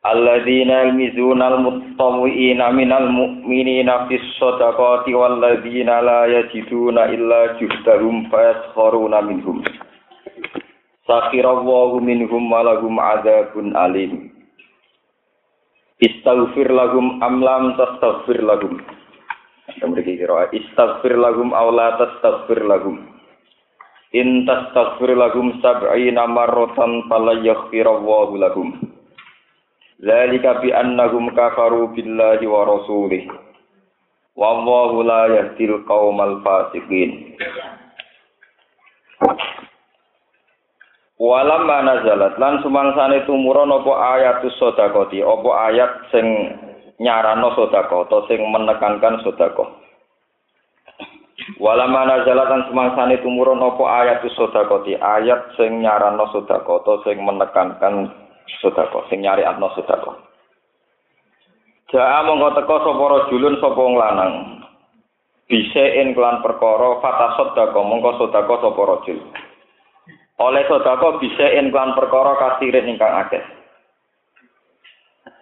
Alladzina 0.00 0.88
yalmizuna 0.88 1.52
al-mutawwi'ina 1.52 2.72
minal 2.72 3.12
mu'minina 3.12 4.08
fis 4.08 4.24
shadaqati 4.40 5.12
walladzina 5.12 6.00
la 6.00 6.24
yajiduna 6.24 7.12
illa 7.12 7.60
juhdahum 7.60 8.24
fayaskharuna 8.32 9.20
minhum. 9.28 9.60
Sakhirallahu 11.04 12.00
minhum 12.00 12.48
wa 12.48 12.64
lahum 12.64 12.96
adzabun 12.96 13.76
alim. 13.76 14.32
Istaghfir 16.00 16.72
lahum 16.72 17.20
am 17.20 17.44
lam 17.44 17.76
tastaghfir 17.76 18.40
lahum. 18.40 18.80
Mriki 19.84 20.16
kira 20.16 20.48
istaghfir 20.48 21.12
lahum 21.12 21.52
aw 21.52 21.68
la 21.68 22.00
tastaghfir 22.00 22.64
lahum. 22.64 23.04
In 24.16 24.48
tastaghfir 24.48 25.12
lahum 25.12 25.60
sab'ina 25.60 26.24
marratan 26.24 27.04
fala 27.04 27.36
yaghfirallahu 27.44 28.40
lahum. 28.40 28.96
Zalika 30.00 30.64
bi 30.64 30.72
annahum 30.72 31.28
kafaru 31.36 31.92
billahi 31.92 32.48
wa 32.48 32.64
rasulih. 32.64 33.28
Wallahu 34.32 35.04
la 35.04 35.28
yahdil 35.28 35.84
qaumal 35.84 36.40
fasiqin. 36.40 37.36
Walam 41.20 41.68
nazalat 41.68 42.40
lan 42.40 42.64
sumangsane 42.64 43.28
tumurun 43.28 43.68
apa 43.68 43.92
ayatus 44.16 44.56
sedekati, 44.56 45.20
apa 45.20 45.50
ayat 45.68 45.92
sing 46.08 46.24
nyarano 46.96 47.52
sedekah 47.52 48.08
atau 48.08 48.24
sing 48.24 48.40
menekankan 48.40 49.20
sedekah. 49.20 49.68
Walam 51.60 51.92
nazalat 51.92 52.48
lan 52.48 52.62
sumangsane 52.72 53.20
tumurun 53.20 53.60
apa 53.60 53.84
ayatus 54.00 54.32
sedekati, 54.32 54.96
ayat 54.96 55.52
sing 55.60 55.84
nyarano 55.84 56.24
sedekah 56.32 56.80
atau 56.80 57.04
sing 57.04 57.20
menekankan 57.20 58.08
sedekah 58.58 59.06
sing 59.06 59.22
nyari 59.22 59.46
atno 59.46 59.70
sedekah. 59.78 60.16
Jaa 61.90 62.22
mongko 62.22 62.54
teka 62.54 62.76
sapa 62.86 63.04
rajulun 63.06 63.58
sapa 63.58 63.78
wong 63.78 63.94
lanang. 63.98 64.34
Bisein 65.50 66.14
kelan 66.14 66.38
perkara 66.38 67.02
fatasot 67.02 67.58
dako 67.58 67.82
mongko 67.82 68.10
sedekah 68.22 68.58
sapa 68.62 68.80
rajul. 68.86 69.18
Oleh 70.38 70.62
sedekah 70.70 71.18
bisein 71.18 71.74
kelan 71.74 71.98
perkara 71.98 72.38
kasirin 72.38 72.94
ingkang 72.94 73.26
akeh. 73.26 73.42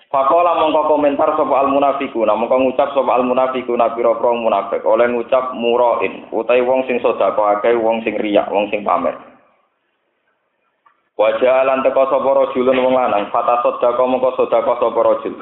Fakola 0.08 0.56
mongko 0.56 0.96
komentar 0.96 1.36
sapa 1.36 1.52
al 1.52 1.68
munafiquna 1.68 2.32
mongko 2.32 2.56
ngucap 2.64 2.96
sapa 2.96 3.12
al 3.12 3.28
munafiquna 3.28 3.92
pira-pira 3.92 4.32
munafik. 4.32 4.80
Oleh 4.88 5.04
ngucap 5.12 5.52
murain 5.52 6.24
utawi 6.32 6.64
wong 6.64 6.88
sing 6.88 6.96
sedekah 7.04 7.60
akeh 7.60 7.76
wong 7.76 8.00
sing 8.08 8.16
riyak 8.16 8.48
wong 8.48 8.72
sing 8.72 8.80
pamer 8.88 9.27
Wajah 11.18 11.66
lan 11.66 11.82
teko 11.82 12.06
sapa 12.06 12.30
rajulun 12.30 12.78
wong 12.78 12.94
lanang, 12.94 13.26
fata 13.34 13.58
sedekah 13.66 14.06
mongko 14.06 14.38
sedekah 14.38 14.78
sapa 14.78 15.00
rajul. 15.02 15.34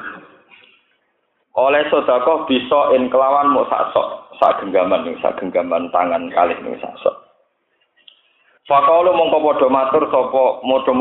Oleh 1.53 1.85
sedekah 1.93 2.49
bisa 2.49 2.97
in 2.97 3.13
kelawan 3.13 3.53
muk 3.53 3.69
sak 3.69 3.93
sok, 3.93 4.33
sak 4.41 4.57
genggaman 4.57 5.05
sak 5.21 5.37
genggaman 5.37 5.93
tangan 5.93 6.33
kalih 6.33 6.57
ning 6.65 6.81
sak 6.81 6.97
sok. 6.97 7.13
Fakalu 8.65 9.13
mongko 9.13 9.37
padha 9.37 9.67
matur 9.69 10.09
sapa 10.09 10.65
modho 10.65 10.93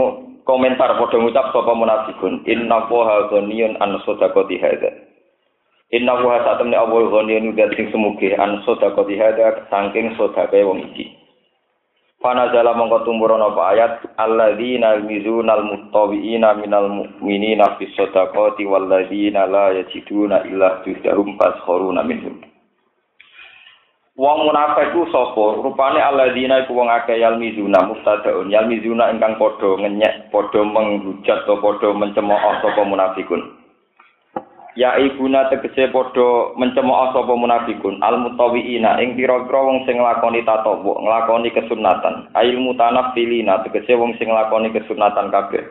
komentar 0.45 0.93
padha 1.01 1.25
ngucap 1.25 1.57
sapa 1.57 1.73
munafikun, 1.73 2.45
inna 2.45 2.85
wa 2.85 3.33
ghaniyun 3.33 3.81
an 3.81 3.97
sedekati 4.05 4.61
hadza. 4.61 4.93
Inna 5.89 6.21
wa 6.21 6.37
satamni 6.45 6.77
awal 6.77 7.09
ghaniyun 7.09 7.57
sing 7.81 7.89
semuge 7.89 8.37
an 8.37 8.61
sedekati 8.69 9.17
hadza 9.17 9.73
saking 9.73 10.13
sedekah 10.21 10.69
wong 10.69 10.85
iki. 10.93 11.17
Panazala 12.27 12.75
mongko 12.75 13.07
tumurun 13.07 13.39
apa 13.39 13.71
ayat 13.71 13.93
alladzina 14.19 14.99
yalmizuna 14.99 15.63
almuttawiina 15.63 16.59
minal 16.59 16.91
mu'minina 16.91 17.79
fis 17.79 17.95
shadaqati 17.95 18.67
walladzina 18.67 19.47
la 19.47 19.71
yajiduna 19.71 20.43
illa 20.51 20.83
juhdahum 20.83 21.39
faskharuna 21.39 22.03
minhum. 22.03 22.43
Wong 24.19 24.39
munafik 24.43 24.91
ku 24.91 25.07
sapa? 25.15 25.63
Rupane 25.63 26.03
alladzina 26.03 26.67
iku 26.67 26.75
wong 26.75 26.91
akeh 26.91 27.15
yalmizuna 27.15 27.87
mubtadaun 27.87 28.51
yalmizuna 28.51 29.15
ingkang 29.15 29.39
padha 29.39 29.79
ngenyek, 29.87 30.27
padha 30.35 30.67
menghujat 30.67 31.47
atau 31.47 31.63
padha 31.63 31.95
mencemooh 31.95 32.43
sapa 32.59 32.83
munafikun. 32.83 33.55
Ya 34.77 35.01
ibuna 35.01 35.49
tegese 35.49 35.89
padha 35.89 36.53
mencemooh 36.61 37.11
sapa 37.17 37.33
munafikun. 37.33 37.99
Al 38.05 38.21
mutawiina 38.21 39.01
ing 39.01 39.17
pira-pira 39.17 39.65
wong 39.65 39.89
sing 39.89 39.97
nglakoni 39.99 40.45
tatawu 40.45 41.01
nglakoni 41.01 41.49
kesunatan. 41.51 42.29
Ail 42.37 42.61
mutanafilina 42.61 43.65
tegese 43.65 43.97
wong 43.97 44.15
sing 44.21 44.29
nglakoni 44.29 44.71
kesunatan 44.71 45.33
kabeh. 45.33 45.65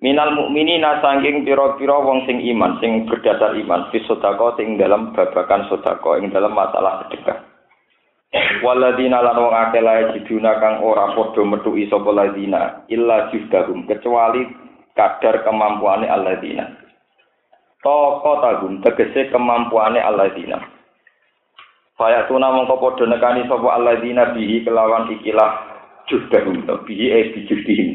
Minal 0.00 0.32
mukminina 0.32 1.04
saking 1.04 1.44
pira-pira 1.44 2.00
wong 2.00 2.24
sing 2.24 2.40
iman 2.56 2.80
sing 2.80 3.04
berdasar 3.04 3.52
iman. 3.52 3.92
Fi 3.92 4.00
sedekah 4.08 4.56
ing 4.64 4.80
dalam 4.80 5.12
babakan 5.12 5.68
sedekah 5.68 6.18
ing 6.18 6.32
dalam 6.32 6.56
masalah 6.56 7.04
sedekah. 7.06 7.38
Waladina 8.66 9.22
lan 9.22 9.38
wong 9.38 9.54
akeh 9.54 9.84
lae 9.84 10.10
jiduna 10.16 10.58
kang 10.58 10.82
ora 10.82 11.14
padha 11.14 11.44
metuki 11.46 11.86
sapa 11.86 12.10
ladina 12.10 12.82
illa 12.90 13.30
juhdahum 13.30 13.86
kecuali 13.86 14.42
kadar 14.98 15.46
kemampuane 15.46 16.10
alladzina 16.10 16.83
Toko 17.84 18.40
tagum 18.40 18.80
tegese 18.80 19.28
kemampuane 19.28 20.00
alladzina. 20.00 20.56
Faya 22.00 22.24
tuna 22.24 22.48
mongko 22.48 22.80
padha 22.80 23.04
nekani 23.04 23.44
sapa 23.44 23.76
alladzina 23.76 24.32
bihi 24.32 24.64
kelawan 24.64 25.12
ikilah 25.12 25.52
juhdahum 26.08 26.64
bihi 26.64 27.06
e 27.12 27.20
bijudihim. 27.36 27.90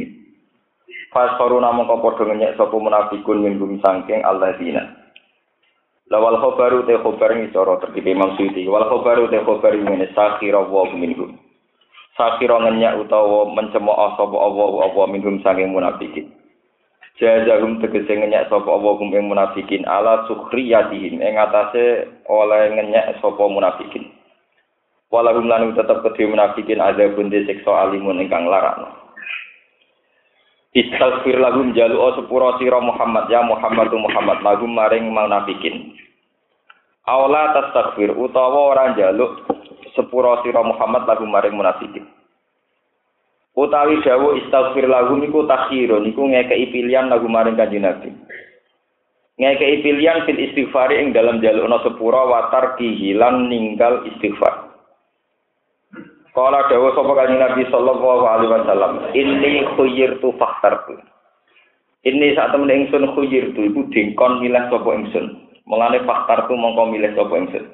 Fasfaruna 1.09 1.73
mongko 1.73 2.05
padha 2.05 2.29
ngenyek 2.29 2.53
sapa 2.53 2.77
munafikun 2.77 3.41
min 3.41 3.57
bumi 3.57 3.81
sangking 3.81 4.21
alladzina. 4.21 4.93
Lawal 6.13 6.37
khobaru 6.37 6.85
te 6.85 6.93
khobar 7.01 7.33
ngisoro 7.33 7.81
terkipi 7.81 8.13
Imam 8.13 8.37
Suyuti. 8.37 8.69
Wal 8.69 8.85
khobaru 8.93 9.25
te 9.33 9.41
khobar 9.41 9.73
ini 9.73 10.05
sakhira 10.13 10.69
wa 10.69 10.85
minhum. 10.93 11.33
Sakhira 12.13 12.61
ngenyek 12.61 13.01
utawa 13.01 13.49
mencemooh 13.57 14.13
sapa 14.21 14.37
Allah 14.37 14.69
Allah 14.85 15.05
minhum 15.09 15.41
sangking 15.41 15.73
munafikin. 15.73 16.38
Jazahum 17.19 17.83
tegese 17.83 18.15
ngenyek 18.15 18.47
sapa 18.47 18.63
Allah 18.71 18.95
kum 18.95 19.11
ing 19.11 19.27
munafikin 19.27 19.83
ala 19.83 20.23
sukhriyatihim 20.31 21.19
ing 21.19 21.35
atase 21.35 22.07
oleh 22.31 22.71
ngenyek 22.71 23.19
sapa 23.19 23.43
munafikin. 23.43 24.07
Walahum 25.11 25.51
lan 25.51 25.75
tetep 25.75 25.99
kedhe 25.99 26.31
munafikin 26.31 26.79
ada 26.79 27.11
bunde 27.11 27.43
siksa 27.43 27.67
alimun 27.67 28.23
ingkang 28.23 28.47
larakno. 28.47 28.87
Istaghfir 30.71 31.43
lahum 31.43 31.75
jalu 31.75 31.99
sepura 32.15 32.55
sira 32.55 32.79
Muhammad 32.79 33.27
ya 33.27 33.43
Muhammad 33.43 33.91
Muhammad 33.91 34.39
lahum 34.39 34.71
maring 34.71 35.11
munafikin. 35.11 35.91
Aula 37.03 37.51
tastaghfir 37.51 38.15
utawa 38.15 38.71
ora 38.71 38.85
jaluk 38.95 39.43
sepura 39.91 40.39
sira 40.39 40.63
Muhammad 40.63 41.03
lahum 41.03 41.27
maring 41.27 41.57
munafikin. 41.57 42.07
Utawi 43.59 43.99
dawuh 43.99 44.39
istaghfir 44.39 44.87
lahum 44.87 45.19
iku 45.19 45.43
takhirun 45.43 46.07
iku 46.07 46.23
ngekeki 46.31 46.71
pilihan 46.71 47.11
lagu 47.11 47.27
maring 47.27 47.59
kanjeng 47.59 47.83
Nabi. 47.83 48.15
Ngekeki 49.35 49.83
pilihan 49.83 50.23
fil 50.23 50.39
istighfar 50.39 50.95
ing 50.95 51.11
dalam 51.11 51.43
jalukna 51.43 51.83
sepura 51.83 52.23
watar 52.23 52.79
kihilan 52.79 53.51
ninggal 53.51 54.07
istighfar. 54.07 54.71
Kala 56.31 56.71
dawuh 56.71 56.95
sapa 56.95 57.11
kanjeng 57.19 57.43
Nabi 57.43 57.67
sallallahu 57.67 58.23
alaihi 58.23 58.51
wasallam, 58.51 58.93
"Inni 59.11 59.67
khuyyirtu 59.75 60.31
fakhtartu." 60.39 60.95
Ini 62.07 62.31
saat 62.31 62.55
temen 62.55 62.71
ingsun 62.71 63.11
khuyyirtu 63.11 63.59
iku 63.75 63.91
dingkon 63.91 64.39
milih 64.39 64.71
sapa 64.71 64.89
ingsun. 64.95 65.35
Mulane 65.67 65.99
fakhtartu 66.07 66.55
mongko 66.55 66.95
milih 66.95 67.11
sapa 67.11 67.35
ingsun. 67.35 67.65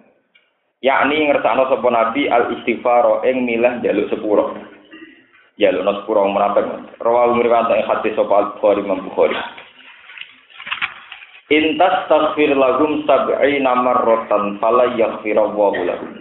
Yakni 0.82 1.30
ngersakno 1.30 1.70
sapa 1.70 1.88
Nabi 1.94 2.26
al 2.26 2.58
istighfar 2.58 3.22
ing 3.30 3.46
milih 3.46 3.86
jaluk 3.86 4.10
sepura. 4.10 4.75
Ya 5.56 5.72
lu 5.72 5.84
nos 5.84 6.04
kurang 6.04 6.36
merapek 6.36 6.68
rawal 7.00 7.36
ngriwat 7.36 7.72
ing 7.72 7.88
hadis 7.88 8.16
sapa 8.16 8.56
Bukhari 8.56 8.84
Imam 8.84 9.08
Bukhari 9.08 9.36
Intas 11.46 12.10
tasfir 12.10 12.58
lagum 12.58 13.06
sab'i 13.06 13.62
namar 13.62 14.02
rotan 14.02 14.58
fala 14.58 14.90
yaghfirallahu 14.98 15.80
lahum 15.86 16.12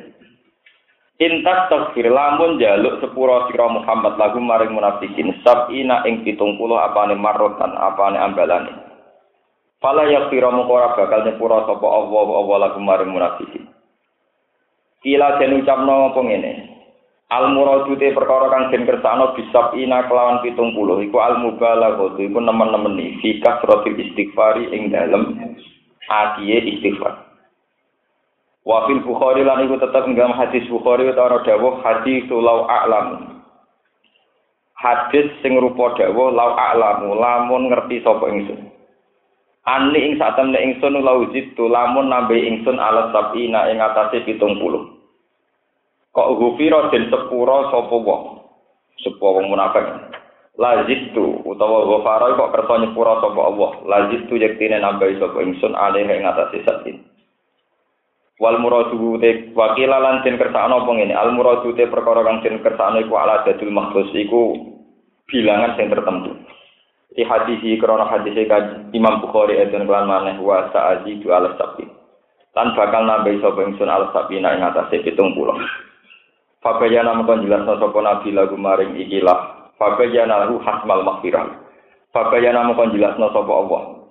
Intas 1.17 1.61
tasfir 1.73 2.13
lamun 2.13 2.61
jaluk 2.61 3.01
sepuro 3.01 3.49
sira 3.49 3.67
Muhammad 3.73 4.21
lagu 4.21 4.39
maring 4.43 4.75
munafikin 4.77 5.33
sab'ina 5.41 6.05
ing 6.05 6.27
70 6.27 6.37
apane 6.61 7.17
marrotan 7.17 7.73
apane 7.73 8.21
ambalane 8.21 8.85
Fala 9.85 10.09
yaghfira 10.09 10.49
mongko 10.49 10.73
ora 10.81 10.97
bakal 10.97 11.29
nyepura 11.29 11.69
sapa 11.69 11.85
Allah 11.85 12.25
Allah 12.41 12.57
lagu 12.57 12.81
maring 12.81 13.13
munafikin. 13.13 13.69
Kila 15.05 15.37
den 15.37 15.61
ucapno 15.61 16.09
apa 16.09 16.21
ngene. 16.25 16.53
Al 17.35 17.51
muradu 17.51 17.99
te 17.99 18.15
perkara 18.15 18.47
kang 18.47 18.71
den 18.71 18.87
kersakno 18.87 19.35
bisab 19.35 19.75
ina 19.75 20.07
kelawan 20.07 20.39
70 20.47 21.11
iku 21.11 21.19
al 21.19 21.43
mubalaghah 21.43 22.15
iku 22.15 22.39
nemen-nemen 22.39 23.19
fi 23.19 23.43
kasratil 23.43 23.99
istighfari 23.99 24.71
ing 24.71 24.95
dalem 24.95 25.35
akiye 26.07 26.63
istighfar. 26.63 27.27
Wa 28.63 28.87
fil 28.87 29.03
Bukhari 29.03 29.43
lan 29.43 29.67
iku 29.67 29.83
tetep 29.83 30.07
enggam 30.07 30.31
hadis 30.31 30.63
Bukhari 30.71 31.11
utawa 31.11 31.43
dawuh 31.43 31.83
hadis 31.83 32.23
lau 32.31 32.71
a'lam. 32.71 33.43
Hadis 34.79 35.27
sing 35.43 35.59
rupa 35.59 35.91
dawuh 35.99 36.31
lau 36.31 36.55
a'lamu 36.55 37.19
lamun 37.19 37.67
ngerti 37.67 37.99
sapa 38.07 38.31
ingsun. 38.31 38.71
Ani 39.67 39.99
ing 40.07 40.23
satemne 40.23 40.55
ingsun 40.55 41.03
lau 41.03 41.27
jitu 41.35 41.67
lamun 41.67 42.15
nambe 42.15 42.39
ingsun 42.39 42.79
ala 42.79 43.11
sabina 43.11 43.67
ing 43.75 43.83
atase 43.83 44.23
70. 44.23 44.94
Kok 46.15 46.31
gufira 46.39 46.95
den 46.95 47.11
sepura 47.11 47.75
sapa 47.75 47.91
wong? 47.91 48.23
Sapa 49.03 49.27
wong 49.27 49.51
munafik. 49.51 49.83
Lazitu 50.55 51.43
utawa 51.43 51.83
ghafara 51.91 52.39
kok 52.39 52.53
kersa 52.55 52.75
nyepura 52.79 53.19
sapa 53.19 53.41
Allah. 53.43 53.71
Lazitu 53.83 54.39
yektine 54.39 54.79
nambahi 54.79 55.19
sapa 55.19 55.43
ingsun 55.43 55.75
alih 55.75 56.07
ing 56.07 56.23
atase 56.23 56.63
sabina. 56.63 57.03
wal 58.43 58.59
muradu 58.59 59.15
te 59.23 59.55
wakila 59.55 60.03
lan 60.03 60.27
den 60.27 60.39
kersakno 60.39 60.83
apa 60.83 60.91
ngene 60.91 61.15
al 61.15 61.31
muradu 61.31 61.71
te 61.79 61.87
perkara 61.87 62.27
kang 62.27 62.43
den 62.43 62.59
kersakno 62.67 62.99
iku 62.99 63.15
ala 63.15 63.47
dadul 63.47 63.71
mahfuz 63.71 64.11
iku 64.11 64.59
bilangan 65.31 65.79
sing 65.79 65.87
tertentu 65.87 66.35
di 67.15 67.23
hadis 67.23 67.63
iki 67.63 67.79
krana 67.79 68.11
hadis 68.11 68.35
Imam 68.91 69.23
Bukhari 69.23 69.63
eden 69.63 69.87
kelan 69.87 70.11
maneh 70.11 70.35
wa 70.43 70.67
sa'azi 70.75 71.23
du 71.23 71.31
al 71.31 71.55
sabi 71.55 71.87
lan 72.59 72.75
bakal 72.75 73.07
nambahi 73.07 73.39
sapa 73.39 73.61
ingsun 73.71 73.87
al 73.87 74.11
sabi 74.11 74.43
ing 74.43 74.45
atase 74.45 74.99
70 74.99 75.15
Fabayana 76.65 77.13
mengkon 77.21 77.45
jelas 77.45 77.69
sapa 77.69 77.99
nabi 78.01 78.33
lagu 78.33 78.57
maring 78.57 78.97
ikilah 78.97 79.69
Fabayana 79.77 80.49
lahu 80.49 80.57
hasmal 80.65 81.05
maghfirah 81.05 81.45
Fabayana 82.17 82.65
mengkon 82.73 82.97
jelas 82.97 83.21
sapa 83.21 83.53
Allah 83.53 84.05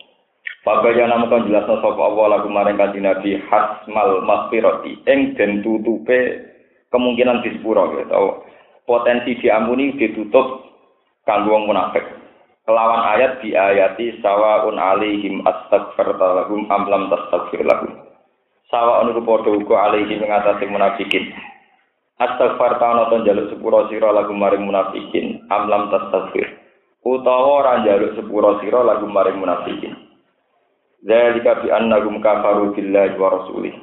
Bapak 0.63 0.95
yang 0.95 1.11
nama 1.11 1.27
kan 1.27 1.43
jelas 1.43 1.67
sapa 1.67 1.91
Allah 1.91 2.39
lagu 2.39 2.47
maring 2.47 2.79
kanjeng 2.79 3.03
Nabi 3.03 3.35
hasmal 3.51 4.23
maghfirati 4.23 4.95
ing 5.11 5.35
den 5.35 5.59
tutupe 5.59 6.39
kemungkinan 6.87 7.43
dispura 7.43 7.91
gitu. 7.91 8.47
Potensi 8.87 9.35
diampuni 9.43 9.91
ditutup 9.99 10.63
kanggo 11.27 11.51
wong 11.51 11.67
munafik. 11.67 12.07
Kelawan 12.63 13.03
ayat 13.11 13.43
di 13.43 13.51
ayati 13.59 14.23
sawaun 14.23 14.79
alaihim 14.79 15.43
astaghfirta 15.43 16.47
lahum 16.47 16.63
am 16.71 16.87
lam 16.87 17.11
tastaghfir 17.11 17.59
lahum. 17.67 17.99
Sawaun 18.71 19.11
ku 19.11 19.19
padha 19.19 19.51
uga 19.51 19.91
alaihim 19.91 20.23
ing 20.23 20.69
munafikin. 20.71 21.27
Astaghfarta 22.21 22.85
ana 22.85 23.09
to 23.09 23.25
njaluk 23.25 23.49
sepura 23.49 23.89
sira 23.89 24.13
lagu 24.13 24.37
maring 24.37 24.69
munafikin 24.69 25.41
am 25.49 25.65
lam 25.65 25.89
tastaghfir. 25.89 26.45
Utawa 27.01 27.65
ora 27.65 27.73
njaluk 27.81 28.13
sepura 28.13 28.61
sira 28.61 28.85
lagu 28.85 29.09
maring 29.09 29.41
munafikin. 29.41 29.97
Zalika 31.01 31.65
bi 31.65 31.73
annahum 31.73 32.21
kafaru 32.21 32.77
billahi 32.77 33.17
wa 33.17 33.33
rasulih. 33.33 33.73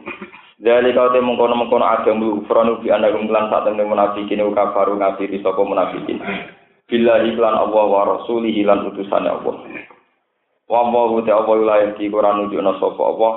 Zalika 0.62 1.10
te 1.10 1.18
mengkono-mengkono 1.18 1.82
ada 1.84 2.14
mufranu 2.14 2.78
bi 2.78 2.94
annahum 2.94 3.26
lan 3.28 3.50
sak 3.50 3.66
temne 3.66 3.82
munafikin 3.82 4.40
kafaru 4.54 4.94
ngafiri 5.02 5.42
munafikin. 5.42 6.22
Billahi 6.86 7.34
lan 7.34 7.54
Allah 7.58 7.84
wa 7.86 8.02
rasulih 8.14 8.54
lan 8.62 8.94
utusane 8.94 9.26
Allah. 9.26 9.56
Wa 10.70 10.86
Allahu 10.86 11.26
Allah 11.26 11.58
la 11.66 11.76
yati 11.82 12.06
Quran 12.06 12.46
nunjukna 12.46 12.78
sapa 12.78 13.02
Allah 13.02 13.32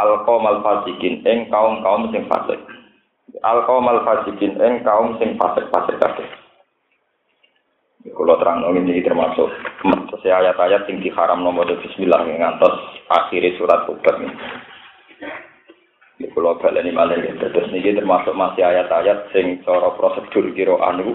al 0.00 0.24
qaumal 0.24 0.64
fasikin 0.64 1.20
ing 1.28 1.52
kaum-kaum 1.52 2.08
sing 2.16 2.24
fasik. 2.32 2.56
Al 3.44 3.62
qaumal 3.68 4.02
fasikin 4.08 4.56
ing 4.56 4.80
kaum 4.82 5.20
sing 5.20 5.36
fasik-fasik 5.36 6.00
kabeh. 6.00 6.28
Kalau 8.08 8.40
terang 8.40 8.64
ini 8.72 9.04
termasuk 9.04 9.52
saya 10.22 10.40
ayat-ayat 10.40 10.88
yang 10.88 11.02
diharam 11.02 11.44
nomor 11.44 11.68
Bismillah 11.68 12.24
yang 12.24 12.40
ngantos 12.40 12.74
akhiri 13.10 13.58
surat 13.60 13.84
Tubat 13.84 14.16
ini. 14.22 14.32
Di 16.18 16.26
Pulau 16.34 16.58
Balen 16.58 16.88
ini 16.88 16.96
malah 16.96 17.18
ya. 17.18 17.34
Terus 17.36 17.70
ini 17.70 17.94
termasuk 17.94 18.32
masih 18.32 18.64
ayat-ayat 18.64 19.28
sing 19.34 19.60
cara 19.62 19.92
prosedur 19.94 20.50
kiro 20.54 20.80
anu 20.82 21.14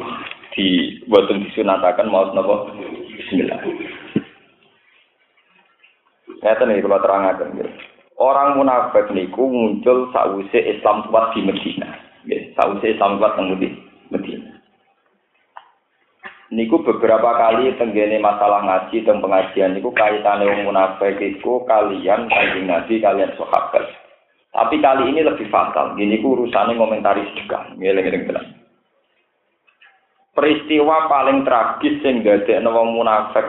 di 0.54 1.00
buatun 1.10 1.50
disunatakan 1.50 2.12
mau 2.12 2.30
nopo 2.30 2.71
Bismillah. 3.15 3.63
Nyata 6.44 6.63
nih 6.68 6.83
kalau 6.83 7.00
terang 7.00 7.24
aja. 7.31 7.45
Orang 8.19 8.60
munafik 8.60 9.10
niku 9.15 9.48
muncul 9.48 10.12
sausé 10.12 10.60
Islam 10.77 11.07
kuat 11.07 11.31
di 11.33 11.42
Medina. 11.42 12.03
Ya, 12.24 12.40
sausé 12.56 12.96
kuat 12.96 13.36
di 13.60 13.68
Medina. 14.08 14.54
niku 16.54 16.86
beberapa 16.86 17.34
kali 17.34 17.74
tenggene 17.81 18.22
masalah 18.22 18.62
ngaji 18.62 19.02
dan 19.04 19.20
pengajian 19.20 19.74
niku 19.74 19.90
kaitannya 19.90 20.46
wong 20.46 20.62
munafik 20.70 21.18
iku 21.18 21.66
kalian 21.66 22.30
kanjeng 22.30 22.70
Nabi 22.70 23.02
kalian 23.02 23.34
sahabat. 23.34 23.90
Tapi 24.54 24.78
kali 24.78 25.10
ini 25.10 25.25
lebih 25.25 25.50
fatal. 25.50 25.98
Gini 25.98 26.22
ku 26.22 26.38
urusannya 26.38 26.78
komentari 26.78 27.25
juga. 27.34 27.74
Ngeleng-ngeleng 27.74 28.24
tenan. 28.30 28.46
Peristiwa 30.38 31.10
paling 31.10 31.42
tragis 31.42 32.06
sing 32.06 32.22
dadekno 32.22 32.70
wong 32.70 33.02
munafik 33.02 33.46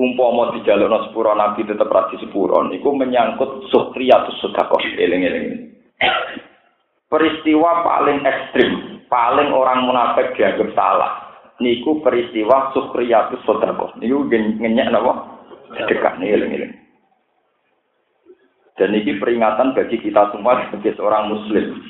umpama 0.00 0.56
dijalukno 0.56 1.04
sepuro 1.08 1.36
Nabi 1.36 1.68
tetep 1.68 1.92
ra 1.92 2.08
sepuro 2.16 2.64
niku 2.64 2.96
menyangkut 2.96 3.68
suhriyatus 3.68 4.40
sedekah. 4.40 4.80
Eling-eling. 4.96 5.68
Peristiwa 7.08 7.88
paling 7.88 8.20
ekstrim, 8.20 9.00
paling 9.08 9.48
orang 9.48 9.88
munafik 9.88 10.36
dianggap 10.36 10.68
salah 10.76 11.28
niku 11.58 11.98
peristiwa 12.02 12.70
sukriyatus 12.74 13.42
sodako. 13.42 13.94
Niku 13.98 14.26
ngenyek 14.30 14.90
napa? 14.90 15.42
Sedekah 15.74 16.16
eling 16.22 16.72
Dan 18.78 18.94
ini 18.94 19.18
peringatan 19.18 19.74
bagi 19.74 19.98
kita 19.98 20.30
semua 20.30 20.70
sebagai 20.70 20.94
seorang 20.96 21.34
muslim. 21.34 21.82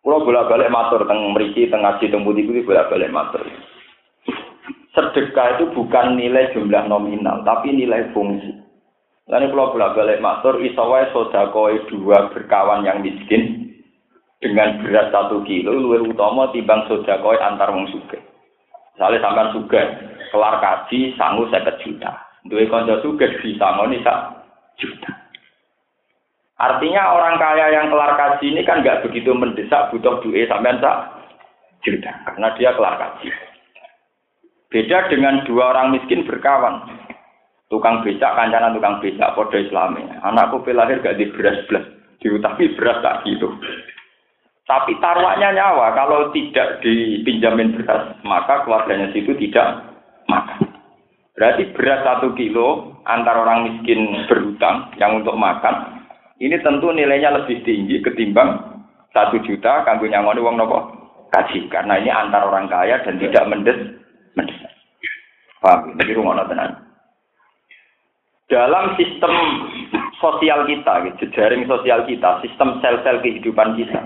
Kalau 0.00 0.24
bolak-balik 0.24 0.72
matur 0.72 1.04
teng 1.04 1.20
meriki 1.32 1.68
teng 1.68 1.84
ngaji 1.84 2.12
teng 2.12 2.24
budi 2.24 2.44
budi 2.44 2.64
bolak-balik 2.64 3.12
matur. 3.12 3.44
Sedekah 4.96 5.58
itu 5.58 5.64
bukan 5.72 6.16
nilai 6.16 6.52
jumlah 6.56 6.88
nominal, 6.88 7.44
tapi 7.44 7.72
nilai 7.72 8.12
fungsi. 8.16 8.56
Lalu 9.28 9.52
kalau 9.52 9.72
bolak-balik 9.72 10.20
matur, 10.20 10.60
isawai 10.60 11.08
sodako 11.12 11.72
dua 11.88 12.28
berkawan 12.32 12.84
yang 12.84 13.00
miskin, 13.00 13.63
dengan 14.44 14.84
berat 14.84 15.08
satu 15.08 15.40
kilo 15.48 15.72
luwih 15.72 16.04
utama 16.12 16.52
timbang 16.52 16.84
koi 16.84 17.40
antar 17.40 17.72
wong 17.72 17.88
suge. 17.88 18.20
Misalnya 18.92 19.24
sampean 19.24 19.48
suge, 19.56 19.82
kelar 20.28 20.60
kaji 20.60 21.16
sanggup 21.16 21.48
seket 21.48 21.80
juta. 21.80 22.12
Duwe 22.44 22.68
suge 23.00 23.26
bisa 23.40 23.66
ngoni 23.80 24.04
sak 24.04 24.44
juta. 24.76 25.08
Artinya 26.60 27.16
orang 27.16 27.40
kaya 27.40 27.72
yang 27.72 27.88
kelar 27.88 28.20
kaji 28.20 28.52
ini 28.52 28.62
kan 28.68 28.84
nggak 28.84 29.00
begitu 29.08 29.32
mendesak 29.32 29.88
butuh 29.88 30.20
duit 30.20 30.44
sampean 30.52 30.76
sak 30.76 31.24
juta 31.80 32.12
karena 32.28 32.52
dia 32.60 32.76
kelar 32.76 33.00
kaji. 33.00 33.32
Beda 34.68 35.08
dengan 35.08 35.40
dua 35.48 35.72
orang 35.72 35.96
miskin 35.96 36.28
berkawan. 36.28 36.84
Tukang 37.72 38.04
becak 38.04 38.36
kancanan 38.36 38.76
tukang 38.76 39.00
becak 39.00 39.32
podo 39.32 39.56
islami. 39.56 40.04
Anakku 40.20 40.60
lahir 40.68 41.00
gak 41.00 41.16
di 41.16 41.32
beras 41.32 41.64
belas, 41.64 41.86
diutangi 42.20 42.76
beras 42.76 43.00
tak 43.00 43.24
gitu. 43.24 43.48
Tapi 44.64 44.96
taruhannya 44.96 45.60
nyawa, 45.60 45.92
kalau 45.92 46.32
tidak 46.32 46.80
dipinjamin 46.80 47.76
beras, 47.76 48.16
maka 48.24 48.64
keluarganya 48.64 49.12
situ 49.12 49.36
tidak 49.36 49.92
makan. 50.24 50.64
Berarti 51.36 51.68
beras 51.76 52.00
satu 52.00 52.32
kilo 52.32 52.96
antara 53.04 53.44
orang 53.44 53.68
miskin 53.68 54.24
berhutang 54.24 54.88
yang 54.96 55.20
untuk 55.20 55.36
makan, 55.36 56.04
ini 56.40 56.56
tentu 56.64 56.88
nilainya 56.90 57.36
lebih 57.36 57.60
tinggi 57.60 58.00
ketimbang 58.00 58.74
satu 59.14 59.38
juta 59.46 59.86
kanggo 59.86 60.10
nyangoni 60.10 60.40
uang 60.40 60.56
nopo 60.58 60.78
kaji. 61.30 61.70
Karena 61.70 62.00
ini 62.00 62.10
antara 62.10 62.48
orang 62.48 62.66
kaya 62.66 63.04
dan 63.06 63.20
tidak 63.22 63.44
mendes 63.46 63.78
mendes. 64.34 64.58
Paham? 65.62 65.94
Ini 65.96 66.12
rumah 66.16 66.44
tenan. 66.48 66.76
Dalam 68.50 68.92
sistem 69.00 69.32
sosial 70.20 70.68
kita, 70.68 71.16
jejaring 71.20 71.64
sosial 71.64 72.04
kita, 72.04 72.44
sistem 72.44 72.76
sel-sel 72.84 73.24
kehidupan 73.24 73.72
kita, 73.80 74.04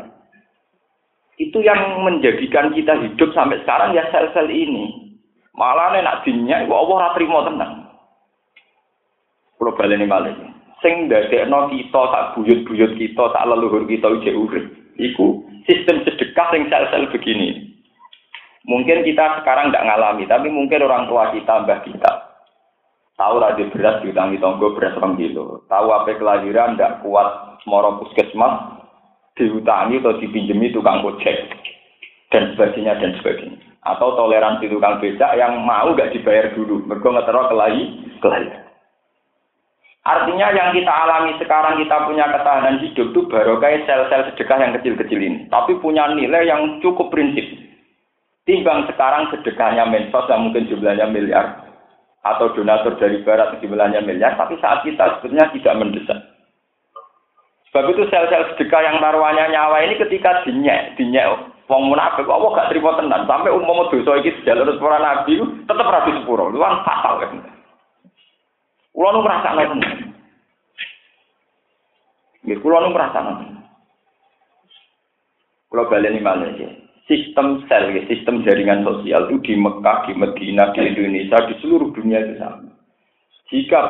itu 1.38 1.62
yang 1.62 2.02
menjadikan 2.02 2.74
kita 2.74 2.98
hidup 2.98 3.30
sampai 3.30 3.62
sekarang 3.62 3.94
ya 3.94 4.02
sel-sel 4.10 4.50
ini. 4.50 5.14
Malah 5.54 5.94
nak 5.98 6.26
dinnya, 6.26 6.66
Allah 6.66 6.86
ora 6.86 7.14
trimo 7.14 7.42
tenang. 7.46 7.86
Kulo 9.58 9.74
baleni 9.74 10.06
malih. 10.06 10.34
Sing 10.82 11.10
ndadekno 11.10 11.70
kita 11.74 12.02
tak 12.14 12.26
buyut-buyut 12.38 12.94
kita, 12.94 13.24
tak 13.34 13.46
leluhur 13.46 13.86
kita 13.86 14.06
ijek 14.18 14.38
urip. 14.38 14.66
Iku 14.98 15.46
sistem 15.66 16.02
sedekah 16.06 16.54
sing 16.54 16.66
sel-sel 16.70 17.10
begini. 17.10 17.74
Mungkin 18.66 19.02
kita 19.06 19.42
sekarang 19.42 19.70
tidak 19.70 19.86
ngalami, 19.86 20.28
tapi 20.30 20.50
mungkin 20.50 20.84
orang 20.86 21.10
tua 21.10 21.34
kita, 21.34 21.66
mbah 21.66 21.80
kita. 21.86 22.12
Tahu 23.18 23.42
lagi 23.42 23.66
beras 23.74 23.98
diutangi 24.06 24.38
tonggo 24.38 24.78
beras 24.78 24.94
rong 24.94 25.18
kilo. 25.18 25.66
Tahu 25.66 25.86
apa 25.90 26.14
kelahiran 26.14 26.78
tidak 26.78 27.02
kuat 27.02 27.58
moro 27.66 27.98
puskesmas 27.98 28.77
diutangi 29.38 30.02
atau 30.02 30.18
dipinjemi 30.18 30.74
tukang 30.74 31.00
ojek 31.06 31.48
dan 32.34 32.52
sebagainya 32.52 32.98
dan 32.98 33.14
sebagainya. 33.22 33.62
Atau 33.86 34.18
toleransi 34.18 34.68
tukang 34.68 34.98
becak 34.98 35.38
yang 35.38 35.62
mau 35.64 35.94
gak 35.94 36.12
dibayar 36.12 36.52
dulu. 36.52 36.84
Mereka 36.84 37.08
ngetero 37.08 37.48
kelahi 37.48 37.82
kelahiran. 38.20 38.68
Artinya 40.08 40.48
yang 40.56 40.72
kita 40.72 40.88
alami 40.88 41.36
sekarang 41.36 41.84
kita 41.84 42.08
punya 42.08 42.24
ketahanan 42.32 42.80
hidup 42.80 43.12
itu 43.12 43.20
baru 43.28 43.60
kayak 43.60 43.84
sel-sel 43.84 44.24
sedekah 44.32 44.56
yang 44.56 44.72
kecil-kecil 44.80 45.20
ini. 45.20 45.38
Tapi 45.52 45.76
punya 45.84 46.08
nilai 46.08 46.48
yang 46.48 46.80
cukup 46.80 47.12
prinsip. 47.12 47.44
Timbang 48.48 48.88
sekarang 48.88 49.28
sedekahnya 49.28 49.84
mensos 49.84 50.24
yang 50.32 50.48
mungkin 50.48 50.64
jumlahnya 50.72 51.12
miliar 51.12 51.68
atau 52.24 52.48
donatur 52.56 52.96
dari 52.96 53.20
barat 53.20 53.60
jumlahnya 53.60 54.00
miliar, 54.00 54.40
tapi 54.40 54.56
saat 54.64 54.80
kita 54.82 55.20
sebetulnya 55.20 55.52
tidak 55.52 55.76
mendesak. 55.76 56.18
Sebab 57.78 57.94
itu 57.94 58.10
sel-sel 58.10 58.42
sedekah 58.50 58.82
yang 58.82 58.98
taruhannya 58.98 59.54
nyawa 59.54 59.86
ini 59.86 60.02
ketika 60.02 60.42
dinyek, 60.42 60.98
dinyek 60.98 61.30
wong 61.70 61.94
munafik, 61.94 62.26
Allah 62.26 62.50
gak 62.58 62.74
terima 62.74 62.98
tenan. 62.98 63.22
Sampai 63.22 63.54
umum 63.54 63.86
dosa 63.86 64.18
iki 64.18 64.34
jalur 64.42 64.66
para 64.82 64.98
nabi 64.98 65.38
tetap 65.62 65.86
rapi 65.86 66.10
sepuro, 66.18 66.50
lu 66.50 66.58
kan 66.58 66.82
fatal 66.82 67.22
kan. 67.22 67.38
Kulo 68.90 69.08
nu 69.14 69.22
merasa 69.22 69.54
tenan. 69.54 69.78
Nggih, 72.42 72.58
kulo 72.58 72.82
nu 72.82 72.90
tenan. 72.90 73.62
Kulo 75.70 75.86
baleni 75.86 76.18
malih 76.18 76.58
sistem 77.06 77.62
sel, 77.70 77.94
ya, 77.94 78.02
sistem 78.10 78.42
jaringan 78.42 78.82
sosial 78.82 79.30
itu 79.30 79.38
di 79.46 79.54
Mekah, 79.54 80.10
di 80.10 80.18
Medina, 80.18 80.74
di 80.74 80.82
Indonesia, 80.82 81.46
di 81.46 81.54
seluruh 81.62 81.94
dunia 81.94 82.26
itu 82.26 82.42
sama. 82.42 82.74
Jika 83.54 83.80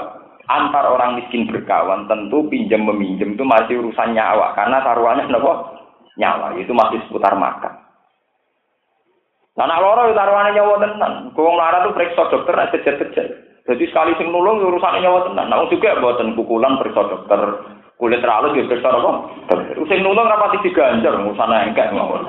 antar 0.49 0.89
orang 0.89 1.21
miskin 1.21 1.45
berkawan, 1.45 2.09
tentu 2.09 2.49
pinjam 2.49 2.89
meminjam 2.89 3.37
itu 3.37 3.45
masih 3.45 3.85
urusan 3.85 4.17
nyawa, 4.17 4.57
karena 4.57 4.81
taruhannya 4.81 5.29
apa? 5.29 5.53
Nyawa, 6.19 6.57
itu 6.59 6.73
masih 6.73 6.99
seputar 7.07 7.37
makan. 7.37 7.85
Nah, 9.55 9.67
nak 9.67 9.83
loro 9.83 10.09
itu 10.09 10.17
taruhannya 10.17 10.57
nyawa 10.57 10.75
tenan. 10.81 11.13
Kau 11.37 11.53
lara 11.53 11.85
tuh 11.85 11.95
periksa 11.95 12.31
dokter, 12.31 12.55
nak 12.57 12.71
kejar-kejar. 12.73 13.27
Jadi 13.69 13.85
sekali 13.93 14.17
sing 14.17 14.33
nulung 14.33 14.65
urusannya 14.65 15.05
nyawa 15.05 15.29
tenan. 15.29 15.47
Nah, 15.53 15.69
juga 15.69 16.01
buatan 16.01 16.33
pukulan 16.39 16.81
periksa 16.81 17.03
dokter, 17.05 17.41
kulit 17.99 18.23
terlalu 18.23 18.55
juga 18.57 18.79
besar 18.79 18.95
apa? 18.97 19.11
Sing 19.91 20.01
nulung 20.01 20.31
rapati 20.31 20.63
diganjar 20.65 21.13
urusan 21.13 21.53
engkek 21.53 21.91
mawon. 21.93 22.25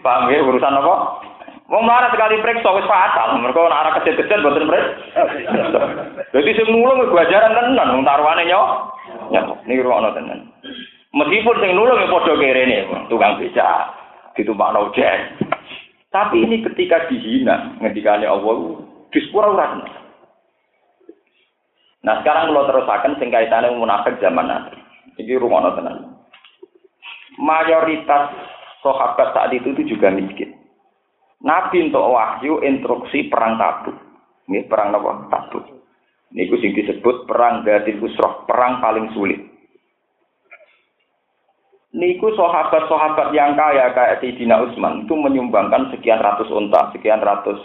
Paham 0.00 0.32
ya 0.32 0.42
urusan 0.42 0.80
apa? 0.80 0.94
Mau 1.68 1.84
marah 1.84 2.08
sekali 2.08 2.40
periksa 2.40 2.72
wis 2.72 2.88
fatal. 2.88 3.36
Mereka 3.44 3.60
nek 3.60 3.80
arah 3.84 3.92
kecil-kecil 4.00 4.40
boten 4.40 4.64
periksa. 4.64 5.80
Jadi 6.32 6.50
sing 6.56 6.66
nulung 6.72 7.04
gajaran 7.12 7.52
tenan 7.52 7.92
wong 7.92 8.04
taruhane 8.08 8.48
nyo. 8.48 8.88
Ya, 9.28 9.44
niki 9.68 9.84
ruwono 9.84 10.16
tenan. 10.16 10.48
Meskipun 11.12 11.60
sing 11.60 11.76
nulung 11.76 12.00
ya 12.00 12.08
padha 12.08 12.32
kerene, 12.40 12.88
tukang 13.12 13.36
beca, 13.36 13.92
ditumpakno 14.32 14.88
ojek. 14.88 15.44
Tapi 16.08 16.40
ini 16.40 16.64
ketika 16.64 17.04
dihina, 17.12 17.76
ngendikane 17.84 18.24
Allah, 18.24 18.80
di 19.12 19.20
sepura 19.28 19.52
ora 19.52 19.76
Nah 21.98 22.14
sekarang 22.24 22.48
kalau 22.48 22.64
terusakan 22.64 23.12
sing 23.20 23.28
kaitannya 23.28 23.76
munafik 23.76 24.16
zaman 24.24 24.48
nanti. 24.48 24.76
Ini 25.20 25.36
rumah 25.36 25.68
tenan. 25.76 26.16
Mayoritas 27.36 28.32
sahabat 28.80 29.36
saat 29.36 29.52
itu, 29.52 29.76
itu 29.76 29.94
juga 29.98 30.08
miskin. 30.08 30.57
Nabi 31.38 31.86
untuk 31.86 32.02
wahyu 32.02 32.62
instruksi 32.66 33.30
perang 33.30 33.58
tabuk. 33.58 33.94
Ini 34.50 34.66
perang 34.66 34.90
apa? 34.94 35.30
Tabuk. 35.30 35.64
Ini 36.34 36.44
sing 36.60 36.72
disebut 36.76 37.24
perang 37.24 37.64
Gadir 37.64 37.96
Usroh, 38.02 38.44
perang 38.44 38.82
paling 38.84 39.08
sulit. 39.16 39.40
Niku 41.88 42.36
sahabat-sahabat 42.36 43.32
yang 43.32 43.56
kaya 43.56 43.96
kayak 43.96 44.20
Sayyidina 44.20 44.60
Utsman 44.60 45.08
itu 45.08 45.14
menyumbangkan 45.16 45.88
sekian 45.88 46.20
ratus 46.20 46.52
unta, 46.52 46.92
sekian 46.92 47.24
ratus 47.24 47.56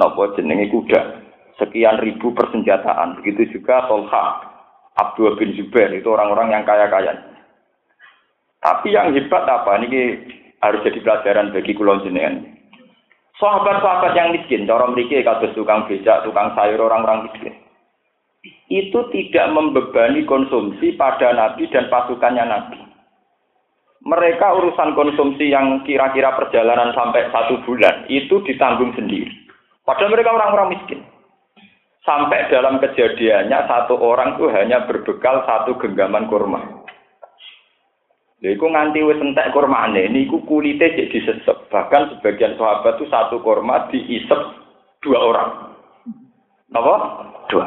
nopo 0.00 0.32
jenenge 0.32 0.72
kuda 0.72 1.26
sekian 1.60 2.00
ribu 2.00 2.32
persenjataan. 2.32 3.20
Begitu 3.20 3.58
juga 3.58 3.84
Tolha, 3.88 4.24
Abdul 4.96 5.36
bin 5.40 5.56
Zubair, 5.56 5.92
itu 5.92 6.08
orang-orang 6.08 6.56
yang 6.56 6.64
kaya-kaya. 6.64 7.16
Tapi 8.60 8.92
yang 8.92 9.12
hebat 9.12 9.44
apa? 9.44 9.76
Ini 9.84 10.00
harus 10.60 10.84
jadi 10.84 10.98
pelajaran 11.04 11.52
bagi 11.52 11.76
kulon 11.76 12.04
jenengan. 12.04 12.44
Sahabat-sahabat 13.36 14.16
yang 14.16 14.32
miskin, 14.32 14.64
cara 14.64 14.88
mereka 14.88 15.20
kados 15.20 15.52
tukang 15.52 15.84
becak, 15.84 16.24
tukang 16.24 16.56
sayur, 16.56 16.80
orang-orang 16.80 17.28
miskin. 17.28 17.52
Itu 18.72 19.12
tidak 19.12 19.52
membebani 19.52 20.24
konsumsi 20.24 20.96
pada 20.96 21.36
Nabi 21.36 21.68
dan 21.68 21.92
pasukannya 21.92 22.44
Nabi. 22.48 22.80
Mereka 24.06 24.46
urusan 24.56 24.96
konsumsi 24.96 25.52
yang 25.52 25.84
kira-kira 25.84 26.32
perjalanan 26.38 26.96
sampai 26.96 27.28
satu 27.28 27.60
bulan, 27.68 28.08
itu 28.08 28.40
ditanggung 28.46 28.96
sendiri. 28.96 29.28
Padahal 29.84 30.14
mereka 30.16 30.32
orang-orang 30.32 30.78
miskin. 30.78 31.00
Sampai 32.06 32.46
dalam 32.48 32.78
kejadiannya 32.78 33.66
satu 33.66 33.98
orang 33.98 34.38
itu 34.38 34.46
hanya 34.54 34.86
berbekal 34.86 35.42
satu 35.42 35.74
genggaman 35.76 36.30
kurma. 36.30 36.75
Lha 38.44 38.52
iku 38.52 38.68
nganti 38.68 39.00
wis 39.00 39.16
entek 39.16 39.48
kurmane 39.56 40.12
niku 40.12 40.44
kulite 40.44 40.92
jadi 40.92 41.08
disesep. 41.08 41.72
Bahkan 41.72 42.20
sebagian 42.20 42.60
sahabat 42.60 43.00
itu 43.00 43.08
satu 43.08 43.40
kurma 43.40 43.88
diisep 43.88 44.40
dua 45.00 45.18
orang. 45.24 45.50
Apa? 46.76 46.94
Dua. 47.48 47.66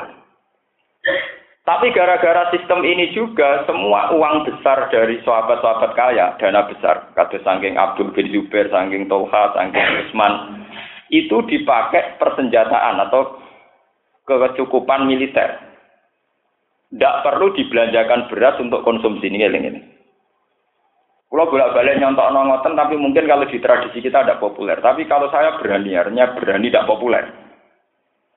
Tapi 1.65 1.93
gara-gara 1.93 2.49
sistem 2.49 2.81
ini 2.81 3.13
juga 3.13 3.61
semua 3.69 4.09
uang 4.09 4.41
besar 4.41 4.89
dari 4.89 5.21
sahabat-sahabat 5.21 5.93
kaya, 5.93 6.33
dana 6.41 6.65
besar, 6.65 7.13
kata 7.13 7.37
sangking 7.45 7.77
Abdul 7.77 8.09
bin 8.09 8.25
Zubair, 8.33 8.73
sangking 8.73 9.05
Tolha, 9.05 9.53
sangking 9.53 9.85
Usman, 10.01 10.65
itu 11.13 11.45
dipakai 11.45 12.17
persenjataan 12.17 13.05
atau 13.05 13.37
kecukupan 14.25 15.05
militer. 15.05 15.61
Tidak 16.89 17.15
perlu 17.21 17.53
dibelanjakan 17.53 18.33
beras 18.33 18.57
untuk 18.57 18.81
konsumsi 18.81 19.29
ini 19.29 19.45
ini. 19.45 19.81
Kalau 21.29 21.45
bolak-balik 21.45 22.01
nyontok 22.01 22.33
nongoten, 22.33 22.73
tapi 22.73 22.97
mungkin 22.97 23.29
kalau 23.29 23.45
di 23.45 23.61
tradisi 23.61 24.01
kita 24.01 24.25
tidak 24.25 24.41
populer. 24.41 24.81
Tapi 24.81 25.05
kalau 25.05 25.29
saya 25.29 25.61
berani, 25.61 25.93
artinya 25.93 26.33
berani 26.33 26.73
tidak 26.73 26.89
populer. 26.89 27.21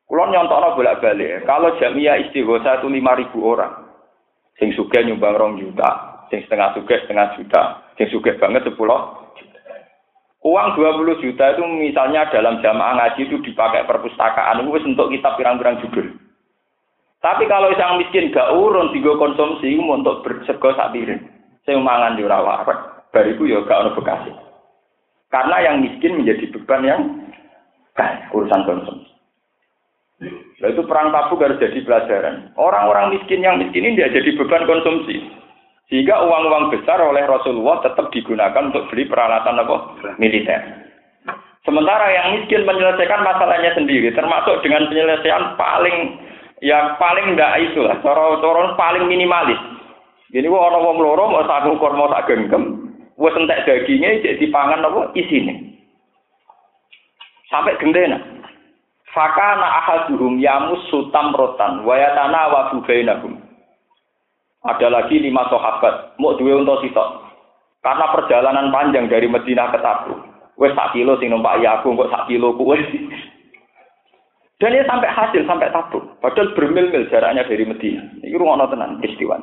Kalau 0.04 0.28
nyontok 0.28 0.60
no 0.60 0.68
bolak-balik, 0.76 1.48
kalau 1.48 1.72
jamiah 1.80 2.20
istighosa 2.20 2.84
itu 2.84 2.92
lima 2.92 3.16
ribu 3.16 3.48
orang, 3.48 3.88
sing 4.60 4.76
suge 4.76 5.00
nyumbang 5.08 5.40
rong 5.40 5.56
juta, 5.56 6.20
sing 6.28 6.44
setengah 6.44 6.76
suge 6.76 7.00
setengah 7.00 7.32
juta, 7.40 7.80
sing 7.96 8.12
suge 8.12 8.36
banget 8.36 8.68
sepuluh 8.68 9.22
Uang 10.42 10.74
20 10.74 11.22
juta 11.22 11.54
itu 11.54 11.62
misalnya 11.70 12.26
dalam 12.26 12.58
jamaah 12.58 12.98
ngaji 12.98 13.30
itu 13.30 13.38
dipakai 13.46 13.86
perpustakaan, 13.86 14.58
itu 14.58 14.90
untuk 14.90 15.14
kita 15.14 15.38
pirang-pirang 15.38 15.78
judul. 15.86 16.18
Tapi 17.22 17.46
kalau 17.46 17.70
yang 17.78 18.02
miskin 18.02 18.34
gak 18.34 18.50
urun 18.50 18.90
tiga 18.90 19.14
konsumsi 19.14 19.78
untuk 19.78 20.26
bersego 20.26 20.74
sak 20.74 20.90
piring. 20.90 21.22
Saya 21.62 21.78
mangan 21.78 22.18
di 22.18 22.26
rawa, 22.26 22.66
bariku 23.14 23.46
ya 23.46 23.62
gak 23.62 23.94
ono. 23.94 24.42
Karena 25.32 25.56
yang 25.64 25.80
miskin 25.80 26.20
menjadi 26.20 26.44
beban 26.52 26.82
yang 26.84 27.00
kan 27.96 28.28
urusan 28.34 28.66
konsumsi. 28.68 29.08
Nah, 30.62 30.68
itu 30.70 30.82
perang 30.86 31.10
tabuk 31.10 31.42
harus 31.42 31.58
jadi 31.58 31.82
pelajaran. 31.82 32.54
Orang-orang 32.54 33.18
miskin 33.18 33.42
yang 33.42 33.58
miskin 33.58 33.82
ini 33.82 33.98
tidak 33.98 34.22
jadi 34.22 34.30
beban 34.38 34.64
konsumsi. 34.68 35.18
Sehingga 35.90 36.24
uang-uang 36.24 36.72
besar 36.72 37.02
oleh 37.02 37.26
Rasulullah 37.26 37.82
tetap 37.82 38.08
digunakan 38.14 38.70
untuk 38.70 38.86
beli 38.88 39.04
peralatan 39.10 39.60
apa? 39.60 39.76
militer. 40.16 40.60
Sementara 41.62 42.10
yang 42.10 42.42
miskin 42.42 42.66
menyelesaikan 42.66 43.22
masalahnya 43.22 43.70
sendiri, 43.78 44.10
termasuk 44.14 44.62
dengan 44.66 44.88
penyelesaian 44.90 45.54
paling 45.54 46.18
yang 46.62 46.94
paling 46.98 47.34
enggak 47.34 47.54
itu 47.58 47.82
lah, 47.82 47.98
cara 48.02 48.38
paling 48.78 49.04
minimalis. 49.06 49.58
Jadi 50.32 50.48
gua 50.48 50.72
orang 50.72 50.84
wong 50.88 50.98
loro 51.04 51.24
mau 51.28 51.44
sak 51.44 51.68
ukur 51.68 51.92
mau 51.92 52.08
sak 52.08 52.24
genggam, 52.24 52.88
wis 53.20 53.36
entek 53.36 53.68
dagingnya 53.68 54.24
jadi 54.24 54.40
dipangan 54.40 54.80
apa 54.80 55.12
isine. 55.12 55.76
Sampai 57.52 57.76
gendena. 57.76 58.16
Fakana 59.12 59.84
ahaduhum 59.84 60.40
yamus 60.40 60.88
sutam 60.88 61.36
rotan, 61.36 61.84
wayatana 61.84 62.48
wa 62.48 62.72
bainahum. 62.80 63.36
Ada 64.64 64.88
lagi 64.88 65.20
lima 65.20 65.44
sahabat, 65.52 66.16
mau 66.16 66.32
dua 66.40 66.64
untuk 66.64 66.80
sitok. 66.80 67.28
Karena 67.84 68.08
perjalanan 68.14 68.72
panjang 68.72 69.10
dari 69.12 69.28
Madinah 69.28 69.68
ke 69.68 69.78
Tabuk. 69.84 70.16
Wes 70.56 70.72
sak 70.72 70.96
kilo 70.96 71.18
sing 71.20 71.28
numpak 71.28 71.60
ya 71.60 71.82
aku, 71.82 71.92
kok 71.92 72.08
sak 72.08 72.24
kilo 72.30 72.56
ku 72.56 72.72
Dan 74.62 74.70
dia 74.70 74.86
sampai 74.86 75.10
hasil, 75.10 75.42
sampai 75.44 75.74
Tabuk. 75.74 76.16
Padahal 76.22 76.54
bermil-mil 76.54 77.10
jaraknya 77.10 77.44
dari 77.44 77.66
Madinah. 77.66 78.22
Ini 78.22 78.38
rumah 78.38 78.70
tenan 78.70 79.02
peristiwa. 79.02 79.42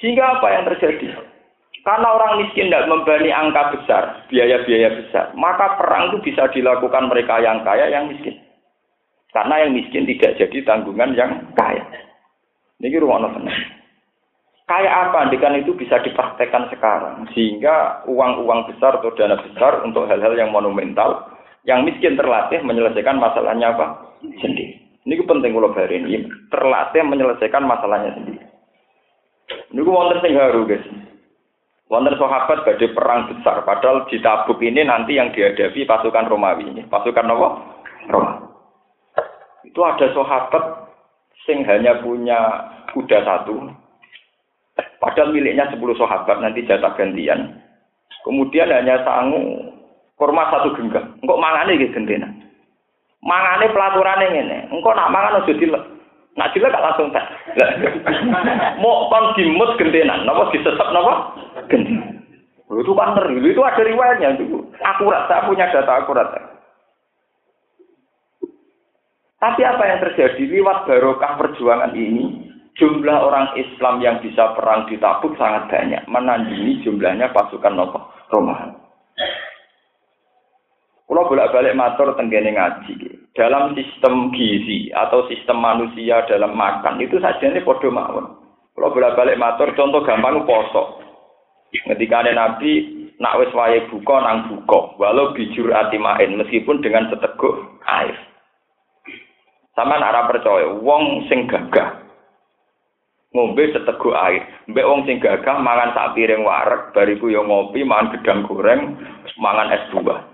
Sehingga 0.00 0.40
apa 0.40 0.48
yang 0.48 0.64
terjadi? 0.64 1.12
Karena 1.80 2.08
orang 2.12 2.44
miskin 2.44 2.68
tidak 2.68 2.88
membani 2.92 3.32
angka 3.32 3.72
besar, 3.72 4.28
biaya-biaya 4.28 5.00
besar, 5.00 5.32
maka 5.32 5.80
perang 5.80 6.12
itu 6.12 6.32
bisa 6.32 6.44
dilakukan 6.52 7.08
mereka 7.08 7.40
yang 7.40 7.64
kaya, 7.64 7.88
yang 7.88 8.08
miskin. 8.08 8.36
Karena 9.32 9.64
yang 9.64 9.72
miskin 9.72 10.04
tidak 10.04 10.36
jadi 10.36 10.58
tanggungan 10.66 11.16
yang 11.16 11.40
kaya. 11.56 11.84
Ini 12.80 12.96
ruang 13.00 13.28
tenang. 13.32 13.80
Kayak 14.68 15.10
apa 15.10 15.16
andikan 15.26 15.58
itu 15.58 15.74
bisa 15.74 15.98
dipraktekkan 15.98 16.70
sekarang 16.70 17.26
sehingga 17.34 18.06
uang-uang 18.06 18.70
besar 18.70 19.02
atau 19.02 19.10
dana 19.18 19.34
besar 19.42 19.82
untuk 19.82 20.06
hal-hal 20.06 20.38
yang 20.38 20.54
monumental 20.54 21.26
yang 21.66 21.82
miskin 21.82 22.14
terlatih 22.14 22.62
menyelesaikan 22.62 23.18
masalahnya 23.18 23.74
apa 23.74 24.14
sendiri. 24.38 24.78
Ini 25.04 25.26
penting 25.26 25.58
kalau 25.58 25.74
hari 25.74 25.98
ini 25.98 26.22
terlatih 26.54 27.02
menyelesaikan 27.02 27.66
masalahnya 27.66 28.14
sendiri. 28.14 28.49
Ini 29.70 29.80
wonten 29.86 30.22
sing 30.22 30.34
haru 30.38 30.66
guys. 30.66 30.84
Wonten 31.90 32.14
sahabat 32.14 32.62
badhe 32.62 32.86
perang 32.94 33.30
besar 33.34 33.66
padahal 33.66 34.06
di 34.06 34.22
Tabuk 34.22 34.62
ini 34.62 34.86
nanti 34.86 35.18
yang 35.18 35.34
dihadapi 35.34 35.86
pasukan 35.86 36.30
Romawi 36.30 36.70
ini. 36.70 36.82
Pasukan 36.86 37.30
apa? 37.30 37.48
Roma. 38.10 38.32
Itu 39.66 39.82
ada 39.82 40.06
sahabat 40.14 40.64
sing 41.46 41.66
hanya 41.66 41.98
punya 42.02 42.38
kuda 42.94 43.22
satu, 43.22 43.70
Padahal 45.00 45.32
miliknya 45.32 45.68
10 45.72 45.80
sahabat 45.96 46.40
nanti 46.40 46.64
jatah 46.64 46.92
gantian. 46.96 47.56
Kemudian 48.24 48.68
hanya 48.68 49.00
sangu 49.04 49.72
kurma 50.20 50.48
satu 50.52 50.76
genggam. 50.76 51.16
Engkau 51.24 51.40
mangane 51.40 51.80
gitu 51.80 51.96
gendena. 51.96 52.28
Mangane 53.24 53.72
pelaturan 53.72 54.24
ini. 54.28 54.68
Engkau 54.68 54.92
nak 54.92 55.08
mangan 55.08 55.40
aja 55.40 55.52
dilek. 55.56 55.84
Nak 56.40 56.56
gak 56.56 56.72
langsung 56.80 57.12
tak. 57.12 57.28
Mau 58.80 59.12
kon 59.12 59.36
dimut 59.36 59.76
gentenan. 59.76 60.24
Napa 60.24 60.48
disesep 60.56 60.88
napa? 60.88 61.36
Gentenan. 61.68 62.24
Itu 62.72 62.96
kan 62.96 63.12
ngeri. 63.12 63.44
Itu 63.44 63.60
ada 63.60 63.84
riwayatnya. 63.84 64.40
Itu 64.40 64.72
akurat. 64.80 65.28
Saya 65.28 65.44
punya 65.44 65.68
data 65.68 66.00
akurat. 66.00 66.32
Tapi 69.40 69.60
apa 69.64 69.84
yang 69.84 70.00
terjadi 70.04 70.42
lewat 70.48 70.84
barokah 70.84 71.40
perjuangan 71.40 71.96
ini, 71.96 72.44
jumlah 72.76 73.18
orang 73.24 73.56
Islam 73.56 74.04
yang 74.04 74.20
bisa 74.20 74.52
perang 74.52 74.84
di 74.84 75.00
Tabuk 75.00 75.32
sangat 75.40 75.68
banyak, 75.72 76.04
menandingi 76.08 76.84
jumlahnya 76.84 77.32
pasukan 77.32 77.72
Romawi. 78.28 78.76
Kalau 81.10 81.26
bolak-balik 81.26 81.74
matur 81.74 82.14
tenggene 82.14 82.54
ngaji, 82.54 83.09
dalam 83.38 83.78
sistem 83.78 84.34
gizi 84.34 84.90
atau 84.90 85.26
sistem 85.30 85.62
manusia 85.62 86.26
dalam 86.26 86.54
makan 86.54 86.98
itu 86.98 87.22
saja 87.22 87.46
ini 87.46 87.62
podo 87.62 87.88
mawon. 87.90 88.26
Kalau 88.74 88.94
bolak-balik 88.96 89.38
matur, 89.38 89.70
contoh 89.76 90.02
gampang 90.02 90.46
poso. 90.48 91.04
Ketika 91.70 92.26
ada 92.26 92.32
Nabi 92.34 93.00
nak 93.20 93.36
wis 93.38 93.52
wae 93.52 93.84
buka 93.92 94.16
nang 94.24 94.48
buka, 94.48 94.96
walau 94.96 95.36
bijur 95.36 95.70
atimain 95.70 96.34
meskipun 96.34 96.82
dengan 96.82 97.06
seteguk 97.12 97.54
air. 97.86 98.16
Sama 99.76 100.00
arah 100.00 100.26
percaya, 100.26 100.66
wong 100.82 101.28
sing 101.30 101.46
gagah 101.46 102.00
ngombe 103.30 103.70
seteguk 103.70 104.16
air. 104.16 104.42
Mbek 104.66 104.88
wong 104.88 105.06
sing 105.06 105.22
gagah 105.22 105.62
mangan 105.62 105.94
sak 105.94 106.18
piring 106.18 106.42
wareg, 106.42 106.90
bariku 106.90 107.30
yo 107.30 107.46
ngopi, 107.46 107.86
mangan 107.86 108.18
gedang 108.18 108.42
goreng, 108.48 108.98
mangan 109.38 109.70
es 109.70 109.84
buah. 109.94 110.29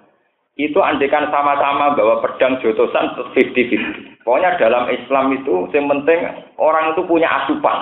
Itu 0.56 0.80
andekan 0.80 1.28
sama-sama 1.28 1.92
bahwa 1.92 2.24
pedang 2.24 2.56
jotosan 2.64 3.12
50-50. 3.36 4.24
Pokoknya 4.24 4.56
dalam 4.56 4.88
Islam 4.88 5.36
itu 5.36 5.68
yang 5.76 5.84
penting 5.92 6.24
orang 6.56 6.96
itu 6.96 7.04
punya 7.04 7.28
asupan. 7.28 7.76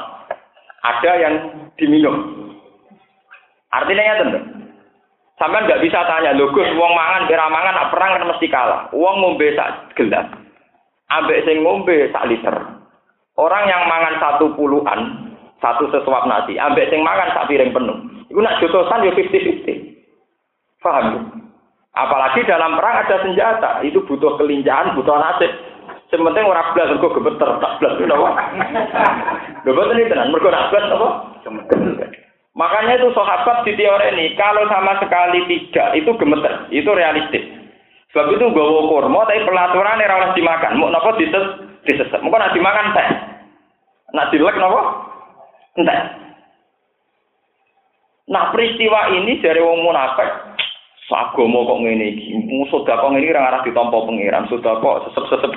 Ada 0.83 1.11
yang 1.23 1.35
diminum. 1.79 2.35
Artinya 3.71 4.03
ya 4.03 4.15
tentu. 4.21 4.41
Sampai 5.35 5.67
nggak 5.67 5.83
bisa 5.83 5.99
tanya, 6.07 6.31
lho 6.31 6.47
Gus, 6.55 6.71
wong 6.79 6.93
mangan, 6.95 7.27
kira 7.27 7.51
mangan, 7.51 7.91
perang 7.91 8.15
kan 8.15 8.31
mesti 8.31 8.47
kalah. 8.47 8.87
Wong 8.95 9.19
ngombe 9.19 9.51
sak 9.59 9.91
gelas, 9.99 10.31
ambek 11.11 11.43
sing 11.43 11.67
ngombe 11.67 12.07
sak 12.15 12.31
liter. 12.31 12.55
Orang 13.35 13.67
yang 13.67 13.83
mangan 13.91 14.15
satu 14.23 14.55
puluhan, 14.55 15.27
satu 15.59 15.91
sesuap 15.91 16.31
nasi, 16.31 16.55
ambek 16.55 16.87
sing 16.87 17.03
mangan 17.03 17.35
sak 17.35 17.51
piring 17.51 17.75
penuh. 17.75 17.99
Iku 18.31 18.39
nak 18.39 18.63
jotosan 18.63 19.03
yo 19.03 19.11
50-50. 19.11 20.79
Paham? 20.79 21.44
Apalagi 21.95 22.43
dalam 22.43 22.75
perang 22.75 23.07
ada 23.07 23.17
senjata, 23.23 23.71
itu 23.87 24.03
butuh 24.03 24.35
kelincahan, 24.35 24.99
butuh 24.99 25.15
nasib. 25.15 25.51
Sementing 26.11 26.47
orang 26.47 26.75
belas 26.75 26.95
kok 26.99 27.15
gemeter, 27.15 27.49
tak 27.59 27.73
belas 27.79 27.95
itu 27.99 29.71
boten 29.73 29.99
ini 29.99 30.11
tenan, 30.11 30.31
mergo 30.31 30.53
nak 30.53 30.69
belas 30.71 30.91
apa? 30.91 31.09
Makanya 32.55 33.03
itu 33.03 33.11
sahabat 33.15 33.67
di 33.67 33.75
teori 33.75 34.15
ini, 34.15 34.35
kalau 34.39 34.63
sama 34.71 34.95
sekali 35.03 35.43
tidak, 35.51 35.99
itu 35.99 36.11
gemeter, 36.19 36.71
itu 36.71 36.87
realistis. 36.87 37.47
Sebab 38.15 38.31
itu 38.31 38.47
bawa 38.55 38.87
kurma, 38.87 39.27
tapi 39.27 39.43
pelaturan 39.43 39.99
ora 39.99 40.15
oleh 40.23 40.31
dimakan. 40.39 40.79
Mau 40.79 40.87
nopo 40.87 41.19
dises 41.19 41.67
disesat. 41.83 42.23
Mungkin 42.23 42.47
nak 42.47 42.55
dimakan 42.55 42.95
teh. 42.95 43.09
Nak 44.15 44.31
dilek 44.31 44.55
nopo? 44.55 44.81
Entah. 45.75 46.15
Nah 48.31 48.55
peristiwa 48.55 49.11
ini 49.19 49.43
dari 49.43 49.59
wong 49.59 49.83
munafik 49.83 50.54
Agama 51.13 51.69
kok 51.69 51.81
ngene 51.85 52.17
iki. 52.17 52.33
Musuh 52.49 52.81
kok 52.81 52.97
ngene 52.97 53.29
ora 53.29 53.53
arah 53.53 53.61
ditampa 53.61 54.09
pangeran, 54.09 54.49
sudah 54.49 54.81
kok 54.81 55.13
sesep-sesep. 55.13 55.53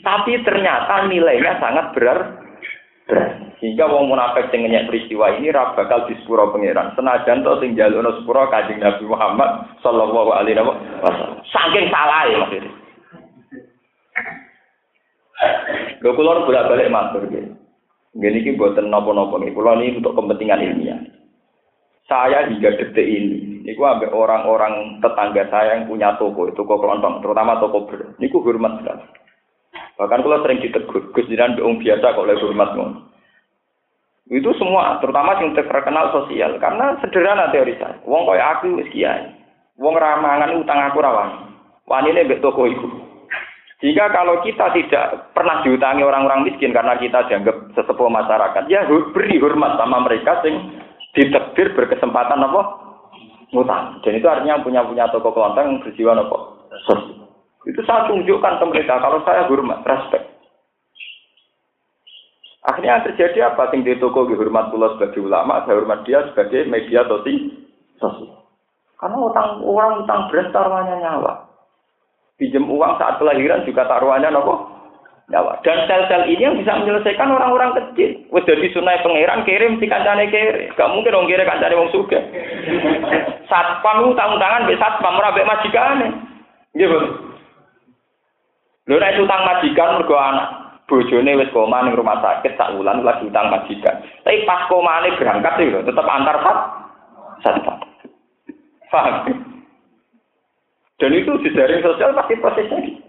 Tapi 0.00 0.32
ternyata 0.48 1.04
nilainya 1.12 1.60
sangat 1.60 1.92
berat. 1.92 2.40
Sehingga 3.58 3.90
wong 3.90 4.08
munafik 4.08 4.48
sing 4.48 4.62
ngenyek 4.64 4.86
peristiwa 4.86 5.34
ini 5.34 5.52
ra 5.52 5.76
bakal 5.76 6.08
disepuro 6.08 6.54
pangeran. 6.54 6.94
Senajan 6.96 7.44
to 7.44 7.52
sing 7.60 7.76
jalukno 7.76 8.16
sepuro 8.16 8.48
Kanjeng 8.48 8.80
Nabi 8.80 9.04
Muhammad 9.04 9.76
sallallahu 9.84 10.30
alaihi 10.32 10.56
wasallam. 10.56 11.42
Saking 11.52 11.90
salah 11.92 12.22
ya 12.30 12.36
maksudnya. 12.38 12.72
Lho 15.98 16.10
kula 16.14 16.46
bolak-balik 16.46 16.88
matur 16.88 17.22
nggih. 17.26 17.50
Nggih 18.14 18.30
niki 18.30 18.50
mboten 18.54 18.88
napa-napa 18.88 19.36
nggih. 19.42 19.52
Kula 19.52 19.76
ini 19.82 19.98
untuk 19.98 20.14
kepentingan 20.14 20.62
ilmiah. 20.62 21.17
Saya 22.08 22.48
hingga 22.48 22.72
detik 22.72 23.04
ini, 23.04 23.60
niku 23.68 23.84
ambek 23.84 24.16
orang-orang 24.16 24.96
tetangga 25.04 25.44
saya 25.52 25.76
yang 25.76 25.84
punya 25.84 26.16
toko, 26.16 26.48
toko 26.56 26.80
kelontong, 26.80 27.20
terutama 27.20 27.60
toko 27.60 27.84
ber. 27.84 28.16
Niku 28.16 28.40
hormat 28.40 28.80
sekali. 28.80 29.04
Bahkan 30.00 30.24
kalau 30.24 30.40
sering 30.40 30.64
ditegur, 30.64 31.12
Gus 31.12 31.28
Jiran 31.28 31.60
beung 31.60 31.76
biasa 31.76 32.16
kok 32.16 32.24
oleh 32.24 32.40
hormat 32.40 32.72
ngono. 32.72 32.96
Itu 34.32 34.56
semua, 34.56 34.96
terutama 35.04 35.36
yang 35.36 35.52
terkenal 35.52 36.08
sosial, 36.16 36.56
karena 36.56 36.96
sederhana 37.04 37.52
teori 37.52 37.76
saya. 37.76 38.00
Wong 38.08 38.24
kaya 38.24 38.56
aku 38.56 38.80
wis 38.80 38.88
kiai. 38.88 39.28
Wong 39.76 39.92
ramangan 39.92 40.56
utang 40.56 40.80
aku 40.88 41.04
rawan. 41.04 41.52
Wanine 41.84 42.24
mbek 42.24 42.40
toko 42.40 42.64
iku. 42.64 42.88
Jika 43.84 44.10
kalau 44.10 44.42
kita 44.42 44.74
tidak 44.74 45.30
pernah 45.36 45.62
diutangi 45.62 46.02
orang-orang 46.02 46.48
miskin 46.50 46.74
karena 46.74 46.98
kita 46.98 47.30
dianggap 47.30 47.72
sesepuh 47.78 48.10
masyarakat, 48.10 48.64
ya 48.66 48.88
beri 48.88 49.38
hormat 49.38 49.78
sama 49.78 50.02
mereka 50.02 50.42
sing 50.42 50.76
ditekdir 51.16 51.72
berkesempatan 51.72 52.44
apa? 52.44 52.62
Ngutang. 53.54 54.04
Dan 54.04 54.12
itu 54.18 54.26
artinya 54.28 54.60
punya 54.60 54.84
punya 54.84 55.08
toko 55.08 55.32
kelontong 55.32 55.80
berjiwa 55.84 56.12
apa? 56.16 56.38
Itu 57.64 57.80
saya 57.84 58.08
tunjukkan 58.08 58.60
ke 58.60 58.64
mereka 58.68 59.00
kalau 59.00 59.20
saya 59.24 59.48
hormat, 59.48 59.84
respect. 59.84 60.24
Akhirnya 62.68 63.04
terjadi 63.08 63.54
apa? 63.54 63.72
Sing 63.72 63.84
di 63.84 63.96
toko 63.96 64.28
dihormat 64.28 64.68
pula 64.68 64.92
sebagai 64.96 65.24
ulama, 65.24 65.64
saya 65.64 65.80
hormat 65.80 66.04
dia 66.04 66.28
sebagai 66.32 66.68
media 66.68 67.04
sosial. 67.08 68.44
Karena 68.98 69.16
utang 69.22 69.62
orang 69.62 70.04
utang 70.04 70.26
beras 70.28 70.50
taruhannya 70.50 70.98
nyawa 71.00 71.48
pinjam 72.38 72.70
uang 72.70 72.96
saat 72.96 73.18
kelahiran 73.18 73.66
juga 73.66 73.84
taruhannya 73.90 74.30
nopo 74.30 74.77
nyawa. 75.28 75.60
Dan 75.60 75.84
sel-sel 75.84 76.24
ini 76.28 76.42
yang 76.42 76.56
bisa 76.56 76.72
menyelesaikan 76.72 77.28
orang-orang 77.28 77.76
kecil. 77.76 78.16
Wes 78.32 78.48
dari 78.48 78.72
sunai 78.72 79.04
pangeran 79.04 79.44
kirim 79.44 79.76
si 79.76 79.86
kancane 79.86 80.32
kiri. 80.32 80.72
Gak 80.72 80.90
mungkin 80.92 81.12
dong 81.12 81.28
kiri 81.28 81.44
kancane 81.44 81.76
wong 81.76 81.92
suga. 81.92 82.20
Satpam 83.50 84.12
utang 84.12 84.36
tangan 84.40 84.68
be 84.68 84.76
satpam 84.76 85.20
ora 85.20 85.32
be 85.32 85.44
majikane. 85.44 86.08
Nggih, 86.76 86.88
Bu. 86.88 86.98
Lho 88.88 88.96
nek 88.96 89.20
utang 89.20 89.44
majikan 89.44 90.00
mergo 90.00 90.16
anak 90.16 90.48
bojone 90.88 91.36
wis 91.36 91.52
koma 91.52 91.84
ning 91.84 91.92
rumah 91.92 92.24
sakit 92.24 92.56
sak 92.56 92.72
wulan 92.72 93.04
lagi 93.04 93.28
utang 93.28 93.52
majikan. 93.52 94.00
Tapi 94.24 94.48
pas 94.48 94.64
komane 94.68 95.12
berangkat 95.20 95.60
lho 95.60 95.84
tetep 95.84 96.08
antar 96.08 96.36
sat 96.40 96.58
satpam. 97.44 97.76
Paham? 98.88 99.16
Dan 100.98 101.12
itu 101.12 101.30
di 101.44 101.52
jaring 101.52 101.84
sosial 101.84 102.16
pasti 102.16 102.34
prosesnya 102.40 102.80
gitu. 102.80 103.07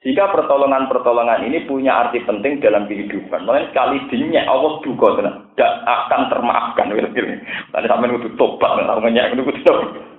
Jika 0.00 0.32
pertolongan-pertolongan 0.32 1.44
ini 1.44 1.68
punya 1.68 2.08
arti 2.08 2.24
penting 2.24 2.64
dalam 2.64 2.88
kehidupan, 2.88 3.44
makanya 3.44 3.68
sekali 3.68 4.00
dinyak 4.08 4.48
Allah 4.48 4.80
duka 4.80 5.20
tidak 5.20 5.72
akan 5.84 6.20
termaafkan. 6.32 6.88
Tadi 6.88 7.84
sampai 7.84 8.08
itu 8.16 8.32
tobat, 8.40 8.80
nggak 8.80 8.96
ngenyak 8.96 9.36
itu 9.36 9.44
tobat. 9.60 10.10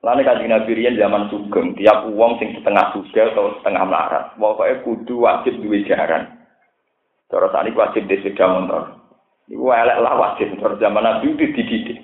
Lalu 0.00 0.24
kaji 0.24 0.44
Nabi 0.48 0.70
Rian 0.80 0.96
zaman 0.96 1.28
sugeng, 1.28 1.76
tiap 1.76 2.08
uang 2.08 2.40
sing 2.40 2.56
setengah 2.56 2.88
suga 2.96 3.36
atau 3.36 3.52
setengah 3.60 3.84
melarat, 3.84 4.24
pokoknya 4.40 4.80
kudu 4.80 5.14
wajib 5.28 5.60
duwe 5.60 5.84
jaran. 5.84 6.40
Terus 7.28 7.52
tadi 7.52 7.70
wajib 7.76 8.08
di 8.08 8.16
sepeda 8.24 8.48
motor. 8.48 8.96
Iku 9.46 9.70
elek 9.70 10.00
lah 10.02 10.14
wajib. 10.18 10.56
Terus 10.56 10.80
zaman 10.80 11.04
Nabi 11.04 11.36
itu 11.36 11.52
dididik. 11.52 12.00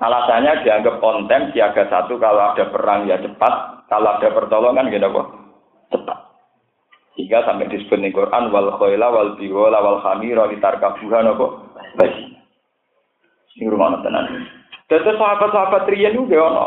Alasannya 0.00 0.64
dianggap 0.64 0.96
konten 1.04 1.52
siaga 1.52 1.84
satu 1.90 2.16
kalau 2.16 2.56
ada 2.56 2.72
perang 2.72 3.04
ya 3.04 3.20
cepat, 3.20 3.79
kalau 3.90 4.16
ada 4.16 4.30
pertolongan 4.30 4.86
gitu 4.94 5.10
kok 5.10 5.28
cepat. 5.90 6.18
Sehingga 7.18 7.42
sampai 7.42 7.66
disebut 7.66 7.98
di 7.98 8.14
Quran 8.14 8.54
wal 8.54 8.78
khoila 8.78 9.10
wal 9.10 9.34
biwala 9.34 9.82
wal 9.82 9.98
khamira 9.98 10.46
litarkabuha 10.46 11.18
napa 11.26 11.46
basi. 11.98 12.38
Ini 13.58 13.66
rumah 13.66 13.98
tenan. 14.00 14.46
Terus 14.86 15.18
sahabat-sahabat 15.18 15.90
riyen 15.90 16.14
juga 16.14 16.38
ono 16.38 16.66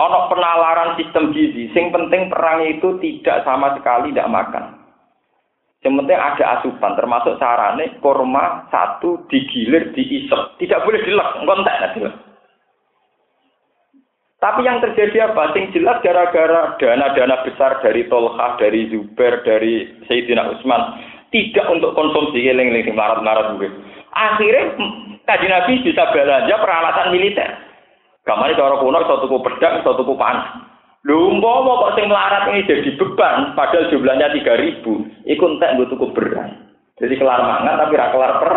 ono 0.00 0.18
penalaran 0.32 0.96
sistem 0.96 1.30
gizi. 1.36 1.68
Sing 1.76 1.92
penting 1.92 2.32
perang 2.32 2.64
itu 2.64 2.96
tidak 3.04 3.44
sama 3.44 3.76
sekali 3.76 4.16
tidak 4.16 4.32
makan. 4.32 4.64
Yang 5.84 6.02
penting 6.02 6.18
ada 6.18 6.44
asupan, 6.58 6.92
termasuk 6.98 7.38
sarane 7.38 8.00
korma 8.02 8.66
satu 8.74 9.28
digilir, 9.30 9.94
diisep. 9.94 10.58
Tidak 10.58 10.82
boleh 10.82 10.98
dilek, 11.04 11.28
enggak 11.44 11.62
nanti. 11.62 12.25
Tapi 14.46 14.62
yang 14.62 14.78
terjadi 14.78 15.26
apa? 15.26 15.50
Sing 15.58 15.74
jelas 15.74 15.98
gara-gara 16.06 16.78
dana-dana 16.78 17.42
besar 17.42 17.82
dari 17.82 18.06
Tolha, 18.06 18.54
dari 18.62 18.86
Zubair, 18.94 19.42
dari 19.42 19.90
Sayyidina 20.06 20.54
Utsman 20.54 21.02
tidak 21.34 21.66
untuk 21.66 21.98
konsumsi 21.98 22.46
eling-eling 22.46 22.94
marat-marat 22.94 23.58
gue. 23.58 23.66
Akhirnya 24.14 24.70
kaji 25.26 25.46
Nabi 25.50 25.82
bisa 25.82 26.14
belanja 26.14 26.62
peralatan 26.62 27.10
militer. 27.10 27.50
Kamane 28.22 28.54
cara 28.54 28.78
kuno 28.78 29.02
iso 29.02 29.14
tuku 29.26 29.36
pedang, 29.42 29.82
iso 29.82 29.98
tuku 29.98 30.14
panah. 30.14 30.62
Lho 31.02 31.26
umpama 31.26 31.82
kok 31.82 31.94
sing 31.98 32.06
melarat 32.06 32.46
ini 32.50 32.70
jadi 32.70 32.90
beban 32.98 33.54
padahal 33.58 33.90
jumlahnya 33.90 34.30
3000, 34.30 35.26
iku 35.26 35.42
entek 35.42 35.74
nggo 35.74 35.90
tuku 35.90 36.06
beras. 36.14 36.54
Jadi 37.02 37.18
kelar 37.18 37.42
mangan 37.42 37.82
tapi 37.82 37.98
ra 37.98 38.14
kelar 38.14 38.32
per 38.38 38.54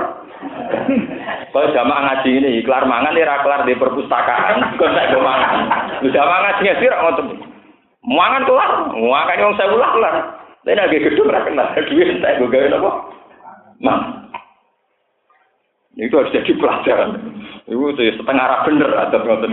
kalau 1.59 1.75
jamaah 1.75 2.01
ngaji 2.07 2.29
ini, 2.39 2.63
kelar 2.63 2.87
mangan 2.87 3.19
ora 3.19 3.43
kelar 3.43 3.61
di 3.67 3.75
perpustakaan, 3.75 4.79
kok 4.79 4.95
tak 4.95 5.11
go 5.11 5.19
mangan. 5.19 5.67
Jamaah 6.07 6.39
ngaji 6.39 6.61
ngaji 6.63 6.87
ora 6.87 6.99
ngoten. 7.03 7.27
Mangan 8.07 8.43
kelar, 8.47 8.71
mangan 8.95 9.43
wong 9.43 9.53
saya 9.59 9.75
ulah 9.75 9.91
kelar. 9.91 10.15
Tapi 10.63 10.71
nek 10.71 10.91
gedung 11.03 11.27
ora 11.27 11.43
kenal, 11.43 11.67
duwe 11.75 12.15
tak 12.23 12.39
go 12.39 12.47
gawe 12.47 12.67
napa? 12.71 12.91
Mang. 13.83 13.99
Itu 15.99 16.15
harus 16.15 16.31
jadi 16.31 16.51
pelajaran. 16.55 17.27
Itu 17.67 17.91
setengah 17.91 18.45
arah 18.47 18.63
bener 18.63 18.91
atau 18.95 19.19
ngoten. 19.19 19.51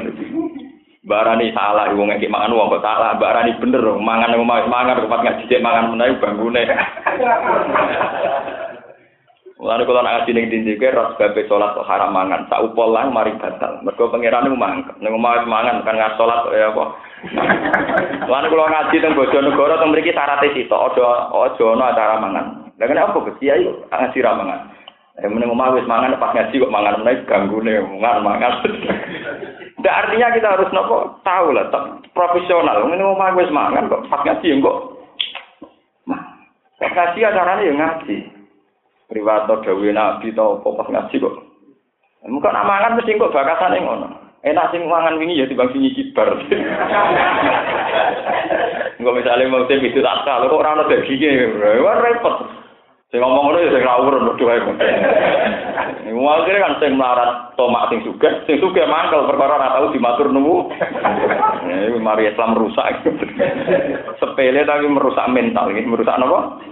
Barani 1.11 1.51
salah 1.59 1.91
wong 1.91 2.07
ngeki 2.15 2.31
mangan 2.31 2.55
wong 2.55 2.71
kok 2.71 2.87
salah, 2.87 3.19
barani 3.19 3.59
bener 3.59 3.83
mangan 3.99 4.31
mangan 4.47 5.03
tempat 5.03 5.21
ngaji 5.27 5.55
mangan 5.59 5.91
menawi 5.91 6.23
banggune. 6.23 6.63
Mulane 9.57 9.89
kula 9.89 10.05
nak 10.05 10.29
ngaji 10.29 10.31
ning 10.37 10.47
dindi 10.53 10.77
ke 10.77 10.93
ros 10.93 11.17
babe 11.17 11.49
salat 11.49 11.73
kok 11.73 11.89
haram 11.89 12.13
mangan, 12.13 12.45
sak 12.53 12.61
upol 12.61 12.93
lang 12.93 13.09
mari 13.09 13.33
batal. 13.41 13.81
Mergo 13.81 14.13
pangeran 14.13 14.45
niku 14.45 14.61
mangkel. 14.61 14.93
Ning 15.01 15.17
omah 15.17 15.49
mangan 15.49 15.81
kan 15.81 15.97
ngas 15.97 16.13
salat 16.21 16.45
ya 16.53 16.77
apa. 16.77 16.85
Mulane 18.29 18.53
kula 18.53 18.69
ngaji 18.69 18.97
teng 19.01 19.17
Bojonegoro 19.17 19.81
teng 19.81 19.97
mriki 19.97 20.13
syaratnya 20.13 20.53
sitok 20.53 20.93
aja 20.93 21.33
aja 21.33 21.65
ana 21.73 21.85
acara 21.89 22.15
mangan. 22.21 22.47
Lah 22.77 22.85
kene 22.85 23.01
apa 23.01 23.17
Gus 23.17 23.41
Kiai 23.41 23.65
ngaji 23.65 24.19
ra 24.21 24.37
mangan. 24.37 24.61
Ya 25.25 25.27
meneng 25.33 25.49
omah 25.49 25.73
wis 25.73 25.89
mangan 25.89 26.21
pas 26.21 26.37
ngaji 26.37 26.61
kok 26.61 26.75
mangan 26.77 27.01
meneh 27.01 27.25
ganggune 27.25 27.73
mangan 27.97 28.21
mangan. 28.29 28.53
Ndak 29.81 29.99
artinya 30.05 30.37
kita 30.37 30.53
harus 30.53 30.69
nopo 30.77 31.17
tahu 31.25 31.57
lah, 31.57 31.73
profesional. 32.13 32.85
Ngene 32.85 33.09
omah 33.09 33.33
wis 33.33 33.49
mangan 33.49 33.89
kok 33.89 34.05
pas 34.13 34.21
ngaji 34.21 34.61
kok. 34.61 34.79
Nah, 36.13 36.21
ngaji 36.77 37.25
acarane 37.25 37.65
ya 37.65 37.73
ngaji. 37.73 38.36
Riwato 39.11 39.63
dawe 39.63 39.89
nabi 39.93 40.35
to 40.35 40.47
apa 40.63 40.69
pas 40.83 40.89
ngaji 40.91 41.17
kok. 41.23 41.37
Muka 42.27 42.51
nak 42.51 42.67
mangan 42.67 42.95
mesti 42.99 43.15
kok 43.15 43.35
bakasane 43.35 43.79
ngono. 43.79 44.09
Enak 44.47 44.71
sing 44.71 44.87
mangan 44.87 45.19
wingi 45.19 45.39
ya 45.39 45.47
timbang 45.47 45.71
sing 45.75 45.87
kibar. 45.95 46.35
Engko 48.99 49.11
misale 49.15 49.47
mau 49.47 49.67
tem 49.71 49.83
itu 49.83 50.03
tak 50.03 50.27
kok 50.27 50.51
ora 50.51 50.75
ono 50.75 50.91
daginge. 50.91 51.55
Wah 51.83 51.97
repot. 52.03 52.37
Sing 53.15 53.23
ngomong 53.23 53.55
ngono 53.55 53.59
ya 53.63 53.71
sing 53.71 53.83
ngawur 53.87 54.15
nuduh 54.19 54.51
ae. 54.51 54.61
Iku 56.07 56.23
akhire 56.27 56.59
kan 56.63 56.75
sing 56.83 56.99
melarat 56.99 57.55
tomak 57.55 57.87
sing 57.91 58.03
sugih, 58.03 58.43
sing 58.47 58.59
sugih 58.59 58.87
mangkel 58.87 59.27
perkara 59.31 59.59
ora 59.59 59.75
tau 59.79 59.95
dimatur 59.95 60.31
nunggu. 60.31 60.71
Ini 61.67 61.99
mari 62.03 62.31
Islam 62.31 62.59
rusak. 62.59 63.07
Sepele 64.23 64.67
tapi 64.67 64.87
merusak 64.91 65.27
mental, 65.31 65.71
ini 65.75 65.87
merusak 65.87 66.15
apa? 66.17 66.63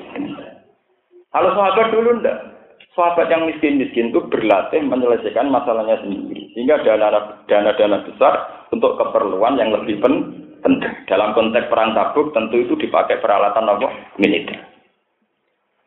Kalau 1.35 1.51
sahabat 1.59 1.91
dulu 1.91 2.23
ndak. 2.23 2.39
Sahabat 2.95 3.27
yang 3.27 3.51
miskin-miskin 3.51 4.15
itu 4.15 4.23
berlatih 4.31 4.79
menyelesaikan 4.87 5.51
masalahnya 5.51 5.99
sendiri. 5.99 6.47
Sehingga 6.55 6.79
dana-dana 6.87 8.07
besar 8.07 8.35
untuk 8.71 8.95
keperluan 9.03 9.59
yang 9.59 9.75
lebih 9.75 9.99
penting. 9.99 10.95
Dalam 11.11 11.35
konteks 11.35 11.67
perang 11.67 11.91
tabuk 11.99 12.31
tentu 12.31 12.63
itu 12.63 12.79
dipakai 12.79 13.19
peralatan 13.19 13.67
apa? 13.67 13.91
Militer. 14.23 14.63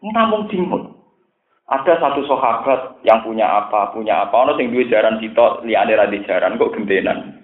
Namun 0.04 0.52
timur. 0.52 0.84
Ada 1.68 2.00
satu 2.00 2.28
sahabat 2.28 3.04
yang 3.08 3.24
punya 3.24 3.48
apa, 3.48 3.96
punya 3.96 4.28
apa. 4.28 4.36
Ono 4.44 4.60
sing 4.60 4.72
duwe 4.72 4.88
jaran 4.92 5.20
sito, 5.24 5.64
liane 5.64 5.96
di 6.12 6.24
jaran 6.28 6.60
kok 6.60 6.76
gendenan. 6.76 7.40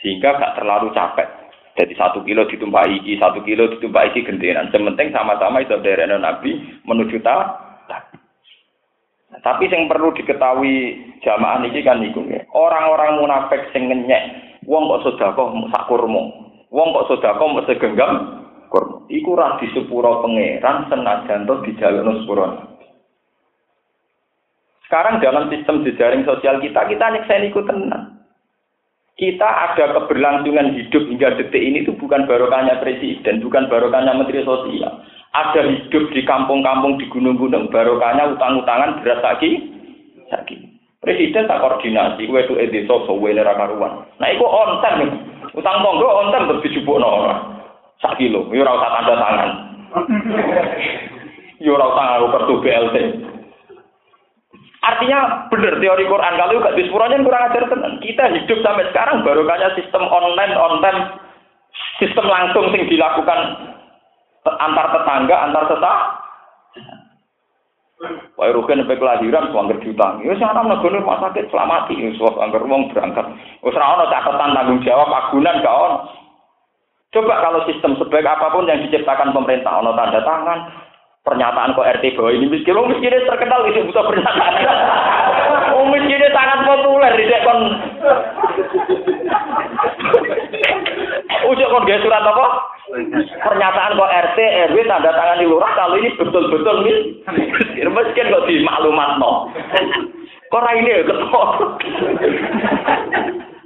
Sehingga 0.00 0.36
gak 0.36 0.60
terlalu 0.60 0.92
capek 0.92 1.28
jadi 1.74 1.90
satu 1.98 2.22
kilo 2.22 2.46
ditumpah 2.46 2.86
iki, 2.86 3.18
satu 3.18 3.42
kilo 3.42 3.66
ditumpah 3.66 4.06
iki 4.06 4.22
gentenan. 4.22 4.70
Sementing 4.70 5.10
sama-sama 5.10 5.58
itu 5.58 5.74
dari 5.82 6.06
Nabi 6.06 6.62
menuju 6.86 7.18
ta. 7.18 7.58
Tapi 9.42 9.66
yang 9.66 9.90
perlu 9.90 10.14
diketahui 10.14 10.94
jamaah 11.26 11.66
ini 11.66 11.82
kan 11.82 11.98
niku 11.98 12.22
Orang-orang 12.54 13.18
munafik 13.18 13.66
sing 13.74 13.90
ngenyek, 13.90 14.22
wong 14.70 14.86
kok 14.86 15.10
sedekah 15.10 15.50
sak 15.74 15.90
kurma. 15.90 16.22
Wong 16.70 16.88
kok 16.94 17.10
sedekah 17.10 17.42
mau 17.42 17.66
segenggam 17.66 18.12
kurma. 18.70 19.02
Iku 19.10 19.34
ra 19.34 19.58
disepuro 19.58 20.22
pangeran 20.22 20.86
senajan 20.86 21.50
to 21.50 21.54
dijalukno 21.66 22.22
sepuro. 22.22 22.46
Sekarang 24.86 25.18
dalam 25.18 25.50
sistem 25.50 25.82
jejaring 25.82 26.22
sosial 26.22 26.62
kita, 26.62 26.86
kita 26.86 27.04
nyekseni 27.10 27.50
iku 27.50 27.66
tenang 27.66 28.13
kita 29.14 29.46
ada 29.46 29.94
keberlangsungan 29.94 30.74
hidup 30.74 31.06
hingga 31.06 31.38
detik 31.38 31.62
ini 31.62 31.86
itu 31.86 31.94
bukan 31.94 32.26
barokahnya 32.26 32.82
presiden, 32.82 33.38
bukan 33.38 33.70
barokahnya 33.70 34.10
menteri 34.18 34.42
sosial. 34.42 34.90
Ada 35.34 35.66
hidup 35.66 36.10
di 36.14 36.22
kampung-kampung 36.26 36.98
di 36.98 37.06
gunung-gunung, 37.10 37.70
barokahnya 37.70 38.34
utang-utangan 38.34 39.02
beras 39.02 39.22
lagi, 39.22 39.50
lagi. 40.30 40.56
Presiden 40.98 41.46
tak 41.46 41.60
koordinasi, 41.60 42.24
gue 42.24 42.40
itu 42.42 42.54
edi 42.56 42.88
sosok 42.88 43.20
gue 43.20 43.36
karuan. 43.36 44.08
Nah, 44.16 44.28
itu 44.32 44.40
onten, 44.40 45.20
utang 45.52 45.84
monggo 45.84 46.08
onten 46.08 46.48
terus 46.48 46.64
dijubuk 46.64 46.96
orang. 46.96 47.60
Sak 48.00 48.16
kilo, 48.18 48.48
yo 48.50 48.64
ora 48.64 48.88
tanda 48.88 49.14
tangan. 49.20 49.50
Yo 51.62 51.76
ora 51.76 51.92
usah 51.92 52.24
kartu 52.34 52.54
BLT. 52.58 52.96
Artinya 54.84 55.48
benar 55.48 55.80
teori 55.80 56.04
Quran 56.04 56.34
kalau 56.36 56.52
juga 56.60 56.76
dispuranya 56.76 57.24
kurang 57.24 57.48
ajar 57.48 57.64
tenan. 57.72 57.92
Kita 58.04 58.24
hidup 58.28 58.58
sampai 58.60 58.84
sekarang 58.92 59.24
baru 59.24 59.48
kaya 59.48 59.72
sistem 59.80 60.04
online 60.12 60.52
online 60.52 61.00
sistem 61.96 62.28
langsung 62.28 62.68
yang 62.74 62.84
dilakukan 62.84 63.40
antar 64.44 64.86
tetangga, 64.92 65.36
antar 65.48 65.64
tetap. 65.72 65.98
Wah, 68.36 68.50
rugen 68.52 68.84
sampai 68.84 69.00
kelahiran, 69.00 69.48
suangger 69.48 69.80
diutang. 69.80 70.20
Ya, 70.20 70.36
sih 70.36 70.44
anak 70.44 70.66
negara 70.68 71.00
rumah 71.00 71.24
sakit 71.24 71.48
selamati, 71.48 71.96
ya, 71.96 72.12
suangger 72.18 72.60
uang 72.60 72.92
berangkat. 72.92 73.24
Wes 73.64 73.78
ora 73.78 74.04
catatan 74.10 74.52
tanggung 74.52 74.84
jawab 74.84 75.08
agunan 75.08 75.62
gak 75.64 75.78
Coba 77.14 77.34
kalau 77.38 77.62
sistem 77.70 77.94
sebaik 77.94 78.26
apa 78.26 78.50
pun 78.50 78.66
yang 78.66 78.82
diciptakan 78.82 79.30
pemerintah, 79.30 79.78
ono 79.78 79.94
tanda 79.94 80.18
tangan, 80.26 80.66
pernyataan 81.24 81.72
kok 81.72 81.88
RT 81.88 82.04
bahwa 82.20 82.30
ini 82.36 82.46
miskin, 82.52 82.76
oh 82.76 82.84
miskinnya 82.84 83.24
terkenal 83.24 83.64
itu 83.66 83.88
butuh 83.88 84.04
pernyataan. 84.06 84.54
Oh 85.74 85.90
miskinnya 85.90 86.30
sangat 86.30 86.62
populer 86.68 87.12
di 87.18 87.26
kon. 87.42 87.60
Ujuk 91.50 91.70
kon 91.72 91.88
surat 91.88 92.22
apa? 92.22 92.46
Pernyataan 93.42 93.98
kok 93.98 94.14
RT 94.30 94.38
RW 94.70 94.76
tanda 94.86 95.10
tangan 95.10 95.40
di 95.42 95.50
lurah 95.50 95.72
kalau 95.74 95.98
ini 95.98 96.14
betul-betul 96.14 96.76
miskin. 96.86 97.90
Miskin 97.90 98.30
kok 98.30 98.46
di 98.46 98.62
maklumat 98.62 99.18
no. 99.18 99.50
Kok 100.52 100.62
ini 100.78 100.92
ya 100.92 101.08
ketemu. 101.08 101.42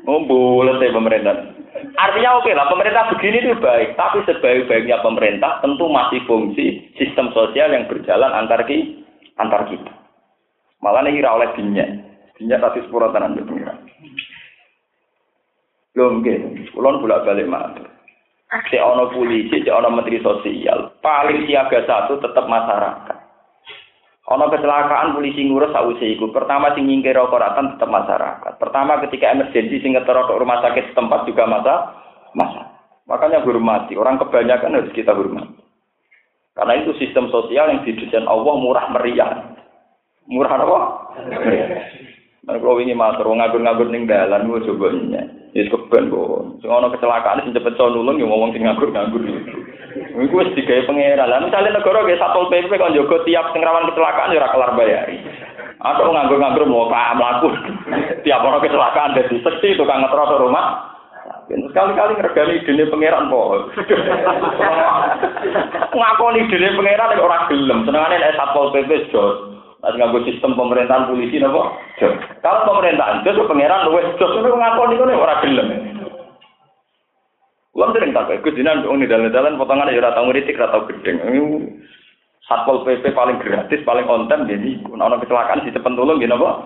Oh 0.08 0.24
boleh 0.24 0.88
pemerintah. 0.88 1.57
Artinya 1.98 2.38
oke 2.38 2.54
lah, 2.54 2.70
pemerintah 2.70 3.10
begini 3.10 3.42
itu 3.42 3.58
baik, 3.58 3.98
tapi 3.98 4.22
sebaik-baiknya 4.22 5.02
pemerintah 5.02 5.58
tentu 5.58 5.90
masih 5.90 6.22
fungsi 6.30 6.94
sistem 6.94 7.34
sosial 7.34 7.74
yang 7.74 7.90
berjalan 7.90 8.30
antar 8.30 8.62
ki, 8.70 9.02
antar 9.34 9.66
kita. 9.66 9.90
Malah 10.78 11.02
ini 11.02 11.18
kira 11.18 11.34
oleh 11.34 11.50
dinya, 11.58 11.82
dinya 12.38 12.62
tadi 12.62 12.86
sepuluh 12.86 13.10
tanah 13.10 13.34
di 13.34 13.42
pengiran. 13.42 13.82
Belum 15.98 16.22
gitu, 16.22 16.70
kulon 16.70 17.02
bolak 17.02 17.26
balik 17.26 17.50
matur. 17.50 17.90
Si 18.70 18.78
ono 18.78 19.10
polisi, 19.10 19.58
si 19.58 19.66
ono 19.66 19.90
menteri 19.90 20.22
sosial, 20.22 21.02
paling 21.02 21.50
siaga 21.50 21.82
satu 21.82 22.22
tetap 22.22 22.46
masyarakat. 22.46 23.17
Ono 24.28 24.44
kecelakaan 24.52 25.16
polisi 25.16 25.40
ngurus 25.48 25.72
sausé 25.72 26.12
iku. 26.12 26.28
Pertama 26.28 26.76
sing 26.76 26.84
nyingkir 26.84 27.16
koratan 27.16 27.72
tetap 27.76 27.88
masyarakat. 27.88 28.60
Pertama 28.60 29.00
ketika 29.08 29.32
emergensi 29.32 29.80
sing 29.80 29.96
ngetero 29.96 30.28
rumah 30.36 30.60
sakit 30.60 30.92
setempat 30.92 31.24
juga 31.24 31.48
masa 31.48 31.74
masa. 32.36 32.76
Makanya 33.08 33.40
hormati. 33.40 33.96
Orang 33.96 34.20
kebanyakan 34.20 34.76
harus 34.76 34.92
kita 34.92 35.16
hormati. 35.16 35.56
Karena 36.52 36.76
itu 36.76 36.92
sistem 37.00 37.32
sosial 37.32 37.72
yang 37.72 37.80
didesain 37.88 38.28
Allah 38.28 38.54
murah 38.60 38.84
meriah. 38.92 39.56
Murah 40.28 40.60
apa? 40.60 40.80
Nah, 42.44 42.56
kalau 42.60 42.80
ini 42.84 42.92
matur 42.92 43.32
ngabur-ngabur 43.32 43.88
ning 43.88 44.04
dalan 44.04 44.44
gue 44.44 44.66
coba 44.68 44.92
nya. 44.92 45.24
Ya 45.56 45.64
keben 45.72 46.12
ana 46.68 46.92
kecelakaan 46.92 47.48
sing 47.48 47.56
cepet 47.56 47.80
nulung 47.80 48.20
ya 48.20 48.28
ngomong 48.28 48.52
sing 48.52 48.68
ngabur-ngabur. 48.68 49.24
Iku 50.18 50.42
wis 50.42 50.50
digawe 50.58 50.90
pangeran. 50.90 51.30
Lah 51.30 51.38
misale 51.38 51.70
negara 51.70 52.02
ge 52.02 52.18
Satpol 52.18 52.50
PP 52.50 52.74
kon 52.74 52.96
jaga 52.96 53.22
tiap 53.22 53.54
sing 53.54 53.62
rawan 53.62 53.86
kecelakaan 53.86 54.34
ya 54.34 54.42
ora 54.42 54.50
kelar 54.50 54.72
bayari. 54.74 55.22
Atau 55.78 56.10
nganggur-nganggur 56.10 56.66
mau 56.66 56.90
pak 56.90 57.14
melaku. 57.14 57.54
tiap 58.26 58.42
orang 58.42 58.64
kecelakaan 58.66 59.14
dari 59.14 59.38
seksi 59.38 59.78
tukang 59.78 60.02
ngetros 60.02 60.42
rumah. 60.42 60.98
Sekali-kali 61.48 62.18
ngergani 62.18 62.66
dene 62.66 62.90
pangeran 62.90 63.30
kok. 63.30 63.48
Ngakoni 65.94 66.50
dene 66.50 66.68
pangeran 66.74 67.08
nek 67.14 67.22
ora 67.22 67.38
gelem. 67.46 67.86
Senengane 67.86 68.18
nek 68.18 68.34
Satpol 68.34 68.74
PP 68.74 69.14
jos. 69.14 69.54
Nanti 69.78 70.02
nganggo 70.02 70.26
sistem 70.26 70.58
pemerintahan 70.58 71.06
polisi 71.06 71.38
napa? 71.38 71.78
Kalau 72.42 72.66
pemerintahan 72.66 73.22
itu 73.22 73.46
pangeran 73.46 73.86
luwes 73.86 74.10
jos 74.18 74.34
ngono 74.34 74.58
ngakoni 74.58 74.98
ngono 74.98 75.14
ora 75.14 75.38
gelem. 75.38 75.97
Kulo 77.78 77.94
sering 77.94 78.10
tak 78.10 78.26
ikut 78.34 78.58
dinan 78.58 78.82
wong 78.82 79.06
dalan-dalan 79.06 79.54
potongan 79.54 79.94
ya 79.94 80.02
ora 80.02 80.10
tau 80.10 80.26
ngritik 80.26 80.58
gedeng. 80.58 81.22
Satpol 82.42 82.82
PP 82.82 83.14
paling 83.14 83.38
gratis, 83.38 83.86
paling 83.86 84.02
konten 84.02 84.50
jadi 84.50 84.82
ana 84.98 85.14
kecelakaan 85.22 85.62
di 85.62 85.70
depan 85.70 85.94
tolong 85.94 86.18
gini 86.18 86.34
apa? 86.34 86.58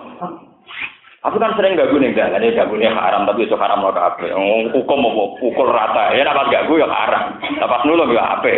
Aku 1.29 1.37
kan 1.37 1.53
sering 1.53 1.77
gak 1.77 1.93
nih 1.93 2.17
dalan 2.17 2.41
ya 2.41 2.65
gak 2.65 2.97
haram 2.97 3.29
tapi 3.29 3.45
itu 3.45 3.53
haram 3.53 3.85
lo 3.85 3.93
kabeh. 3.93 4.33
Hukum 4.73 5.05
mau 5.05 5.37
pukul 5.37 5.69
rata 5.69 6.17
ya 6.17 6.25
apa 6.25 6.49
gak 6.49 6.65
gue 6.65 6.81
ya 6.81 6.89
haram. 6.89 7.37
Pas 7.61 7.85
nulung 7.85 8.09
ya 8.09 8.33
apa? 8.33 8.49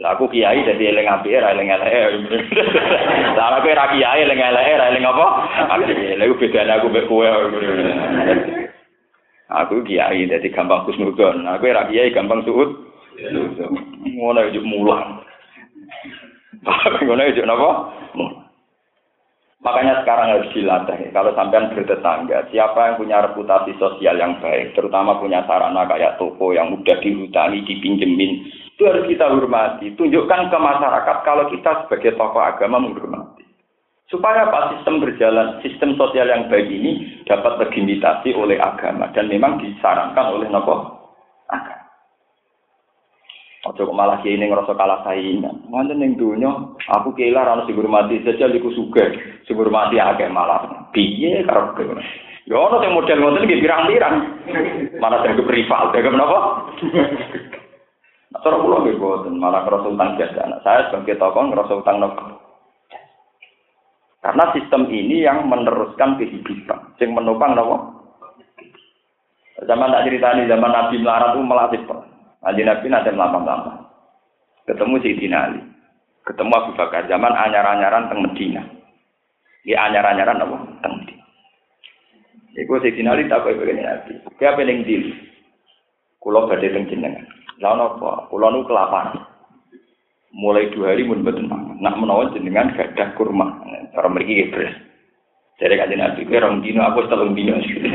Lah 0.00 0.16
aku 0.16 0.32
kiai 0.32 0.64
dadi 0.64 0.88
eling 0.88 1.12
apike 1.12 1.44
ra 1.44 1.52
eling 1.52 1.68
eleke. 1.68 2.24
Lah 3.36 3.60
aku 3.60 3.68
ra 3.68 3.92
kiai 3.92 4.24
eling 4.24 4.40
eleke 4.40 4.80
ra 4.80 4.96
eling 4.96 5.04
apa? 5.04 5.26
Lha 5.76 6.24
bedane 6.40 6.72
aku 6.72 6.88
mek 6.88 7.04
kowe. 7.04 7.28
Aku 9.48 9.80
kiai 9.80 10.28
dadi 10.28 10.52
gampang 10.52 10.84
kusnudon. 10.84 11.48
Aku 11.48 11.72
ra 11.72 11.88
kiai 11.88 12.12
gampang 12.12 12.44
suud. 12.44 12.68
Ngono 14.04 14.40
yo 14.52 14.60
mulang. 14.60 15.24
Ngono 17.04 17.22
yo 17.32 17.44
napa? 17.48 17.70
Makanya 19.58 20.06
sekarang 20.06 20.38
harus 20.38 20.52
dilatih. 20.54 21.10
Kalau 21.10 21.34
sampean 21.34 21.74
bertetangga, 21.74 22.46
siapa 22.54 22.78
yang 22.78 22.96
punya 22.96 23.18
reputasi 23.26 23.74
sosial 23.82 24.14
yang 24.14 24.38
baik, 24.38 24.70
terutama 24.78 25.18
punya 25.18 25.42
sarana 25.50 25.82
kayak 25.82 26.14
toko 26.14 26.54
yang 26.54 26.70
mudah 26.70 26.94
dihutangi, 27.02 27.66
dipinjemin, 27.66 28.46
itu 28.78 28.86
harus 28.86 29.10
kita 29.10 29.26
hormati. 29.26 29.98
Tunjukkan 29.98 30.54
ke 30.54 30.58
masyarakat 30.62 31.16
kalau 31.26 31.50
kita 31.50 31.84
sebagai 31.84 32.14
tokoh 32.14 32.38
agama 32.38 32.78
menghormati. 32.78 33.37
Supaya 34.08 34.48
apa 34.48 34.72
sistem 34.72 35.04
berjalan, 35.04 35.60
sistem 35.60 35.92
sosial 36.00 36.32
yang 36.32 36.48
baik 36.48 36.64
ini 36.64 37.20
dapat 37.28 37.60
terlimitasi 37.60 38.32
oleh 38.32 38.56
agama 38.56 39.12
dan 39.12 39.28
memang 39.28 39.60
disarankan 39.60 40.32
oleh 40.32 40.48
nopo 40.48 40.96
agama. 41.52 41.84
Ojo 43.68 43.92
malah 43.92 44.24
kiai 44.24 44.40
ning 44.40 44.48
ngrasa 44.48 44.72
kalah 44.72 45.04
saingan. 45.04 45.60
Wonten 45.68 46.00
ning 46.00 46.16
donya 46.16 46.48
aku 46.88 47.12
kiai 47.12 47.36
lah 47.36 47.44
ora 47.44 47.68
hormati 47.68 48.24
saja 48.24 48.48
liku 48.48 48.72
sugih, 48.72 49.12
sing 49.44 49.60
hormati 49.60 50.00
akeh 50.00 50.32
malah. 50.32 50.88
Piye 50.88 51.44
karo 51.44 51.76
kowe? 51.76 51.92
Ya 52.48 52.56
ono 52.56 52.80
sing 52.80 52.96
model 52.96 53.20
ngoten 53.20 53.44
nggih 53.44 53.60
pirang-pirang. 53.60 54.16
Malah 55.04 55.20
sing 55.20 55.36
rival, 55.36 55.92
dagang 55.92 56.16
napa? 56.16 56.38
Nah, 58.32 58.40
cara 58.40 58.56
kula 58.56 58.88
nggih 58.88 58.96
malah 59.36 59.68
ngerasa 59.68 59.92
utang 59.92 60.16
jasa 60.16 60.48
anak 60.48 60.64
saya 60.64 60.88
sebagai 60.88 61.20
tokoh 61.20 61.44
ngerasa 61.52 61.76
utang 61.76 62.00
nopo. 62.00 62.37
Karena 64.18 64.50
sistem 64.50 64.90
ini 64.90 65.22
yang 65.22 65.46
meneruskan 65.46 66.18
kehidupan, 66.18 66.98
yang 66.98 67.10
menopang 67.14 67.54
nopo. 67.54 67.76
Zaman 69.62 69.90
tak 69.90 70.06
ceritani 70.06 70.46
zaman 70.46 70.70
Nabi 70.70 71.02
melarat 71.02 71.34
itu 71.34 71.42
melatih 71.42 71.82
Nabi 72.46 72.62
Nabi 72.62 72.86
nanti 72.86 73.10
melambang-lambang. 73.10 73.78
Ketemu 74.70 74.94
Sayyidina 75.02 75.38
Ali. 75.50 75.60
Ketemu 76.22 76.52
Abu 76.54 76.70
Bakar. 76.78 77.08
Zaman 77.10 77.34
anyar-anyaran 77.34 78.06
teng 78.12 78.22
Medina. 78.22 78.62
Ya 79.66 79.82
anyar-anyaran 79.90 80.44
apa? 80.44 80.56
Teng 80.84 80.92
Medina. 81.02 81.24
Iku 82.54 82.78
Sayyidina 82.78 83.18
Ali 83.18 83.26
tak 83.26 83.42
kaya 83.42 83.58
begini 83.58 83.82
Nabi. 83.82 84.12
Kaya 84.38 84.54
pening 84.54 84.86
dili. 84.86 85.12
Kulo 86.22 86.46
badhe 86.46 86.70
teng 86.70 86.86
jenengan. 86.86 87.26
Lah 87.58 87.74
napa? 87.74 88.30
Kula 88.30 88.54
nu 88.54 88.62
kelaparan. 88.62 89.18
Mulai 90.36 90.68
dua 90.76 90.92
hari 90.92 91.08
mun 91.08 91.24
mboten 91.24 91.48
mangan. 91.48 91.80
Nak 91.80 91.96
menawa 91.96 92.28
jenengan 92.36 92.76
gadah 92.76 93.16
kurma. 93.16 93.64
Cara 93.96 94.12
nggih 94.12 94.52
beres. 94.52 94.76
Jadi 95.58 95.74
kan 95.74 95.90
Nabi, 95.90 96.22
kira 96.22 96.46
orang 96.46 96.62
dino, 96.62 96.86
aku 96.86 97.10
telung 97.10 97.34
dino. 97.34 97.58
Jadi 97.58 97.90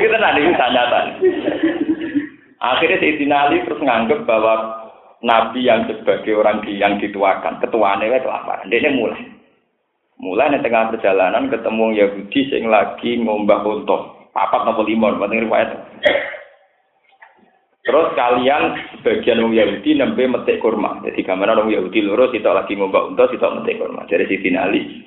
kita 0.08 0.16
nanti 0.16 0.56
tanya 0.56 1.12
Akhirnya 2.64 2.96
Sayyidina 2.96 3.36
Ali 3.44 3.60
terus 3.68 3.84
nganggep 3.84 4.24
bahwa 4.24 4.88
Nabi 5.20 5.68
yang 5.68 5.84
sebagai 5.84 6.40
orang 6.40 6.64
yang 6.64 6.96
dituakan, 6.96 7.60
ketuaannya 7.60 8.08
itu 8.08 8.24
kelaparan. 8.24 8.72
Dia 8.72 8.96
mulai. 8.96 9.28
Mulai 10.16 10.56
di 10.56 10.64
tengah 10.64 10.88
perjalanan 10.88 11.52
ketemu 11.52 12.00
Yahudi 12.00 12.40
yang 12.48 12.72
lagi 12.72 13.20
ngombah 13.20 13.60
untuk 13.68 14.32
papat 14.32 14.64
nopo 14.64 14.88
limon, 14.88 15.20
penting 15.20 15.44
riwayat. 15.44 15.76
Terus 17.84 18.16
kalian 18.16 18.80
sebagian 18.96 19.44
orang 19.44 19.60
Yahudi 19.60 19.90
nembe 19.92 20.24
metik 20.24 20.64
kurma. 20.64 21.04
Jadi 21.04 21.20
gambaran 21.20 21.68
orang 21.68 21.74
Yahudi 21.76 22.00
lurus 22.00 22.32
itu 22.32 22.48
lagi 22.48 22.72
ngombah 22.80 23.12
untuk 23.12 23.28
itu 23.28 23.44
metik 23.44 23.76
kurma. 23.76 24.08
Jadi 24.08 24.24
si 24.24 24.48
Ali, 24.56 25.04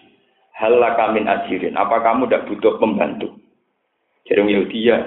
hal 0.54 0.78
kamin 0.78 1.26
ajirin. 1.26 1.74
Apa 1.74 2.06
kamu 2.06 2.30
tidak 2.30 2.46
butuh 2.46 2.78
pembantu? 2.78 3.34
Jadi 4.30 4.38
orang 4.38 4.54
Yahudi 4.54 4.80
ya, 4.86 4.98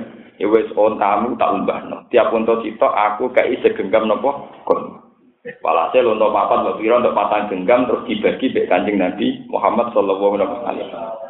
ya 0.43 0.47
wes 0.51 0.67
ontamu 0.75 1.39
tak 1.39 1.63
umbahno. 1.63 2.11
Tiap 2.11 2.35
untuk 2.35 2.67
itu 2.67 2.83
aku 2.83 3.31
kayak 3.31 3.63
segenggam 3.63 4.11
nopo 4.11 4.51
kurma. 4.67 5.07
Walhasil 5.41 6.05
untuk 6.05 6.37
papat, 6.37 6.69
untuk 6.69 6.85
piro, 6.85 7.01
untuk 7.01 7.17
patang 7.17 7.49
genggam 7.49 7.89
terus 7.89 8.05
dibagi 8.05 8.53
be 8.53 8.69
kanjeng 8.69 9.01
Nabi 9.01 9.41
Muhammad 9.49 9.89
Shallallahu 9.97 10.37
Alaihi 10.37 10.85
Wasallam. 10.85 11.30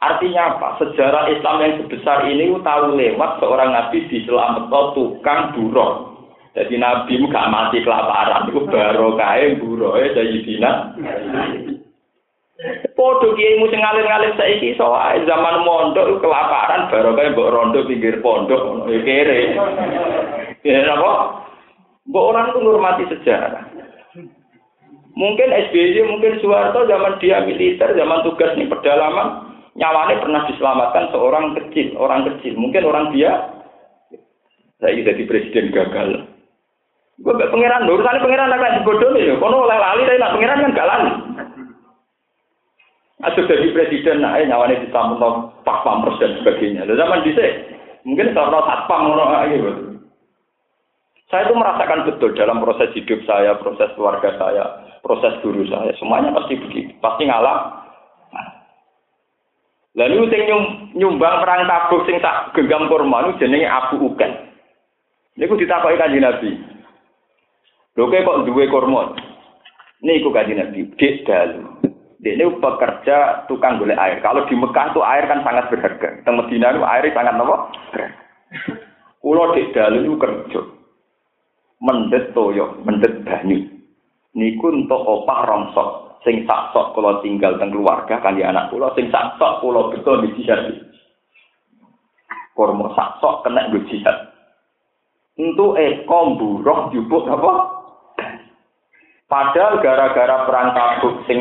Artinya 0.00 0.56
apa? 0.56 0.80
Sejarah 0.80 1.28
Islam 1.28 1.60
yang 1.60 1.72
sebesar 1.84 2.24
ini 2.24 2.56
tahu 2.64 2.96
lewat 2.96 3.36
seorang 3.36 3.76
nabi 3.76 4.08
di 4.08 4.24
selamat 4.24 4.96
tukang 4.96 5.52
buron. 5.52 6.16
Jadi 6.56 6.80
nabi 6.80 7.20
gak 7.28 7.52
mati 7.52 7.84
kelaparan, 7.84 8.48
itu 8.48 8.64
baru 8.64 9.14
kaya 9.14 9.60
buron 9.60 10.00
ya 10.00 10.08
Sayyidina. 10.16 10.70
Podo 12.96 13.32
kiai 13.36 13.56
mu 13.56 13.72
sing 13.72 13.80
ngalir-ngalir 13.80 14.36
saiki 14.36 14.76
soal 14.76 15.20
zaman 15.24 15.64
mondok 15.64 16.20
kelaparan 16.20 16.92
baru 16.92 17.16
kaya 17.16 17.32
mbok 17.32 17.52
rondo 17.52 17.80
pinggir 17.84 18.20
pondok 18.24 18.88
ya 18.88 19.00
kere. 19.04 19.40
Ya 20.64 20.84
apa? 20.96 21.12
Orang 22.08 22.52
itu 22.52 22.58
ngurmati 22.64 23.04
sejarah. 23.08 23.64
Mungkin 25.12 25.52
SBY, 25.52 26.06
mungkin 26.08 26.38
Soeharto 26.40 26.88
zaman 26.88 27.18
dia 27.20 27.44
militer, 27.44 27.92
zaman 27.92 28.24
tugas 28.24 28.54
di 28.56 28.64
pedalaman, 28.64 29.49
nyawane 29.78 30.18
pernah 30.18 30.42
diselamatkan 30.50 31.14
seorang 31.14 31.54
kecil, 31.54 31.94
orang 32.00 32.26
kecil. 32.26 32.58
Mungkin 32.58 32.82
orang 32.86 33.14
dia 33.14 33.60
saya 34.80 34.96
jadi 34.96 35.22
presiden 35.28 35.70
gagal. 35.70 36.26
Gue 37.20 37.36
gak 37.36 37.52
pangeran, 37.52 37.84
urusannya 37.84 38.24
pangeran 38.24 38.54
agak 38.56 38.80
bodoh 38.80 39.12
nih, 39.12 39.36
kono 39.36 39.68
oleh 39.68 39.76
lali, 39.76 40.08
tapi 40.08 40.16
nak 40.16 40.32
pangeran 40.32 40.62
kan 40.64 40.76
gak 40.76 40.88
lali. 40.88 41.12
Jadi 43.20 43.76
presiden, 43.76 44.24
nah, 44.24 44.40
nyawane 44.40 44.80
disambung 44.80 45.52
pas 45.60 45.84
pampers 45.84 46.16
dan 46.16 46.40
sebagainya. 46.40 46.88
Lalu 46.88 46.96
zaman 46.96 47.20
dhisik, 47.20 47.52
mungkin 48.08 48.32
karena 48.32 48.58
satpam 48.64 49.12
ngono 49.12 49.24
gitu. 49.52 49.70
Saya 51.28 51.46
itu 51.46 51.54
merasakan 51.54 52.08
betul 52.10 52.34
dalam 52.34 52.58
proses 52.58 52.90
hidup 52.96 53.22
saya, 53.22 53.54
proses 53.60 53.86
keluarga 53.94 54.34
saya, 54.34 54.64
proses 55.04 55.36
guru 55.46 55.62
saya, 55.68 55.94
semuanya 56.00 56.34
pasti 56.34 56.58
begitu, 56.58 56.90
pasti 56.98 57.28
ngalah 57.28 57.79
Lalu 59.98 60.30
sing 60.30 60.42
nyumbang 60.94 61.42
perang 61.42 61.66
Tabuk 61.66 62.06
sing 62.06 62.22
tak 62.22 62.54
genggam 62.54 62.86
kurma 62.86 63.26
niku 63.26 63.42
jenenge 63.42 63.66
Abu 63.66 63.98
Uken. 63.98 64.30
Niku 65.34 65.58
ditakoki 65.58 65.98
Kanjeng 65.98 66.22
Nabi. 66.22 66.50
Lho 67.98 68.06
kok 68.06 68.46
duwe 68.46 68.70
kurma? 68.70 69.18
Niku 70.06 70.30
Kanjeng 70.30 70.62
Nabi, 70.62 70.86
dik 70.94 71.26
dalu. 71.26 71.66
Dia 72.20 72.46
pekerja 72.52 73.48
tukang 73.48 73.80
golek 73.80 73.96
air. 73.96 74.20
Kalau 74.20 74.44
di 74.44 74.52
Mekah 74.52 74.92
tuh 74.92 75.00
air 75.00 75.24
kan 75.24 75.40
sangat 75.40 75.72
berharga. 75.72 76.20
Di 76.20 76.30
Medina 76.30 76.68
itu 76.76 76.84
air 76.84 77.04
sangat 77.16 77.34
apa? 77.40 77.56
Kulo 79.24 79.56
dik 79.56 79.72
dalu 79.72 80.04
itu 80.04 80.14
kerja. 80.20 80.60
Mendet 81.80 82.36
toyo, 82.36 82.76
mendet 82.84 83.24
banyu. 83.24 83.80
niku 84.30 84.70
entuk 84.70 85.02
opah 85.02 85.42
rongsok 85.42 86.09
sing 86.24 86.44
sak 86.44 86.72
sok 86.76 86.92
kula 86.92 87.20
tinggal 87.24 87.56
teng 87.56 87.72
keluarga 87.72 88.20
kangge 88.20 88.44
anak 88.44 88.68
kula 88.68 88.92
sing 88.92 89.08
sak 89.08 89.40
sok 89.40 89.64
kula 89.64 89.88
beto 89.92 90.20
di 90.20 90.28
jihad. 90.36 90.68
Kurma 92.52 92.92
sak 92.92 93.20
sok 93.24 93.46
kena 93.46 93.68
nggo 93.68 93.84
jihad. 93.88 94.16
Entuk 95.40 95.80
eko 95.80 96.18
mburuh 96.36 96.92
jupuk 96.92 97.24
apa? 97.24 97.52
Padahal 99.30 99.78
gara-gara 99.80 100.44
perang 100.44 100.68
tabuk 100.74 101.24
sing 101.24 101.40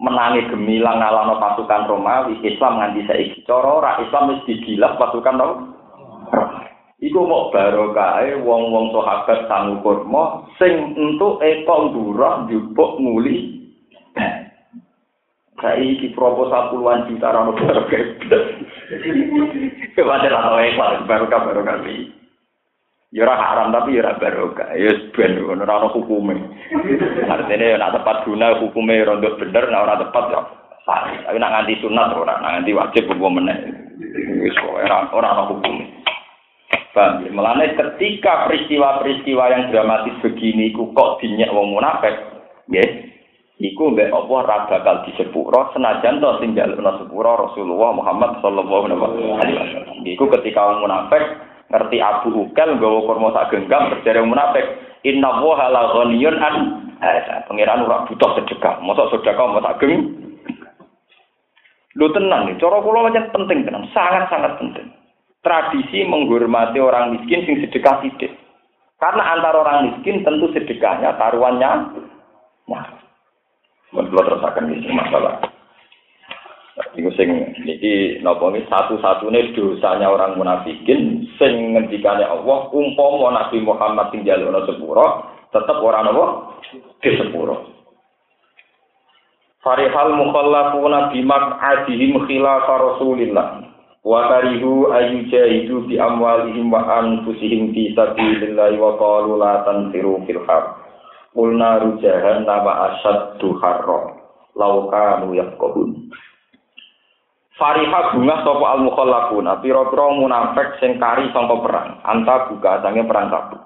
menangi 0.00 0.46
gemilang 0.48 1.02
ngalano 1.02 1.36
pasukan 1.42 1.88
Romawi 1.88 2.38
Islam 2.46 2.78
nganti 2.78 3.02
saiki 3.08 3.38
cara 3.44 3.80
ora 3.80 3.92
Islam 4.00 4.32
wis 4.32 4.44
digilap 4.48 4.96
pasukan 4.96 5.40
Romawi 5.40 5.76
Iku 6.96 7.28
mau 7.28 7.52
barokahe 7.52 8.40
wong-wong 8.40 8.88
sahabat 8.88 9.44
sang 9.52 9.84
kurma 9.84 10.48
sing 10.56 10.96
entuk 10.96 11.44
eko 11.44 11.92
ndurah 11.92 12.48
njupuk 12.48 12.96
muli. 13.04 13.55
Saiki 15.56 16.12
proposal 16.12 16.68
puluhan 16.68 17.08
juta 17.08 17.32
rano 17.32 17.56
barokah. 17.56 18.00
Kepada 19.96 20.28
rano 20.28 20.60
ekor 20.60 21.08
barokah 21.08 21.40
barokah 21.48 21.76
iki. 21.80 22.12
Ya 23.16 23.24
ora 23.24 23.40
haram 23.40 23.72
tapi 23.72 23.96
ya 23.96 24.04
ora 24.04 24.20
barokah. 24.20 24.76
Ya 24.76 24.92
ben 25.16 25.40
ngono 25.40 25.64
ora 25.64 25.80
ono 25.80 25.88
hukume. 25.96 26.36
Artine 27.24 27.80
nek 27.80 27.92
tepat 27.96 28.28
guna 28.28 28.60
hukume 28.60 29.00
rondo 29.00 29.32
bener 29.40 29.64
nek 29.72 29.84
ora 29.88 29.96
tepat 29.96 30.24
ya 30.28 30.40
sah. 30.84 31.02
Tapi 31.24 31.40
nek 31.40 31.52
nganti 31.56 31.80
sunat 31.80 32.12
ora, 32.12 32.36
nganti 32.36 32.76
wajib 32.76 33.08
hukum 33.16 33.40
meneh. 33.40 33.56
Wis 34.44 34.56
ora 34.60 35.08
ora 35.08 35.40
ono 35.40 35.56
hukume. 35.56 35.84
Paham 36.92 37.28
ya? 37.28 37.76
Ketika 37.76 38.48
peristiwa-peristiwa 38.48 39.44
yang 39.52 39.62
dramatis 39.68 40.16
begini 40.24 40.72
kok 40.72 41.20
dinyak 41.20 41.52
wong 41.52 41.76
munafik. 41.76 42.35
Iku 43.56 43.96
mbek 43.96 44.12
apa 44.12 44.28
ora 44.28 44.68
bakal 44.68 45.08
disepuro 45.08 45.72
senajan 45.72 46.20
to 46.20 46.28
sing 46.44 46.52
jalukna 46.52 47.00
sepuro 47.00 47.48
Rasulullah 47.48 47.96
Muhammad 47.96 48.44
sallallahu 48.44 48.84
alaihi 48.92 49.00
wasallam. 49.00 50.04
Iku 50.04 50.28
ketika 50.28 50.60
wong 50.60 50.84
munafik 50.84 51.24
ngerti 51.72 51.98
Abu 52.04 52.36
Ukal 52.36 52.76
nggawa 52.76 53.00
kurma 53.08 53.32
sak 53.32 53.56
genggam 53.56 53.88
berjare 53.96 54.20
munafik, 54.20 54.66
inna 55.08 55.40
wa 55.40 55.72
la 55.72 55.82
ghaniyun 55.88 56.36
an. 56.36 56.54
Pangeran 57.48 57.88
ora 57.88 58.04
butuh 58.04 58.36
sedekah. 58.36 58.80
Mosok 58.84 59.16
sedekah 59.16 59.48
mau 59.48 59.64
sak 59.64 59.80
geng. 59.80 60.04
Lu 61.96 62.12
tenang 62.12 62.52
nih, 62.52 62.60
cara 62.60 62.84
kula 62.84 63.08
penting 63.08 63.64
tenan, 63.64 63.88
sangat-sangat 63.96 64.60
penting 64.60 64.92
tradisi 65.46 66.02
menghormati 66.02 66.82
orang 66.82 67.14
miskin 67.14 67.46
sing 67.46 67.62
sedekah 67.62 68.02
sidik. 68.02 68.34
Karena 68.98 69.38
antara 69.38 69.62
orang 69.62 69.94
miskin 69.94 70.26
tentu 70.26 70.50
sedekahnya 70.50 71.14
taruhannya 71.14 71.70
nah. 72.66 73.05
Menurut 73.96 74.28
terus 74.28 74.44
akan 74.44 74.68
ini 74.76 74.92
masalah. 74.92 75.40
Iku 76.92 77.08
sing 77.16 77.32
niki 77.64 78.20
napa 78.20 78.52
ini 78.52 78.60
satu-satunya 78.68 79.56
dosanya 79.56 80.12
orang 80.12 80.36
munafikin 80.36 81.24
sing 81.40 81.72
ngendikane 81.72 82.20
Allah 82.20 82.68
umpama 82.68 83.32
Nabi 83.32 83.64
Muhammad 83.64 84.12
sing 84.12 84.28
jalukna 84.28 84.60
sepuro 84.68 85.24
tetep 85.56 85.80
ora 85.80 86.04
napa 86.04 86.56
di 87.00 87.10
sepuro. 87.16 87.72
Farihal 89.64 90.20
mukhallafuna 90.20 91.16
bimak 91.16 91.56
adihim 91.64 92.20
khilafa 92.28 92.74
Rasulillah 92.76 93.66
wa 94.06 94.30
karihu 94.30 94.92
ayyujahidu 94.92 95.90
bi 95.90 95.96
amwalihim 95.96 96.68
wa 96.70 96.86
anfusihim 97.02 97.72
fi 97.72 97.90
sabilillah 97.96 98.76
wa 98.78 99.00
qalu 99.00 99.40
la 99.40 99.64
tanfiru 99.64 100.22
fil 100.28 100.44
qulna 101.36 101.84
rujahan 101.84 102.48
nama 102.48 102.96
asyaddu 102.96 103.60
harra 103.60 104.16
law 104.56 104.88
kanu 104.88 105.36
yaqulun 105.36 106.08
Fariha 107.56 108.12
bunga 108.12 108.44
sapa 108.44 108.66
al 108.68 108.80
mukhallafuna 108.84 109.64
pira-pira 109.64 110.12
munafik 110.12 110.76
sing 110.76 111.00
kari 111.00 111.32
sangka 111.32 111.56
perang. 111.64 112.04
Anta 112.04 112.52
buka 112.52 112.84
sange 112.84 113.00
perang 113.08 113.32
kabeh. 113.32 113.60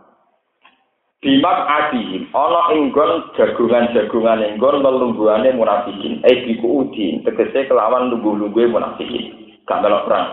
Bimak 1.19 1.59
adihim, 1.69 2.31
ana 2.31 2.71
inggon 2.73 3.35
jagungan-jagungan 3.35 4.47
inggon 4.47 4.81
lelungguhane 4.81 5.53
munafikin, 5.53 6.23
eh 6.25 6.49
diku 6.49 6.87
udin, 6.87 7.21
tegese 7.27 7.69
kelawan 7.69 8.09
lungguh-lungguhe 8.15 8.73
munafikin. 8.73 9.37
gak 9.69 9.87
melok 9.87 10.09
perang. 10.09 10.29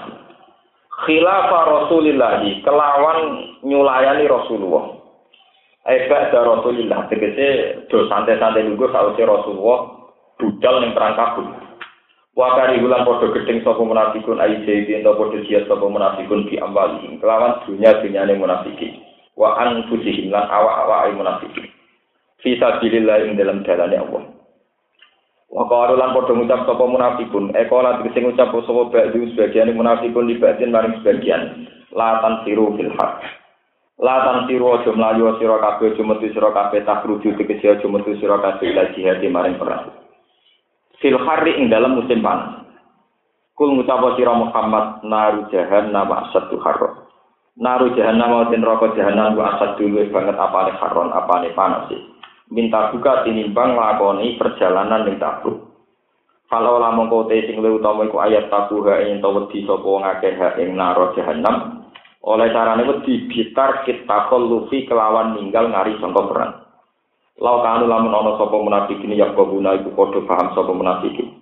Khilafah 1.06 1.64
Rasulillah 1.70 2.42
kelawan 2.66 3.20
nyulayani 3.62 4.26
Rasulullah. 4.26 4.97
Ebak 5.88 6.36
da 6.36 6.44
Rasulillah 6.44 7.08
tegese 7.08 7.80
do 7.88 8.12
santai-santai 8.12 8.68
nunggu 8.68 8.92
sausi 8.92 9.24
Rasulullah 9.24 10.12
budal 10.36 10.84
ning 10.84 10.92
perang 10.92 11.16
kabul. 11.16 11.48
Wakari 12.36 12.84
ulang 12.84 13.08
podo 13.08 13.32
gedeng 13.32 13.64
sapa 13.64 13.80
munafikun 13.80 14.38
ayi 14.44 14.68
jadi 14.68 15.00
ento 15.00 15.16
podo 15.16 15.40
jihad 15.48 15.64
sapa 15.66 15.88
munafikun 15.88 16.46
di 16.52 16.60
amwalihim 16.60 17.24
kelawan 17.24 17.64
dunia 17.64 18.04
dunyane 18.04 18.36
munafikin. 18.36 19.00
Wa 19.40 19.56
anfusihim 19.64 20.28
lan 20.28 20.52
awak-awak 20.52 21.16
munafikin. 21.16 21.72
Fi 22.44 22.60
sabilillah 22.60 23.24
ing 23.24 23.40
dalam 23.40 23.64
dalane 23.64 23.96
Allah. 23.96 24.24
Wa 25.48 25.64
qalu 25.72 25.96
lan 25.96 26.12
padha 26.14 26.36
ngucap 26.36 26.68
sapa 26.68 26.84
munafikun, 26.84 27.56
eko 27.56 27.80
lan 27.80 28.04
sing 28.12 28.28
ngucap 28.28 28.52
sapa 28.52 28.82
ba'du 28.92 29.24
sebagian 29.32 29.72
munafikun 29.72 30.28
libatin 30.28 30.76
maring 30.76 31.00
sebagian. 31.00 31.64
Latan 31.96 32.44
siru 32.44 32.76
fil 32.76 32.92
haq. 32.92 33.37
Latan 33.98 34.46
siru 34.46 34.78
aja 34.78 34.94
mlayu 34.94 35.34
sira 35.42 35.58
kabeh 35.58 35.98
aja 35.98 36.04
metu 36.06 36.30
sira 36.30 36.54
kabeh 36.54 36.86
tak 36.86 37.02
rujuk 37.10 37.34
tegese 37.34 37.66
aja 37.66 37.88
metu 37.90 38.14
sira 38.22 38.38
kabeh 38.38 38.70
ila 38.70 38.94
jihad 38.94 39.26
maring 39.26 39.58
perang. 39.58 39.90
Fil 41.02 41.18
hari 41.18 41.58
ing 41.58 41.74
dalam 41.74 41.98
musim 41.98 42.22
panas. 42.22 42.62
Kul 43.58 43.74
ngucap 43.74 44.14
sira 44.14 44.38
Muhammad 44.38 45.02
naru 45.02 45.50
jahannam 45.50 46.14
asatu 46.14 46.62
harro. 46.62 47.10
Naru 47.58 47.90
jahannam 47.98 48.54
den 48.54 48.62
neraka 48.62 48.94
jahannam 48.94 49.34
wa 49.34 49.58
asad 49.58 49.82
dulu 49.82 50.06
banget 50.14 50.38
apane 50.38 50.78
haron 50.78 51.10
apane 51.10 51.50
panas 51.58 51.90
sih. 51.90 52.02
minta 52.48 52.92
buka 52.96 53.28
tinimbang 53.28 53.76
lakoni 53.76 54.40
perjalanan 54.40 55.04
ning 55.04 55.20
tabuk. 55.20 55.68
Kalau 56.48 56.80
lamun 56.80 57.12
kote 57.12 57.44
sing 57.44 57.60
luwih 57.60 57.84
utama 57.84 58.08
iku 58.08 58.24
ayat 58.24 58.48
tabuha 58.48 59.04
ing 59.04 59.20
to 59.20 59.30
wedi 59.36 59.68
sapa 59.68 59.84
wong 59.84 60.08
akeh 60.08 60.32
ing 60.64 60.80
naro 60.80 61.12
jahanam. 61.12 61.87
Oleh 62.26 62.50
carane 62.50 62.84
wedi 62.88 63.30
bitar 63.30 63.86
kitakol 63.86 64.50
lufi 64.50 64.90
kelawan 64.90 65.38
ninggal 65.38 65.70
ngari 65.70 66.02
sangka 66.02 66.22
perang. 66.26 66.54
Lau 67.38 67.62
kanu 67.62 67.86
lamun 67.86 68.18
ana 68.18 68.34
sapa 68.42 68.58
munafikin 68.58 69.14
ya 69.14 69.30
guna 69.38 69.78
iku 69.78 69.94
padha 69.94 70.26
paham 70.26 70.58
sapa 70.58 70.74
munafikin. 70.74 71.38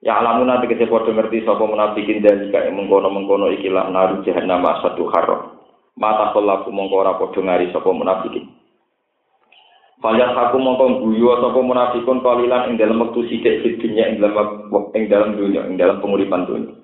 Ya 0.00 0.16
alamun 0.22 0.46
nanti 0.46 0.70
kese 0.70 0.86
padha 0.86 1.10
ngerti 1.10 1.42
sapa 1.42 1.66
munafikin 1.66 2.22
dan 2.22 2.46
jika 2.46 2.70
mengkono-mengkono 2.70 3.50
ikilah 3.58 3.90
naru 3.90 4.22
jahanam 4.22 4.62
satu 4.78 5.10
haro. 5.10 5.58
Mata 5.98 6.30
kolaku 6.30 6.70
mongko 6.70 6.94
ora 7.02 7.18
padha 7.18 7.40
ngari 7.42 7.74
sapa 7.74 7.90
munafikin. 7.90 8.46
Panjang 10.00 10.32
aku 10.32 10.56
mongko 10.56 11.04
guyu 11.04 11.28
sapa 11.36 11.60
munafikun 11.60 12.24
kalilan 12.24 12.72
ing 12.72 12.74
dalam 12.80 13.02
wektu 13.04 13.28
sithik 13.28 13.60
di 13.60 13.76
dunia 13.76 14.08
ing 14.08 14.24
dalam 14.24 14.70
ing 14.96 15.04
dalam 15.12 15.36
dunia 15.36 15.68
ing 15.68 15.76
dalam 15.76 16.00
penguripan 16.00 16.48
dunia. 16.48 16.79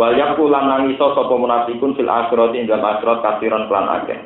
Wal 0.00 0.16
yaku 0.16 0.48
lan 0.48 0.64
nangiso 0.64 1.12
sapa 1.12 1.28
munafikun 1.36 1.92
fil 1.92 2.08
akhirat 2.08 2.56
ing 2.56 2.64
dalam 2.64 2.88
akhirat 2.88 3.20
kasiran 3.20 3.68
klan 3.68 3.84
akeh. 4.00 4.16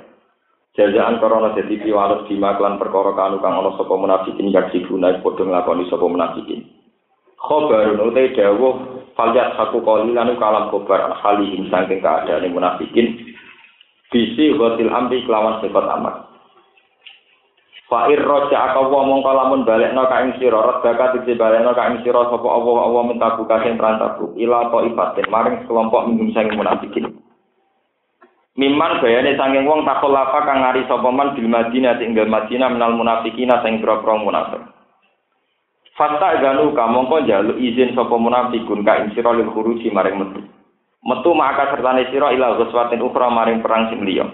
Jajaan 0.78 1.18
korona 1.18 1.50
dadi 1.50 1.82
piwales 1.82 2.30
di 2.30 2.38
klan 2.38 2.78
perkara 2.78 3.10
kanu 3.18 3.42
kang 3.42 3.58
ana 3.58 3.74
sapa 3.74 3.90
munafikin 3.98 4.54
yaksi 4.54 4.86
guna 4.86 5.18
padha 5.18 5.42
nglakoni 5.42 5.90
sapa 5.90 6.06
munafikin. 6.06 6.62
Khobarun 7.42 8.06
utai 8.06 8.30
dawuh 8.38 9.02
falyat 9.18 9.58
saku 9.58 9.82
kalilan 9.82 10.38
kalam 10.38 10.70
khobar 10.70 11.10
halihim 11.18 11.66
saking 11.66 11.98
keadaan 11.98 12.54
munafikin. 12.54 13.34
Bisi 14.14 14.54
ghatil 14.54 14.94
amri 14.94 15.26
kelawan 15.26 15.58
sifat 15.58 15.90
amat. 15.90 16.33
Fa'ir 17.84 18.16
roja 18.16 18.56
akawa 18.72 19.04
mongko 19.04 19.28
lamun 19.28 19.68
balekno 19.68 20.08
ka 20.08 20.24
ing 20.24 20.40
sira 20.40 20.56
redaka 20.56 21.20
dite 21.20 21.36
balekno 21.36 21.76
ka 21.76 21.92
ing 21.92 22.00
sira 22.00 22.32
sapa 22.32 22.48
Allah 22.48 22.76
Allah 22.80 23.02
minta 23.04 23.36
buka 23.36 23.60
sing 23.60 23.76
transabu 23.76 24.32
ila 24.40 24.72
to 24.72 24.88
ibatin 24.88 25.28
maring 25.28 25.68
kelompok 25.68 26.08
minggum 26.08 26.32
sang 26.32 26.48
munafikin. 26.56 27.12
Miman 28.56 29.02
bayane 29.04 29.36
sanging 29.36 29.68
wong 29.68 29.84
takol 29.84 30.16
lapa 30.16 30.48
kang 30.48 30.64
ngari 30.64 30.88
sapa 30.88 31.08
man 31.12 31.36
bil 31.36 31.44
Madinah 31.44 32.00
tinggal 32.00 32.24
Madinah 32.24 32.72
menal 32.72 32.96
munafikina 32.96 33.60
sing 33.60 33.84
pro-pro 33.84 34.16
munafik. 34.16 34.64
Fasta 35.92 36.40
ganu 36.40 36.72
ka 36.72 36.88
mongko 36.88 37.20
njaluk 37.20 37.60
izin 37.60 37.92
sapa 37.92 38.16
munafikun 38.16 38.80
ka 38.80 39.04
ing 39.04 39.12
sira 39.12 39.36
lil 39.36 39.52
khuruji 39.52 39.92
maring 39.92 40.24
metu. 40.24 40.40
Metu 41.04 41.30
maka 41.36 41.68
sertane 41.68 42.08
sira 42.08 42.32
ila 42.32 42.56
ghuswatin 42.56 43.04
ukhra 43.04 43.28
maring 43.28 43.60
perang 43.60 43.92
sing 43.92 44.00
liya. 44.08 44.24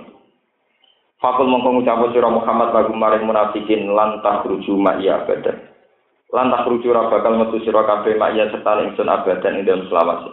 Fakul 1.20 1.52
mongko 1.52 1.76
ngucap 1.76 2.00
sira 2.16 2.32
Muhammad 2.32 2.72
lagu 2.72 2.96
maring 2.96 3.28
munafikin 3.28 3.92
lantah 3.92 4.40
ruju 4.40 4.72
ma'iya 4.72 5.20
abadan. 5.20 5.68
Lantah 6.32 6.64
ruju 6.64 6.96
bakal 6.96 7.36
metu 7.36 7.60
sira 7.60 7.84
kabeh 7.84 8.16
ma'iya 8.16 8.48
serta 8.48 8.80
ingsun 8.80 9.04
abadan 9.04 9.60
ing 9.60 9.68
dalem 9.68 9.84
selawase. 9.92 10.32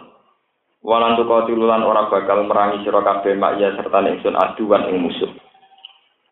Walan 0.80 1.20
tu 1.20 1.28
kau 1.28 1.44
tilulan 1.44 1.84
ora 1.84 2.08
bakal 2.08 2.48
merangi 2.48 2.88
sira 2.88 3.04
kabeh 3.04 3.36
ma'iya 3.36 3.76
serta 3.76 4.00
ingsun 4.00 4.32
aduan 4.32 4.88
ing 4.88 4.96
musuh. 5.04 5.28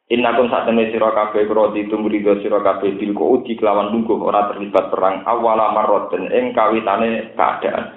Innakum 0.09 0.49
sak 0.49 0.65
temne 0.65 0.89
sira 0.89 1.13
kabeh 1.13 1.45
krodi 1.45 1.85
tumrido 1.93 2.41
sira 2.41 2.65
kabeh 2.65 2.97
bil 2.97 3.13
kuudi 3.13 3.61
kelawan 3.61 3.93
lungguh 3.93 4.17
ora 4.25 4.49
terlibat 4.49 4.89
perang 4.89 5.21
awala 5.29 5.77
marroten 5.77 6.33
ing 6.33 6.57
kawitane 6.57 7.37
keadaan. 7.37 7.93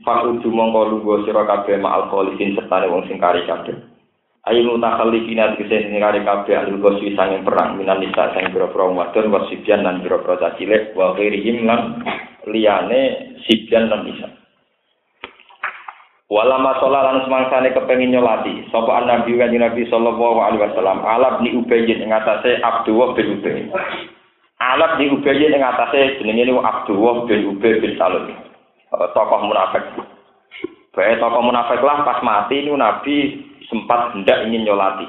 Fakudu 0.00 0.48
mongko 0.48 0.96
lungguh 0.96 1.28
sira 1.28 1.44
kabeh 1.44 1.76
ma'al 1.76 2.08
kholisin 2.08 2.56
serta 2.56 2.88
wong 2.88 3.04
sing 3.04 3.20
kari 3.20 3.44
kabeh. 3.44 3.89
Ayo 4.48 4.64
mutakhallifina 4.64 5.52
tegese 5.52 5.84
sing 5.84 6.00
kabeh 6.00 6.56
alul 6.56 6.80
goswi 6.80 7.12
sanging 7.12 7.44
perang 7.44 7.76
minan 7.76 8.00
nisa 8.00 8.32
sing 8.32 8.48
pira-pira 8.48 8.88
wadon 8.88 9.28
wasibyan 9.36 9.84
lan 9.84 10.00
pira-pira 10.00 10.56
cilik 10.56 10.96
wa 10.96 11.12
ghairihim 11.12 11.68
lan 11.68 12.00
liyane 12.48 13.36
sibyan 13.44 13.92
lan 13.92 14.08
nisa. 14.08 14.32
Walama 16.32 16.80
sholat 16.80 17.04
lan 17.04 17.28
semangsane 17.28 17.76
kepengin 17.76 18.16
nyolati 18.16 18.64
sapa 18.72 19.04
nabi 19.04 19.36
kan 19.36 19.52
nabi 19.52 19.84
sallallahu 19.92 20.38
alaihi 20.40 20.62
wasallam 20.72 21.04
alab 21.04 21.44
ni 21.44 21.52
ubayyin 21.60 22.00
ing 22.00 22.08
atase 22.08 22.64
Abdullah 22.64 23.12
bin 23.18 23.36
Ubay. 23.36 23.68
Alab 24.56 24.96
ni 24.96 25.12
ubayyin 25.20 25.52
ing 25.52 25.60
atase 25.60 26.16
jenenge 26.16 26.48
niku 26.48 26.64
Abdullah 26.64 27.28
bin 27.28 27.44
Ubay 27.44 27.76
bin 27.82 27.92
Salul. 28.00 28.30
Tokoh 28.88 29.40
munafik. 29.44 29.84
Bae 30.96 31.18
tokoh 31.20 31.44
munafik 31.44 31.84
lah 31.84 32.08
pas 32.08 32.24
mati 32.24 32.64
niku 32.64 32.78
nabi 32.78 33.49
sempat 33.70 34.12
hendak 34.12 34.44
ingin 34.44 34.66
nyolati. 34.66 35.06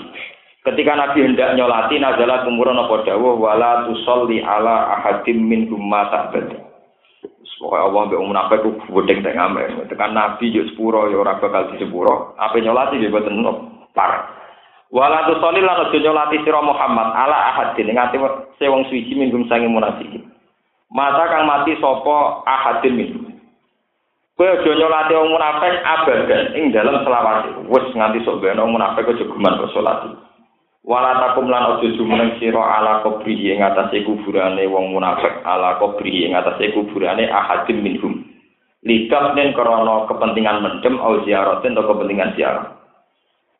Ketika 0.61 0.93
Nabi 0.93 1.25
hendak 1.25 1.57
nyolati 1.57 1.97
nazala 1.97 2.45
kumurun 2.45 2.77
apa 2.77 3.01
dawuh 3.01 3.33
wala 3.33 3.89
tusolli 3.89 4.45
ala 4.45 5.01
ahadim 5.01 5.41
min 5.41 5.65
mata 5.73 6.29
bada. 6.29 6.69
Pokoknya 7.61 7.85
Allah 7.93 8.01
mbek 8.09 8.21
munafik 8.25 8.61
ku 8.65 8.69
bodeng 8.89 9.21
tak 9.21 9.37
ngamen. 9.37 9.85
Tekan 9.85 10.17
Nabi 10.17 10.49
yo 10.49 10.65
sepuro 10.65 11.05
yo 11.13 11.21
ora 11.21 11.37
bakal 11.37 11.69
di 11.69 11.77
sepuro. 11.77 12.33
Apa 12.37 12.57
nyolati 12.57 12.97
yo 12.97 13.13
boten 13.13 13.37
par. 13.93 14.33
Wala 14.89 15.29
tu 15.29 15.37
sholil 15.37 15.61
lan 15.61 15.87
aja 15.87 15.97
nyolati 16.01 16.41
sira 16.41 16.57
Muhammad 16.59 17.13
ala 17.13 17.53
ahadin 17.53 17.93
ngati 17.93 18.17
se 18.57 18.65
wong 18.65 18.89
suci 18.89 19.13
minggum 19.13 19.45
sange 19.45 19.69
munafik. 19.69 20.09
Mata 20.89 21.29
kang 21.29 21.45
mati 21.45 21.77
sapa 21.77 22.41
ahadin 22.49 22.97
min. 22.97 23.11
Kowe 24.41 24.49
aja 24.49 24.73
nyolati 24.73 25.13
wong 25.13 25.37
munafik 25.37 25.85
abadan 25.85 26.57
ing 26.57 26.73
dalam 26.73 27.05
selawase. 27.05 27.61
Wis 27.69 27.93
nganti 27.93 28.25
sok 28.25 28.41
beno 28.41 28.65
munafik 28.65 29.05
aja 29.05 29.21
geman 29.21 29.53
kok 29.61 29.69
salati. 29.69 30.17
Wala 30.81 31.13
takum 31.21 31.45
lan 31.45 31.77
ojo 31.77 31.93
jumeneng 31.93 32.41
sira 32.41 32.57
ala 32.57 33.05
kubri 33.05 33.37
ing 33.37 33.61
atase 33.61 34.01
kuburane 34.01 34.65
wong 34.65 34.97
munafik 34.97 35.45
ala 35.45 35.77
kubri 35.77 36.25
ing 36.25 36.33
atase 36.33 36.73
kuburane 36.73 37.29
ahadim 37.29 37.85
minhum. 37.85 38.25
Lidah 38.81 39.37
nen 39.37 39.53
krana 39.53 40.09
kepentingan 40.09 40.65
mendem 40.65 40.97
au 40.97 41.21
ziaratin 41.21 41.77
atau 41.77 41.93
kepentingan 41.93 42.33
ziarah. 42.33 42.81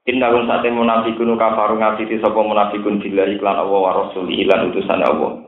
Innahum 0.10 0.50
sate 0.50 0.74
munafikun 0.74 1.38
kafaru 1.38 1.78
ngafiti 1.78 2.18
sapa 2.26 2.42
munafikun 2.42 2.98
billahi 2.98 3.38
lan 3.38 3.70
Allah 3.70 3.80
wa 3.86 3.92
rasulihi 4.02 4.50
lan 4.50 4.74
utusane 4.74 5.06
Allah. 5.06 5.41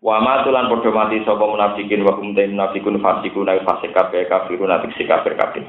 Wa 0.00 0.16
ma 0.24 0.40
tulan 0.40 0.72
padha 0.72 0.88
mati 0.96 1.20
sapa 1.28 1.44
munafikin 1.44 2.00
wa 2.00 2.16
hum 2.16 2.32
munafikun 2.32 3.04
fasikun 3.04 3.52
fasik 3.68 3.92
kabeh 3.92 4.24
kafirun 4.32 4.72
atik 4.72 4.96
kafir 5.04 5.36
kabeh. 5.36 5.60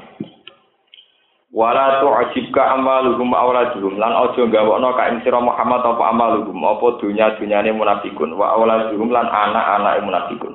wala 1.52 2.00
tu'jibka 2.00 2.64
amaluhum 2.64 3.36
awladuhum 3.36 4.00
lan 4.00 4.08
aja 4.08 4.40
gawokno 4.48 4.96
ka 4.96 5.12
ing 5.12 5.20
sira 5.20 5.36
Muhammad 5.36 5.84
apa 5.84 6.00
amaluhum 6.08 6.64
apa 6.64 6.96
dunya-dunyane 6.96 7.76
munafikun. 7.76 8.32
Wa 8.32 8.56
awladuhum 8.56 9.12
lan 9.12 9.28
anak-anake 9.28 10.00
munafikun. 10.00 10.54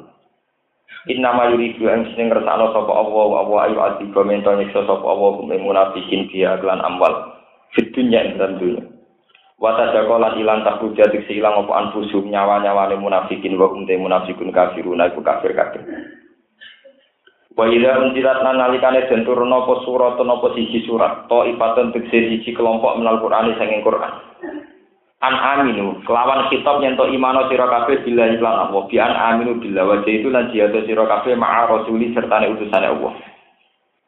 Inna 1.13 1.37
ma 1.37 1.53
yuridu 1.53 1.85
ang 1.85 2.09
sing 2.17 2.33
ngersakno 2.33 2.73
sapa 2.73 2.91
Allah 2.97 3.25
wa 3.29 3.45
wa 3.45 3.59
ayu 3.69 3.77
ati 3.77 4.09
komento 4.09 4.57
nyiksa 4.57 4.89
sapa 4.89 5.05
Allah 5.05 5.37
munafikin 5.37 6.33
dia 6.33 6.57
lan 6.65 6.81
amwal. 6.81 7.13
Fit 7.77 7.93
dunya 7.93 8.25
ing 8.25 8.41
dunya 8.57 8.96
wa 9.57 9.73
tajakolan 9.73 10.37
ilang 10.37 10.61
tak 10.61 10.81
jadik 10.93 11.25
silang 11.25 11.65
apa 11.65 11.73
anfusum 11.85 12.29
nyawa-nyawane 12.29 12.97
munafikin 13.01 13.57
wa 13.57 13.73
kum 13.73 13.89
munafikun 13.89 14.53
kafirun 14.53 15.01
iku 15.01 15.21
kafir 15.25 15.57
kafir 15.57 15.81
Wa 17.57 17.65
ila 17.65 18.05
unzilat 18.05 18.45
lan 18.45 18.61
nalikane 18.61 19.09
den 19.09 19.25
turun 19.25 19.49
apa 19.49 19.81
surat 19.81 20.13
apa 20.13 20.47
siji 20.53 20.85
surat 20.85 21.25
to 21.25 21.41
ipatan 21.49 21.89
tegese 21.89 22.29
siji 22.29 22.53
kelompok 22.53 23.01
menal 23.01 23.17
Qur'an 23.17 23.49
sing 23.57 23.81
Qur'an. 23.81 24.13
An 25.25 25.33
aminu 25.33 25.97
kelawan 26.05 26.53
kitab 26.53 26.77
nyento 26.77 27.09
imano 27.09 27.49
sira 27.49 27.65
kabeh 27.65 28.05
bila 28.05 28.29
lan 28.29 28.69
Allah 28.69 28.85
bi 28.85 29.01
an 29.01 29.09
aminu 29.09 29.57
bila 29.57 29.89
wa 29.89 30.05
itu 30.05 30.29
lan 30.29 30.53
jihad 30.53 30.77
sira 30.85 31.09
kabeh 31.09 31.33
ma'a 31.33 31.65
rasuli 31.65 32.13
sertane 32.13 32.53
utusane 32.53 32.93
Allah. 32.93 33.17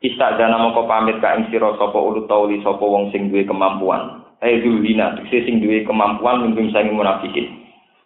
Istadana 0.06 0.62
moko 0.62 0.86
pamit 0.86 1.18
ka 1.18 1.34
ing 1.34 1.50
sira 1.50 1.74
sapa 1.82 1.98
ulut 1.98 2.30
tauli 2.30 2.62
sapa 2.62 2.86
wong 2.86 3.10
sing 3.10 3.34
duwe 3.34 3.50
kemampuan. 3.50 4.19
Eh 4.40 4.64
dulina 4.64 5.20
tegese 5.20 5.48
sing 5.52 5.60
duwe 5.60 5.84
kemampuan 5.84 6.48
mimpin 6.48 6.72
sange 6.72 6.96
munafikin. 6.96 7.60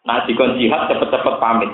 Nah 0.03 0.25
dikon 0.25 0.57
jihad 0.57 0.89
cepet-cepet 0.89 1.35
pamit. 1.37 1.69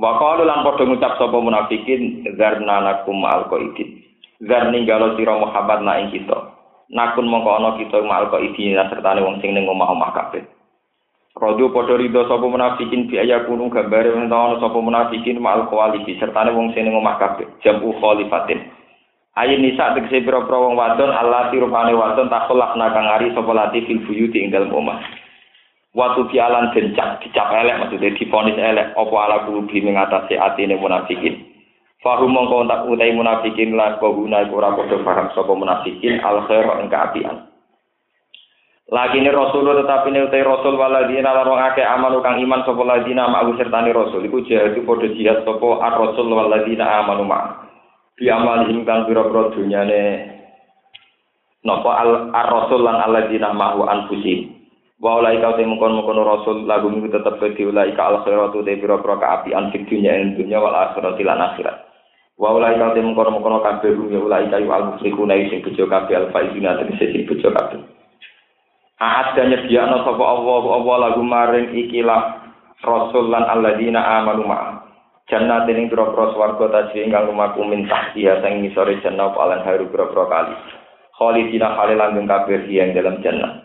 Wa 0.00 0.16
qalu 0.16 0.48
lan 0.48 0.64
padha 0.64 0.88
ngucap 0.88 1.20
sapa 1.20 1.36
munafikin 1.36 2.24
zarna 2.40 2.80
nakum 2.80 3.20
alqaidin. 3.28 4.00
Zar 4.48 4.72
ninggalo 4.72 5.14
sira 5.14 5.36
Muhammad 5.36 5.84
na 5.84 6.00
ing 6.02 6.08
kita. 6.10 6.56
Nakun 6.92 7.28
mongko 7.28 7.50
ana 7.56 7.70
kita 7.78 8.00
mal 8.02 8.32
qaidin 8.32 8.80
sertane 8.88 9.20
wong 9.20 9.38
sing 9.44 9.52
ning 9.52 9.68
omah-omah 9.68 10.10
kabeh. 10.16 10.42
Rodo 11.36 11.72
padha 11.72 11.96
rido 11.96 12.28
sapa 12.28 12.44
munafikin 12.44 13.08
bi 13.08 13.20
aya 13.20 13.44
kunung 13.44 13.72
gambare 13.72 14.12
ana 14.12 14.56
sapa 14.60 14.76
munafikin 14.80 15.40
mal 15.40 15.68
koalisi 15.68 16.16
sertane 16.16 16.50
wong 16.56 16.72
sing 16.72 16.88
ning 16.88 16.96
omah 16.96 17.20
kabeh. 17.20 17.46
Jamu 17.60 17.92
khalifatin. 18.00 18.81
Ayin 19.32 19.64
nisa 19.64 19.96
tegese 19.96 20.28
pira-pira 20.28 20.60
wong 20.60 20.76
wadon 20.76 21.08
Allah 21.08 21.48
rupane 21.48 21.96
wadon 21.96 22.28
takolak 22.28 22.76
nakang 22.76 23.08
ari 23.08 23.32
sapa 23.32 23.48
lati 23.56 23.80
fil 23.88 24.04
buyuti 24.04 24.44
ing 24.44 24.52
dalem 24.52 24.68
omah. 24.68 25.00
Watu 25.96 26.28
pialan 26.28 26.68
dencak 26.76 27.24
dicap 27.24 27.48
elek 27.52 27.80
maksudnya 27.80 28.12
difonis 28.12 28.60
elek 28.60 28.92
apa 28.92 29.14
ala 29.16 29.44
kulubi 29.48 29.80
mengatasi 29.80 30.36
atine 30.36 30.76
munafikin. 30.76 31.48
Fahum 32.04 32.28
mongko 32.28 32.68
tak 32.68 32.84
utai 32.92 33.16
munafikin 33.16 33.72
la 33.72 33.96
guna 33.96 34.44
ora 34.52 34.76
padha 34.76 35.00
paham 35.00 35.28
sapa 35.32 35.52
munafikin 35.56 36.20
al 36.20 36.44
khair 36.44 36.68
ing 36.84 36.92
kaapian. 36.92 37.36
Lagi 38.92 39.16
ini 39.16 39.32
Rasul 39.32 39.64
tetapi 39.64 40.12
ini 40.12 40.28
utai 40.28 40.44
Rasul 40.44 40.76
waladina 40.76 41.32
larong 41.32 41.62
amanu 41.80 42.20
kang 42.20 42.36
iman 42.36 42.68
sapa 42.68 42.82
ladina 42.84 43.32
ma'u 43.32 43.56
sertani 43.56 43.96
Rasul 43.96 44.28
iku 44.28 44.44
jihad 44.44 44.76
padha 44.84 45.08
jihad 45.08 45.40
sapa 45.48 45.68
ar 45.80 45.96
Rasul 45.96 46.28
waladina 46.28 47.00
amanu 47.00 47.24
ma. 47.24 47.61
Bi 48.18 48.28
amalihim 48.28 48.84
kang 48.84 49.08
pira-pira 49.08 49.52
dunyane 49.56 50.02
napa 51.64 51.90
al 52.02 52.10
Rasul 52.32 52.84
lan 52.84 53.00
aladina 53.00 53.54
ma'u 53.56 53.86
anfusihim. 53.88 54.62
wa 55.02 55.18
ulai 55.18 55.42
kau 55.42 55.58
temu 55.58 55.74
kon 55.82 55.98
mukon 55.98 56.22
rasul 56.22 56.62
lagu 56.62 56.86
minggu 56.86 57.10
tetap 57.10 57.42
ke 57.42 57.58
ulai 57.66 57.90
ka 57.98 58.06
al 58.06 58.22
khairatu 58.22 58.62
de 58.62 58.78
biro 58.78 59.02
pro 59.02 59.18
ka 59.18 59.42
api 59.42 59.50
an 59.50 59.74
fik 59.74 59.90
dunya 59.90 60.14
en 60.14 60.38
dunya 60.38 60.62
wal 60.62 60.70
akhirat 60.70 61.18
lan 61.18 61.42
akhirat. 61.42 61.90
Wa 62.38 62.54
ulai 62.54 62.78
kau 62.78 62.94
temu 62.94 63.18
kon 63.18 63.34
mukon 63.34 63.58
kabeh 63.66 63.98
dunya 63.98 64.22
ulai 64.22 64.46
kayu 64.46 64.70
al 64.70 64.94
musriku 64.94 65.26
nai 65.26 65.50
sing 65.50 65.58
bejo 65.66 65.90
kabeh 65.90 66.14
al 66.14 66.30
faizina 66.30 66.78
te 66.78 66.86
sing 67.02 67.26
bejo 67.26 67.50
kabeh. 67.50 67.82
Aat 69.02 69.34
dan 69.34 69.50
nyediakno 69.50 70.06
sapa 70.06 70.22
Allah 70.22 70.62
Allah 70.70 70.96
lagu 71.10 71.22
maring 71.26 71.74
ikilah 71.74 72.22
rasul 72.86 73.26
lan 73.26 73.42
alladzina 73.50 74.22
amanu 74.22 74.46
ma'a 74.46 74.81
jannah 75.30 75.68
dening 75.68 75.92
biro-biro 75.92 76.34
swarga 76.34 76.66
tajri 76.70 77.06
ingkang 77.06 77.30
rumahku 77.30 77.62
min 77.62 77.86
tahtiha 77.86 78.42
sing 78.42 78.64
ngisore 78.64 78.98
jannah 79.04 79.30
paling 79.36 79.62
haru 79.62 79.86
biro-biro 79.90 80.26
kali 80.26 80.54
khalidina 81.18 81.78
khali 81.78 81.94
langgeng 81.94 82.26
kabeh 82.26 82.66
yang 82.66 82.90
dalam 82.96 83.20
jannah 83.22 83.62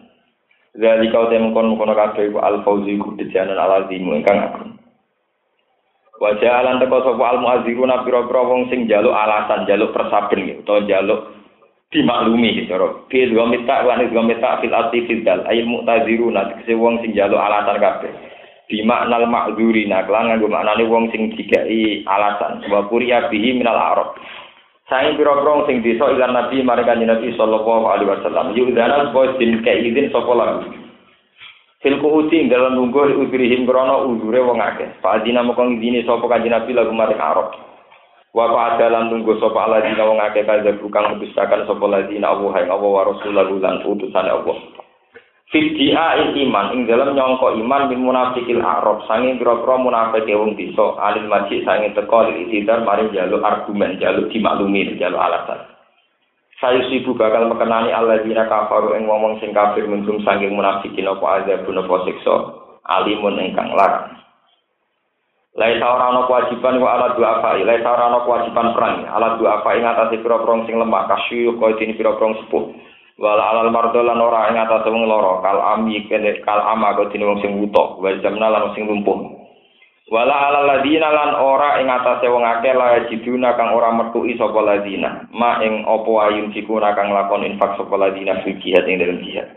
Dari 0.78 1.10
kau 1.10 1.26
temu 1.26 1.58
kon 1.58 1.74
mukono 1.74 1.98
kabeh 1.98 2.30
iku 2.30 2.38
al 2.38 2.62
fauzi 2.62 3.02
ku 3.02 3.18
dejanan 3.18 3.58
al 3.58 3.82
azimu 3.82 4.14
ingkang 4.14 4.38
agung. 4.38 4.78
Wajah 6.22 6.54
alan 6.54 6.78
teko 6.78 7.02
sapa 7.02 7.34
al 7.34 7.42
muaziruna 7.42 8.06
pira-pira 8.06 8.46
wong 8.46 8.70
sing 8.70 8.86
njaluk 8.86 9.10
alasan, 9.10 9.66
njaluk 9.66 9.90
persaben 9.90 10.46
gitu, 10.46 10.62
utawa 10.62 10.86
njaluk 10.86 11.22
dimaklumi 11.90 12.62
gitu. 12.62 12.78
Fi 13.10 13.26
dua 13.26 13.50
mita 13.50 13.90
wa 13.90 13.98
dua 13.98 14.22
mita 14.22 14.62
fil 14.62 14.74
ati 14.74 15.02
fil 15.10 15.26
dal 15.26 15.50
ayil 15.50 15.66
mu'taziruna 15.66 16.54
tegese 16.54 16.78
wong 16.78 17.02
sing 17.02 17.18
njaluk 17.18 17.42
alasan 17.42 17.82
kabeh. 17.82 18.14
Di 18.68 18.84
maknal 18.84 19.32
ma'dzurina 19.32 20.04
kelan 20.04 20.28
nganggo 20.28 20.52
maknane 20.52 20.84
wong 20.92 21.08
sing 21.16 21.32
dikai 21.40 22.04
alasan. 22.04 22.68
Wa 22.68 22.84
kuriya 22.92 23.32
bihi 23.32 23.56
minal 23.56 23.80
arab. 23.80 24.20
Saya 24.92 25.16
pira-pira 25.16 25.68
sing 25.68 25.84
desa 25.84 26.08
ilan 26.12 26.32
Nabi 26.36 26.64
mereka 26.64 26.96
Nabi 26.96 27.32
sallallahu 27.36 27.88
alaihi 27.88 28.12
wasallam. 28.12 28.56
Yudana 28.56 29.12
boy 29.16 29.36
din 29.40 29.64
kaidin 29.64 30.12
sapa 30.12 30.32
lagu. 30.32 30.68
Fil 31.84 32.00
kuuti 32.04 32.48
dalam 32.52 32.76
nunggu 32.76 33.20
udrihim 33.20 33.64
krono 33.64 34.08
udure 34.08 34.44
wong 34.44 34.60
akeh. 34.60 35.00
Fadina 35.00 35.44
moko 35.44 35.64
ngidini 35.64 36.04
sapa 36.04 36.28
kanjeng 36.28 36.52
Nabi 36.56 36.72
lagu 36.76 36.92
maring 36.92 37.20
Arab. 37.20 37.52
Wa 38.36 38.76
dalam 38.80 39.12
nunggu 39.12 39.40
sapa 39.40 39.60
aladina 39.64 40.08
wong 40.08 40.20
akeh 40.24 40.44
kaza 40.44 40.76
bukan 40.80 41.16
mendustakan 41.16 41.64
sapa 41.68 41.86
ladina 41.88 42.36
Allah 42.36 42.52
hai 42.56 42.68
Allah 42.68 42.92
wa 42.92 43.08
rasulahu 43.08 43.60
lan 43.64 43.84
utusane 43.88 44.28
Allah. 44.28 44.87
Fidia 45.48 46.20
iman. 46.28 46.76
Ing 46.76 46.92
dalam 46.92 47.16
nyongko 47.16 47.56
iman 47.56 47.88
min 47.88 48.04
munafikil 48.04 48.60
arab. 48.60 49.08
Sanging 49.08 49.40
pira-pira 49.40 49.80
munafik 49.80 50.28
wong 50.28 50.60
desa. 50.60 51.00
Alil 51.00 51.32
majid 51.32 51.64
sanging 51.64 51.96
teko 51.96 52.28
itidar 52.28 52.84
mari 52.84 53.08
jaluk 53.16 53.44
argumen 53.44 53.96
jaluk 53.98 54.28
dimaklumi 54.28 55.00
jaluk 55.00 55.24
alasan. 55.24 55.64
Saya 56.58 56.82
sibu 56.90 57.14
bakal 57.14 57.46
mekenani 57.48 57.94
alladzina 57.94 58.50
kafaru 58.50 58.98
ing 58.98 59.06
wong 59.06 59.38
sing 59.38 59.54
kafir 59.54 59.86
minum 59.86 60.18
saking 60.26 60.58
munafikin 60.58 61.06
apa 61.06 61.46
azabun 61.46 61.86
apa 61.86 61.96
siksa 62.10 62.36
alimun 62.90 63.38
ingkang 63.38 63.78
larang. 63.78 64.18
Lai 65.58 65.74
ora 65.82 66.14
ana 66.14 66.30
kewajiban 66.30 66.78
wa 66.78 66.98
ala 66.98 67.18
dua 67.18 67.42
apa, 67.42 67.58
lai 67.66 67.82
ora 67.82 68.14
ana 68.14 68.22
kewajiban 68.22 68.78
perang, 68.78 69.10
ala 69.10 69.42
dua 69.42 69.62
apa 69.62 69.74
ing 69.74 69.90
atase 69.90 70.22
pira-pira 70.22 70.70
sing 70.70 70.78
lemah 70.78 71.10
kasyu 71.10 71.58
kaya 71.58 71.78
dene 71.82 71.98
pira-pira 71.98 72.38
sepuh. 72.46 72.77
Wala 73.18 73.50
alal 73.50 73.74
mardo 73.74 73.98
lan 74.06 74.22
ora 74.22 74.54
ing 74.54 74.62
atase 74.62 74.94
wong 74.94 75.10
lara, 75.10 75.42
kal 75.42 75.58
ami 75.74 76.06
kene 76.06 76.38
kal 76.46 76.62
ama 76.62 76.94
kaya 76.94 77.10
dene 77.10 77.26
wong 77.26 77.42
sing 77.42 77.58
wuta, 77.58 77.98
wa 77.98 78.14
jamna 78.22 78.46
lan 78.46 78.78
sing 78.78 78.86
lumpuh. 78.86 79.18
Wala 80.14 80.38
ala 80.38 80.62
ladina 80.70 81.10
lan 81.10 81.34
ora 81.34 81.82
ing 81.82 81.90
atase 81.90 82.30
wong 82.30 82.46
akeh 82.46 82.78
la 82.78 83.10
jiduna 83.10 83.58
kang 83.58 83.74
ora 83.74 83.90
metuki 83.90 84.38
sapa 84.38 84.62
ladina. 84.62 85.26
Ma 85.34 85.58
ing 85.66 85.82
apa 85.90 86.12
ayun 86.30 86.54
sikuna 86.54 86.94
kang 86.94 87.10
lakon 87.10 87.42
infak 87.42 87.74
sapa 87.82 87.98
ladina 87.98 88.38
fi 88.46 88.54
jihad 88.62 88.86
ing 88.86 89.02
dalam 89.02 89.18
jihad. 89.26 89.50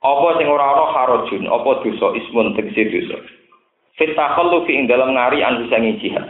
Apa 0.00 0.40
sing 0.40 0.48
ora 0.48 0.64
ana 0.72 0.84
harajun, 0.88 1.44
apa 1.44 1.84
dosa 1.84 2.08
ismun 2.16 2.56
tegese 2.56 2.88
dosa. 2.88 3.20
Fit 4.00 4.16
takhallu 4.16 4.64
fi 4.64 4.80
ing 4.80 4.88
dalam 4.88 5.12
ngari 5.12 5.44
an 5.44 5.60
bisa 5.60 5.76
jihad. 5.76 6.24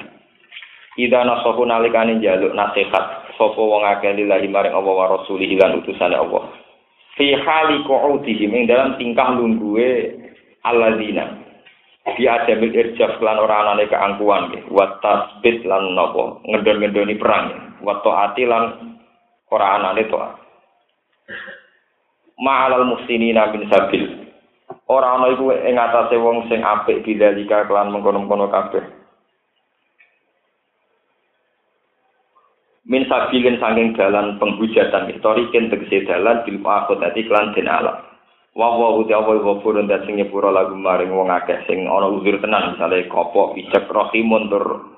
Ida 0.98 1.22
nasahu 1.22 1.62
nalikane 1.62 2.18
njaluk 2.18 2.50
nasihat 2.50 3.30
sapa 3.38 3.62
wong 3.62 3.86
akeh 3.86 4.10
lillahi 4.10 4.50
maring 4.50 4.74
Allah 4.74 4.94
wa 4.98 5.06
rasulih 5.22 5.54
lan 5.54 5.78
utusane 5.78 6.18
Allah. 6.18 6.63
Fi 7.14 7.26
hali 7.34 7.86
qu'udihim 7.86 8.50
ing 8.50 8.64
dalam 8.66 8.98
tingkah 8.98 9.38
lungguhe 9.38 10.18
alladzina 10.66 11.44
Bi 12.04 12.28
adamil 12.28 12.76
irjaf 12.76 13.16
lan 13.24 13.40
ora 13.40 13.64
anane 13.64 13.88
keangkuhan 13.88 14.52
nggih. 14.52 14.68
Wa 14.68 15.00
tasbit 15.00 15.64
lan 15.64 15.96
napa 15.96 16.36
ngendon-ngendoni 16.44 17.16
perang. 17.16 17.80
Wa 17.80 18.04
taati 18.04 18.44
lan 18.44 18.64
ora 19.48 19.80
anane 19.80 20.04
taat. 20.12 20.36
Ma'alal 22.36 22.84
muhsinina 22.84 23.48
bin 23.56 23.64
sabil. 23.72 24.04
Ora 24.84 25.16
ana 25.16 25.32
iku 25.32 25.48
ing 25.48 25.80
atase 25.80 26.20
wong 26.20 26.44
sing 26.52 26.60
apik 26.60 27.08
bidzalika 27.08 27.64
kelan 27.64 27.88
mengkono-kono 27.88 28.52
kabeh. 28.52 28.84
Min 32.84 33.08
sabilin 33.08 33.56
saking 33.56 33.96
dalan 33.96 34.36
penghujatan 34.36 35.08
historikin 35.08 35.72
tegese 35.72 36.04
dalan 36.04 36.44
bil 36.44 36.60
akhirati 36.60 37.24
klan 37.24 37.56
den 37.56 37.64
alam. 37.64 37.96
wa 38.54 38.76
wa 38.78 39.00
uti 39.02 39.10
apa 39.10 39.34
ghafur 39.40 39.74
dan 39.82 40.04
sing 40.06 40.14
nyepuro 40.14 40.52
lagu 40.54 40.78
maring 40.78 41.10
wong 41.10 41.26
akeh 41.26 41.66
sing 41.66 41.90
ana 41.90 42.06
uzur 42.06 42.38
tenan 42.38 42.76
misale 42.76 43.10
kopok 43.10 43.58
ijek 43.58 43.90
rahimun 43.90 44.46
tur 44.46 44.94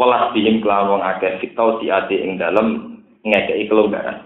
welas 0.00 0.32
dihim 0.32 0.64
kelawan 0.64 0.96
wong 0.96 1.02
akeh 1.04 1.36
fitau 1.44 1.82
si 1.82 1.92
ati 1.92 2.22
ing 2.22 2.40
dalem 2.40 2.96
ngekeki 3.26 3.68
kelonggaran. 3.68 4.24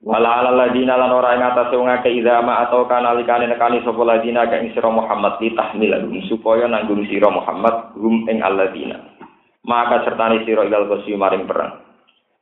Wala 0.00 0.40
ala 0.40 0.50
ladina 0.54 0.94
lan 0.94 1.10
ora 1.10 1.36
ing 1.36 1.42
atase 1.42 1.74
wong 1.74 1.90
akeh 1.90 2.16
idama 2.16 2.64
atau 2.64 2.88
kanalikane 2.88 3.50
nekani 3.50 3.82
sapa 3.82 4.00
ladina 4.06 4.46
ka 4.46 4.62
ing 4.62 4.72
sira 4.72 4.88
Muhammad 4.88 5.42
li 5.42 5.52
tahmil 5.52 5.92
supaya 6.30 6.70
nanggung 6.70 7.02
sira 7.10 7.28
Muhammad 7.28 7.98
hum 7.98 8.24
ing 8.30 8.40
alladina. 8.40 9.02
Maka 9.66 10.06
sertane 10.06 10.46
sira 10.48 10.64
ilal 10.64 10.86
kosi 10.88 11.12
maring 11.12 11.44
perang 11.44 11.85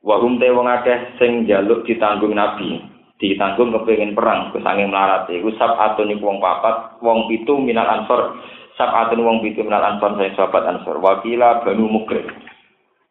wa 0.05 0.21
hum 0.21 0.37
te 0.37 0.53
wong 0.53 0.69
akeh 0.69 1.17
sing 1.17 1.49
jaluk 1.49 1.81
ditanggung 1.89 2.37
nabi. 2.37 2.77
Ditanggung 3.17 3.73
kepengin 3.73 4.13
perang 4.13 4.53
kesanging 4.53 4.93
melarat. 4.93 5.25
Iku 5.33 5.49
sab 5.57 5.73
atun 5.81 6.13
iku 6.13 6.29
wong 6.29 6.37
papat 6.37 7.01
wong 7.01 7.25
pitu 7.25 7.57
minal 7.57 7.89
ansor. 7.89 8.37
Sab 8.77 8.93
atun 8.93 9.25
wong 9.25 9.41
pitu 9.41 9.65
minal 9.65 9.81
ansor 9.81 10.13
saya 10.13 10.29
sahabat 10.37 10.63
ansor. 10.69 11.01
Wakila 11.01 11.65
banu 11.65 11.89
mukrim 11.89 12.29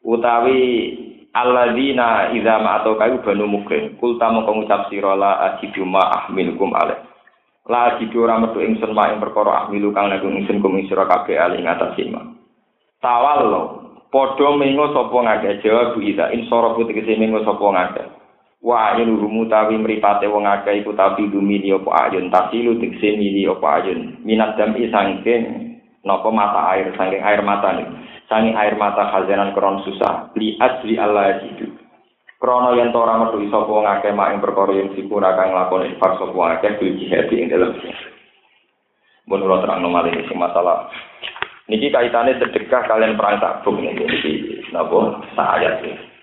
utawi 0.04 0.60
alladzina 1.32 2.30
idza 2.36 2.60
ma 2.60 2.84
atau 2.84 2.94
kayu 2.94 3.24
banu 3.24 3.48
mukrim 3.48 3.96
kulta 3.96 4.28
mongko 4.30 4.52
ngucap 4.54 4.92
sira 4.92 5.16
la 5.18 5.32
ajidu 5.50 5.82
ma 5.82 6.22
ahmilukum 6.22 6.70
alaih. 6.76 7.00
La 7.64 7.96
ajidu 7.96 8.22
ora 8.22 8.36
metu 8.38 8.60
ingsun 8.60 8.92
ma 8.92 9.08
ing 9.08 9.18
perkara 9.18 9.66
ahmilu 9.66 9.90
kang 9.96 10.12
nanggung 10.12 10.36
ingsun 10.36 10.60
kum 10.60 10.76
sira 10.84 11.08
kabeh 11.08 11.40
ali 11.40 11.64
ing 11.64 11.66
atas 11.66 11.96
tawallo 13.00 13.83
padha 14.14 14.54
mengo 14.54 14.94
sapa 14.94 15.18
ngake 15.18 15.66
jawab 15.66 15.98
ida 15.98 16.30
insara 16.30 16.78
putih 16.78 17.02
mengo 17.18 17.42
sapa 17.42 17.66
ngake 17.66 18.02
wa 18.64 18.96
ayun 18.96 19.20
rumu 19.20 19.44
tawi 19.50 19.76
mripate 19.76 20.24
wong 20.24 20.48
akeh 20.48 20.80
iku 20.80 20.96
tapi 20.96 21.28
dumini 21.28 21.68
apa 21.76 22.08
ayun? 22.08 22.32
Tasilu 22.32 22.80
dikse 22.80 23.12
mili 23.20 23.44
apa 23.44 23.84
ayun? 23.84 24.24
Minat 24.24 24.56
dam 24.56 24.72
isangking 24.72 25.76
napa 26.00 26.28
mata 26.32 26.72
air 26.72 26.88
saking 26.96 27.20
air 27.20 27.44
mata 27.44 27.76
nih 27.76 27.84
sangi 28.24 28.56
air 28.56 28.72
mata 28.80 29.12
khazanan 29.12 29.52
kron 29.52 29.84
susah. 29.84 30.32
Li 30.40 30.56
asli 30.56 30.96
Allah 30.96 31.44
itu 31.44 31.68
krono 32.40 32.72
yen 32.72 32.88
to 32.88 32.98
ora 33.04 33.20
metu 33.20 33.44
sapa 33.52 33.68
wong 33.68 33.84
akeh 33.84 34.16
mak 34.16 34.32
ing 34.32 34.40
perkara 34.40 34.72
yen 34.72 34.96
sipura 34.96 35.36
kang 35.36 35.52
lakoni 35.52 35.92
infak 35.92 36.16
sapa 36.16 36.40
akeh 36.56 36.80
bil 36.80 36.96
jihad 36.96 37.28
ing 37.36 37.52
dalem 37.52 37.76
mun 39.28 39.44
ora 39.44 39.60
terang 39.60 39.84
ini 39.84 40.24
sing 40.24 40.36
masalah 40.40 40.88
niki 41.70 41.88
kaitane 41.88 42.36
sedekah 42.40 42.84
kalian 42.88 43.16
perang 43.16 43.40
tabung 43.40 43.80
niki 43.80 44.64
napa 44.72 45.24
saya 45.36 45.80
sih 45.80 46.14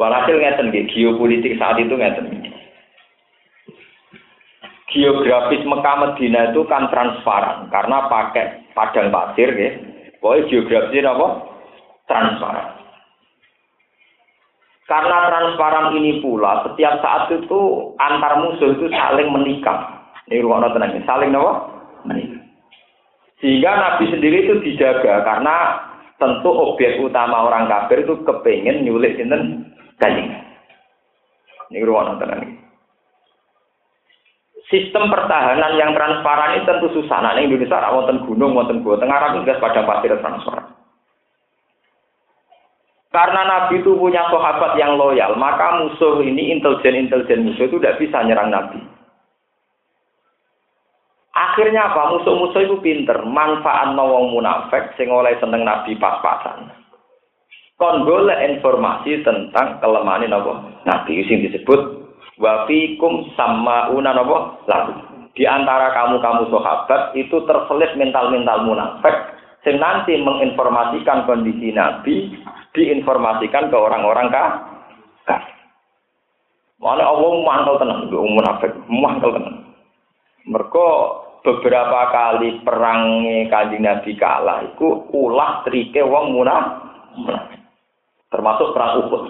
Walhasil 0.00 0.40
ngeten 0.40 0.72
nggih, 0.72 0.88
geopolitik 0.96 1.60
saat 1.60 1.76
itu 1.76 1.92
ngeten. 1.92 2.40
Geografis 4.88 5.60
Mekah 5.60 5.96
Medina 6.00 6.48
itu 6.48 6.64
kan 6.64 6.88
transparan 6.88 7.68
karena 7.68 8.08
pakai 8.08 8.64
padang 8.72 9.12
pasir 9.12 9.52
nggih. 9.52 9.72
Pokoknya 10.24 10.48
geografis 10.48 11.04
apa? 11.04 11.28
Transparan. 12.08 12.68
Karena 14.88 15.16
transparan 15.28 15.86
ini 16.00 16.24
pula 16.24 16.64
setiap 16.64 17.04
saat 17.04 17.28
itu 17.36 17.60
antar 18.00 18.40
musuh 18.40 18.72
itu 18.72 18.88
saling 18.88 19.28
menikah. 19.28 20.00
Ini 20.32 20.40
ruang 20.40 20.64
tenang, 20.64 20.96
saling 21.04 21.36
apa? 21.36 21.52
Menikah. 22.08 22.39
Sehingga 23.40 23.72
Nabi 23.72 24.12
sendiri 24.12 24.44
itu 24.44 24.54
dijaga 24.60 25.24
karena 25.24 25.56
tentu 26.20 26.52
objek 26.52 27.00
utama 27.00 27.48
orang 27.48 27.66
kafir 27.66 28.04
itu 28.04 28.20
kepengen 28.22 28.84
nyulik 28.84 29.16
sinten 29.16 29.64
Kanjeng. 29.96 30.32
Ini 31.72 31.84
ruang 31.84 32.16
nonton 32.16 32.60
Sistem 34.70 35.10
pertahanan 35.10 35.74
yang 35.74 35.90
transparan 35.98 36.62
ini 36.62 36.68
tentu 36.68 36.86
susah. 36.94 37.18
Nah, 37.18 37.34
Indonesia 37.34 37.90
wonten 37.90 38.22
gunung, 38.22 38.54
wonten 38.54 38.86
gua, 38.86 39.02
tengah 39.02 39.18
rapi 39.18 39.42
gas 39.42 39.58
pada 39.58 39.82
pasir 39.82 40.14
transparan. 40.22 40.78
Karena 43.10 43.42
Nabi 43.42 43.82
itu 43.82 43.98
punya 43.98 44.30
sahabat 44.30 44.78
yang 44.78 44.94
loyal, 44.94 45.34
maka 45.34 45.82
musuh 45.82 46.22
ini 46.22 46.54
intelijen-intelijen 46.54 47.42
musuh 47.42 47.66
itu 47.66 47.82
tidak 47.82 47.98
bisa 47.98 48.22
nyerang 48.22 48.54
Nabi. 48.54 48.78
Akhirnya 51.40 51.88
apa? 51.88 52.12
Musuh-musuh 52.12 52.68
itu 52.68 52.76
pinter, 52.84 53.16
manfaat 53.24 53.96
nawang 53.96 54.28
munafik, 54.28 54.92
sing 55.00 55.08
oleh 55.08 55.32
seneng 55.40 55.64
Nabi 55.64 55.96
pas-pasan. 55.96 56.68
Kon 57.80 58.04
golek 58.04 58.44
informasi 58.44 59.24
tentang 59.24 59.80
kelemahan 59.80 60.28
napa 60.28 60.68
nabi 60.84 61.24
sing 61.24 61.48
disebut 61.48 61.80
wa 62.36 62.68
fikum 62.68 63.32
una 63.96 64.12
napa 64.12 64.60
lalu 64.68 65.00
di 65.32 65.48
antara 65.48 65.88
kamu 65.96 66.20
kamu 66.20 66.52
sahabat 66.52 67.16
itu 67.16 67.40
terselip 67.48 67.96
mental-mental 67.96 68.68
munafik 68.68 69.32
sing 69.64 69.80
nanti 69.80 70.12
menginformasikan 70.20 71.24
kondisi 71.24 71.72
nabi 71.72 72.36
diinformasikan 72.76 73.72
ke 73.72 73.76
orang-orang 73.80 74.28
kah 74.28 74.48
kah 75.24 75.40
Mana 76.80 77.04
Allah 77.04 77.32
mantau 77.44 77.76
tenang, 77.76 78.08
munafik, 78.08 78.72
mantau 78.88 79.36
tenang. 79.36 79.68
Mereka 80.48 80.88
beberapa 81.40 82.00
kali 82.12 82.60
perangnya 82.60 83.48
kanjeng 83.48 83.84
Nabi 83.84 84.12
kalah, 84.16 84.64
itu 84.64 85.08
ulah 85.12 85.64
trike 85.64 86.04
wong 86.04 86.36
munafik 86.36 87.50
termasuk 88.30 88.72
perang 88.72 89.02
Uhud. 89.04 89.24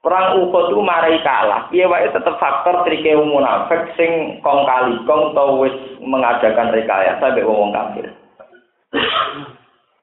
Perang 0.00 0.40
Uhud 0.40 0.64
itu 0.72 0.80
marai 0.80 1.20
kalah. 1.20 1.68
Piye 1.68 1.84
wae 1.84 2.08
tetep 2.08 2.34
faktor 2.40 2.82
trike 2.88 3.12
munafik 3.20 3.92
sing 3.94 4.40
kong 4.40 4.64
kali 4.64 4.96
kong 5.04 5.36
tau 5.36 5.60
wis 5.60 5.74
mengadakan 6.00 6.72
rekayasa 6.72 7.34
mbek 7.36 7.46
wong 7.46 7.70
kafir. 7.70 8.08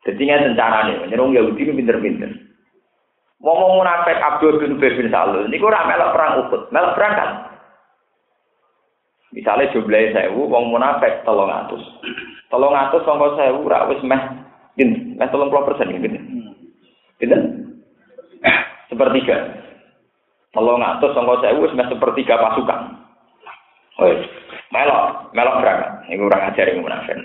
Jadi 0.05 0.21
nggak 0.21 0.53
carane, 0.53 1.09
nyerung 1.09 1.33
Yahudi 1.33 1.65
ini 1.65 1.81
pinter-pinter. 1.81 2.29
Wong 3.41 3.81
munafik 3.81 4.21
Abdul 4.21 4.61
bin 4.61 4.77
Ubay 4.77 4.93
bin 4.93 5.09
Salul 5.09 5.49
niku 5.49 5.67
ora 5.67 5.89
melok 5.89 6.13
perang 6.13 6.33
Uhud, 6.45 6.61
melok 6.69 6.93
perang 6.93 7.13
kan. 7.17 7.29
Misalnya 9.35 9.67
jumlahnya 9.75 10.15
sewu, 10.15 10.47
wong 10.47 10.71
munafik 10.71 11.27
tolong 11.27 11.51
atus. 11.51 11.83
Tolong 12.47 12.71
atus, 12.71 13.03
sangka 13.03 13.35
sewu, 13.35 13.67
rak 13.67 13.91
wis 13.91 13.99
meh, 14.07 14.21
gini, 14.79 15.19
meh 15.19 15.27
tolong 15.27 15.51
puluh 15.51 15.67
persen, 15.67 15.91
gini. 15.91 16.15
Gitu? 17.19 17.35
Sepertiga. 18.87 19.37
Kalau 20.55 20.79
ngatus 20.79 21.11
sangka 21.11 21.43
saya 21.43 21.59
wis 21.59 21.75
sepertiga 21.75 22.39
pasukan. 22.39 22.81
Oh, 23.99 24.07
melok, 24.71 25.35
melok 25.35 25.59
berangkat. 25.59 25.91
Ini 26.07 26.19
kurang 26.19 26.47
ajar 26.47 26.65
yang 26.71 26.79
munafik. 26.79 27.15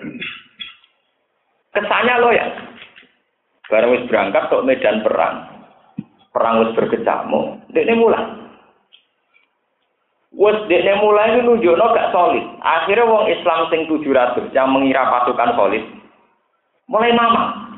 Kesannya 1.71 2.15
lo 2.19 2.31
ya. 2.35 2.47
Barang 3.71 3.95
wis 3.95 4.07
berangkat 4.11 4.51
ke 4.51 4.57
medan 4.67 5.07
perang. 5.07 5.37
perang 6.31 6.63
wis 6.63 6.75
berkecamuk, 6.79 7.59
dekne 7.75 7.95
mulai. 7.99 8.23
Wes 10.41 10.57
dekne 10.73 10.97
mulai 11.05 11.37
itu 11.37 11.45
nunjukno 11.45 11.93
gak 11.93 12.17
solid. 12.17 12.41
Akhirnya 12.65 13.05
wong 13.05 13.29
Islam 13.29 13.69
sing 13.69 13.85
700 13.85 14.57
yang 14.57 14.73
mengira 14.73 15.05
pasukan 15.13 15.53
solid 15.53 15.85
mulai 16.89 17.13
mama. 17.13 17.71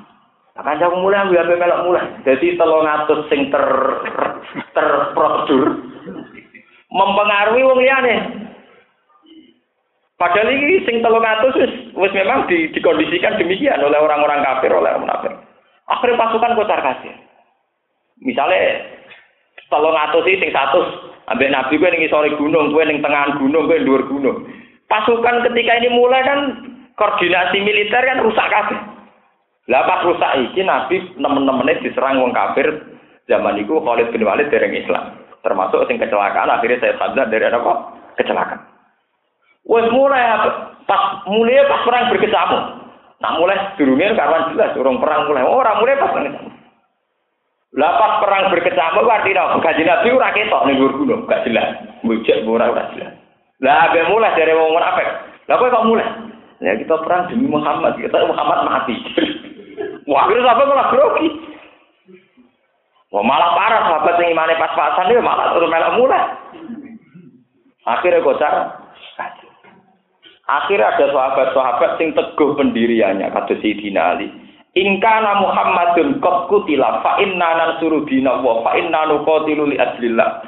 Akan 0.54 0.78
jauh 0.78 1.00
mulai 1.00 1.26
ambil 1.26 1.42
apa 1.42 1.58
melok 1.58 1.82
mulai. 1.88 2.06
Jadi 2.22 2.54
telung 2.54 2.86
atus 2.86 3.26
sing 3.32 3.50
ter 3.50 3.66
terprosedur 4.76 5.80
mempengaruhi 6.92 7.66
wong 7.66 7.80
liyane. 7.82 8.16
Padahal 10.20 10.54
ini 10.54 10.86
sing 10.86 11.02
telung 11.02 11.24
atus 11.24 11.56
wis 11.98 12.12
memang 12.14 12.46
di, 12.46 12.70
dikondisikan 12.70 13.42
demikian 13.42 13.80
oleh 13.80 13.96
orang-orang 13.96 14.44
kafir 14.44 14.70
oleh 14.70 14.92
orang 14.92 15.08
munafik. 15.08 15.34
Akhirnya 15.88 16.20
pasukan 16.20 16.54
kocar 16.54 16.78
kasih. 16.78 17.16
Misalnya 18.22 18.91
telung 19.72 19.96
atus 19.96 20.28
sing 20.28 20.52
satu 20.52 20.84
ambek 21.32 21.48
nabi 21.48 21.80
gue 21.80 21.88
ning 21.88 22.04
sore 22.12 22.28
gunung, 22.36 22.76
gue 22.76 22.84
ning 22.84 23.00
tengah 23.00 23.40
gunung, 23.40 23.64
gue 23.64 23.80
dhuwur 23.80 24.04
gunung. 24.04 24.44
Pasukan 24.90 25.48
ketika 25.48 25.72
ini 25.80 25.88
mulai 25.88 26.20
kan 26.20 26.40
koordinasi 27.00 27.64
militer 27.64 28.04
kan 28.04 28.20
rusak 28.20 28.44
kabeh. 28.52 28.78
Lah 29.72 29.88
pas 29.88 30.04
rusak 30.04 30.52
iki 30.52 30.60
nabi 30.66 31.00
nemen-nemene 31.16 31.80
diserang 31.80 32.20
wong 32.20 32.36
kafir 32.36 32.68
zaman 33.30 33.56
itu 33.56 33.72
Khalid 33.80 34.12
bin 34.12 34.26
Walid 34.28 34.52
dari 34.52 34.68
Islam. 34.84 35.16
Termasuk 35.40 35.88
sing 35.88 35.96
kecelakaan 35.96 36.52
akhirnya 36.52 36.82
saya 36.82 36.94
sadar 37.00 37.26
dari 37.32 37.48
apa? 37.48 37.72
Kecelakaan. 38.20 38.60
Wes 39.64 39.86
mulai 39.94 40.22
pas 40.84 41.24
mulai 41.30 41.64
pas 41.64 41.80
perang 41.86 42.10
berkecamuk. 42.12 42.62
Nah 43.22 43.32
mulai 43.38 43.56
durungnya 43.78 44.18
karuan 44.18 44.50
jelas 44.50 44.74
orang 44.74 44.98
perang 44.98 45.30
mulai 45.30 45.46
orang 45.46 45.78
mulai 45.78 45.94
pas 45.96 46.10
perang 46.10 46.61
lah 47.72 47.96
pas 47.96 48.20
perang 48.20 48.52
berkecamuk 48.52 49.08
artinya 49.08 49.56
gaji 49.56 49.82
Nabi 49.88 50.12
ora 50.12 50.28
ketok 50.36 50.64
ning 50.68 50.76
dhuwur 50.76 50.92
gunung, 51.00 51.24
gak 51.24 51.48
jelas. 51.48 51.80
Bujak 52.04 52.44
ora 52.44 52.68
ora 52.68 52.84
jelas. 52.92 53.16
Lah 53.64 53.88
abe 53.88 54.04
mulai 54.12 54.36
dari 54.36 54.52
wong 54.52 54.76
munafik. 54.76 55.08
Lah 55.48 55.56
kok 55.56 55.72
kok 55.72 55.88
mulai? 55.88 56.08
Ya 56.60 56.76
kita 56.76 57.00
perang 57.00 57.32
demi 57.32 57.48
Muhammad, 57.48 57.96
kita 57.96 58.28
Muhammad 58.28 58.68
mati. 58.68 58.94
Wah, 60.10 60.28
akhirnya 60.28 60.52
sahabat 60.52 60.66
malah 60.68 60.88
grogi. 60.92 61.28
Wah, 63.08 63.22
malah 63.24 63.50
parah 63.56 63.82
sahabat 63.88 64.14
yang 64.20 64.36
imane 64.36 64.54
pas-pasan 64.60 65.08
dia 65.08 65.24
malah 65.24 65.56
terus 65.56 65.70
melok 65.72 65.94
mulai. 65.96 66.24
Akhirnya 67.88 68.20
kocar. 68.20 68.54
Akhirnya 70.42 70.90
ada 70.92 71.06
sahabat-sahabat 71.08 71.90
yang 72.02 72.10
teguh 72.18 72.50
pendiriannya, 72.58 73.30
kata 73.30 73.56
Sayyidina 73.62 74.02
Ali. 74.18 74.28
Ingkana 74.72 75.44
Muhammadun 75.44 76.16
qad 76.24 76.48
kutila 76.48 77.04
fa 77.04 77.20
inna 77.20 77.48
nansuru 77.60 78.08
dina 78.08 78.40
wa 78.40 78.64
fa 78.64 78.72
inna 78.80 79.04
nuqatilu 79.04 79.68
li 79.68 79.76
ajlillah. 79.76 80.40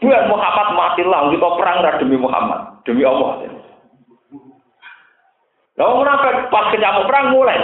Buat 0.00 0.28
Muhammad 0.32 0.68
matilah 0.76 1.28
kita 1.32 1.48
perang 1.60 1.78
demi 2.00 2.16
Muhammad, 2.16 2.60
demi 2.88 3.04
Allah. 3.04 3.40
Lalu 5.80 5.94
kenapa 6.04 6.28
pas 6.52 6.68
kecamuk 6.72 7.08
perang 7.08 7.32
mulai? 7.32 7.60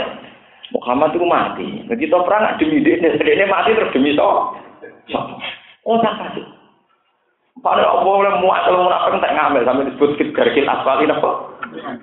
Muhammad 0.72 1.12
itu 1.16 1.24
mati. 1.28 1.68
Nah, 1.84 1.96
kita 1.96 2.16
perang 2.24 2.56
demi 2.56 2.80
dia, 2.80 2.96
dia 3.00 3.48
mati 3.48 3.76
terus 3.76 3.92
demi 3.92 4.16
so. 4.16 4.56
so. 5.12 5.20
Oh, 5.84 6.00
tak 6.00 6.16
kasih. 6.18 6.44
Padahal 7.60 8.04
Allah 8.04 8.14
oleh 8.20 8.34
muat 8.44 8.60
kalau 8.68 8.84
munafik 8.84 9.20
tak 9.24 9.32
ngambil 9.32 9.62
sampai 9.64 9.88
disebut 9.88 10.10
garkil 10.36 10.68
asfal 10.68 11.00
ini 11.00 11.14
apa? 11.14 11.30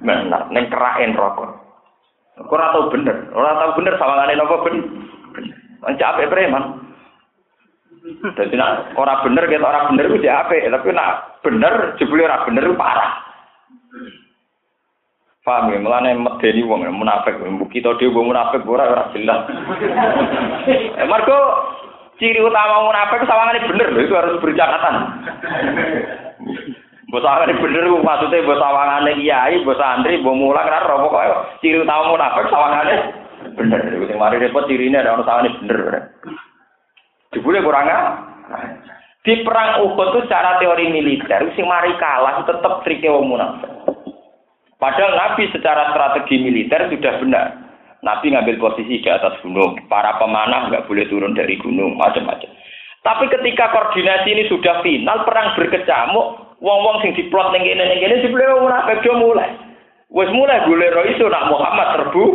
Benar, 0.02 0.42
neng 0.50 0.66
kerain 0.74 1.14
rokok. 1.14 1.63
Ora 2.34 2.74
tau 2.74 2.90
bener, 2.90 3.30
ora 3.30 3.54
tau 3.62 3.78
bener 3.78 3.94
sawangane 4.02 4.34
napa 4.34 4.66
ben. 4.66 4.76
Mencap 5.86 6.18
apik 6.18 6.32
preman. 6.34 6.64
Dadi 8.34 8.56
nek 8.58 8.98
ora 8.98 9.22
bener 9.22 9.46
kita 9.46 9.62
ora 9.62 9.86
bener 9.94 10.10
ku 10.10 10.18
apik, 10.18 10.66
tapi 10.66 10.90
nek 10.98 11.12
bener 11.46 11.74
jebule 12.02 12.26
ora 12.26 12.42
bener 12.50 12.66
parah. 12.74 13.14
Paham 15.44 15.76
ya, 15.76 15.78
mulane 15.84 16.16
medeni 16.16 16.64
wong 16.64 16.88
munafik, 16.96 17.36
mbok 17.36 17.68
kita 17.68 18.00
dhewe 18.00 18.16
wong 18.16 18.32
munafik 18.32 18.64
ora 18.64 18.88
ora 18.88 19.12
jelas. 19.12 19.44
eh 21.04 21.06
Marco 21.06 21.38
ciri 22.16 22.40
utama 22.40 22.88
munafik 22.88 23.28
sawangane 23.28 23.68
bener 23.68 23.88
lho, 23.92 24.00
itu 24.08 24.16
harus 24.16 24.40
bercatatan. 24.40 24.96
Bos 27.14 27.22
awangane 27.22 27.62
bener 27.62 27.86
maksudnya 28.02 28.42
bos 28.42 28.58
awangane 28.58 29.14
kiai, 29.22 29.62
bos 29.62 29.78
santri, 29.78 30.18
bos 30.26 30.34
mulang 30.34 30.66
kan 30.66 30.82
ora 30.82 30.98
pokoke 30.98 31.62
ciri 31.62 31.86
utama 31.86 32.10
munafik 32.10 32.50
sawangane 32.50 32.96
bener. 33.54 33.86
Sing 34.10 34.18
mari 34.18 34.42
repot 34.42 34.66
cirine 34.66 34.98
ada 34.98 35.14
ono 35.14 35.22
sawangane 35.22 35.54
bener. 35.62 36.10
Jebule 37.38 37.62
kurang 37.62 37.86
di 39.22 39.46
perang 39.46 39.86
Uhud 39.86 40.10
itu 40.10 40.20
secara 40.26 40.58
teori 40.58 40.90
militer 40.90 41.54
sing 41.54 41.70
mari 41.70 41.94
kalah 42.02 42.50
tetep 42.50 42.82
trike 42.82 43.06
wong 43.06 43.30
munafik. 43.30 43.70
Padahal 44.82 45.14
Nabi 45.14 45.54
secara 45.54 45.94
strategi 45.94 46.42
militer 46.42 46.90
sudah 46.90 47.14
benar. 47.22 47.48
Nabi 48.02 48.34
ngambil 48.34 48.58
posisi 48.58 49.00
di 49.00 49.08
atas 49.08 49.38
gunung. 49.46 49.80
Para 49.86 50.18
pemanah 50.18 50.68
nggak 50.68 50.90
boleh 50.90 51.08
turun 51.08 51.38
dari 51.38 51.56
gunung, 51.56 51.96
macam-macam. 51.96 52.52
Tapi 53.00 53.32
ketika 53.32 53.72
koordinasi 53.72 54.28
ini 54.28 54.44
sudah 54.52 54.84
final, 54.84 55.24
perang 55.24 55.56
berkecamuk, 55.56 56.53
Wong-wong 56.64 57.04
sing 57.04 57.12
diplot 57.12 57.52
ning 57.52 57.68
kene 57.68 57.84
ning 57.84 58.00
kene 58.00 58.24
wong 58.24 58.72
munafik 58.72 59.04
do 59.04 59.12
mulai. 59.20 59.52
Wis 60.08 60.32
mulai 60.32 60.64
golek 60.64 61.12
iso 61.12 61.28
nak 61.28 61.52
Muhammad 61.52 61.88
terbu 62.00 62.26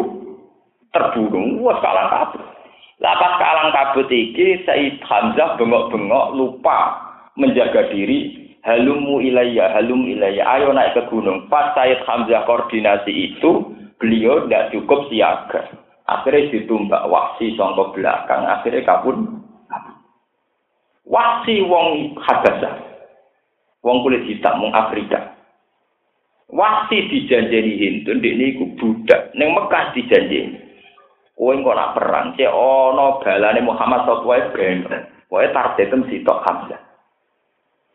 terbunuh. 0.93 1.65
Wes 1.65 1.81
kalang 1.81 2.13
kabut. 2.13 2.45
Lah 3.01 3.15
pas 3.17 3.41
kalang 3.41 3.73
kabut 3.73 4.13
iki 4.13 4.61
Said 4.69 5.01
Hamzah 5.01 5.57
bengok-bengok 5.57 6.37
lupa 6.37 7.09
menjaga 7.41 7.89
diri 7.89 8.53
halumu 8.69 9.23
ilayya 9.25 9.73
halum 9.73 10.05
ilayya 10.05 10.45
ayo 10.59 10.77
naik 10.77 10.93
ke 10.93 11.03
gunung 11.09 11.49
pas 11.49 11.73
Said 11.73 12.05
Hamzah 12.05 12.45
koordinasi 12.45 13.33
itu 13.33 13.73
beliau 13.97 14.45
tidak 14.45 14.77
cukup 14.77 15.09
siaga 15.09 15.73
akhirnya 16.05 16.51
ditumbak 16.53 17.07
waksi 17.07 17.55
songkok 17.55 17.95
belakang 17.95 18.45
akhirnya 18.45 18.83
kabun 18.85 19.41
waksi 21.07 21.63
wong 21.65 22.19
habasah 22.19 22.88
Wong 23.83 24.03
kulit 24.03 24.27
hitam 24.27 24.59
mung 24.59 24.75
Afrika. 24.75 25.39
Wasi 26.49 27.05
dijanjeni 27.13 27.77
Hindu, 27.77 28.17
ini 28.19 28.57
iku 28.57 28.65
budak. 28.81 29.37
Neng 29.37 29.53
Mekah 29.53 29.93
dijanjeni. 29.93 30.57
Kowe 31.39 31.55
engko 31.55 31.71
nak 31.71 31.95
perang, 31.95 32.35
cek 32.35 32.51
ana 32.51 33.23
balane 33.23 33.61
Muhammad 33.63 34.03
sallallahu 34.03 34.33
alaihi 34.35 34.83
wasallam. 34.83 35.03
Kowe 35.31 35.47
targetem 35.55 36.01
sitok 36.11 36.43
Hamzah. 36.43 36.83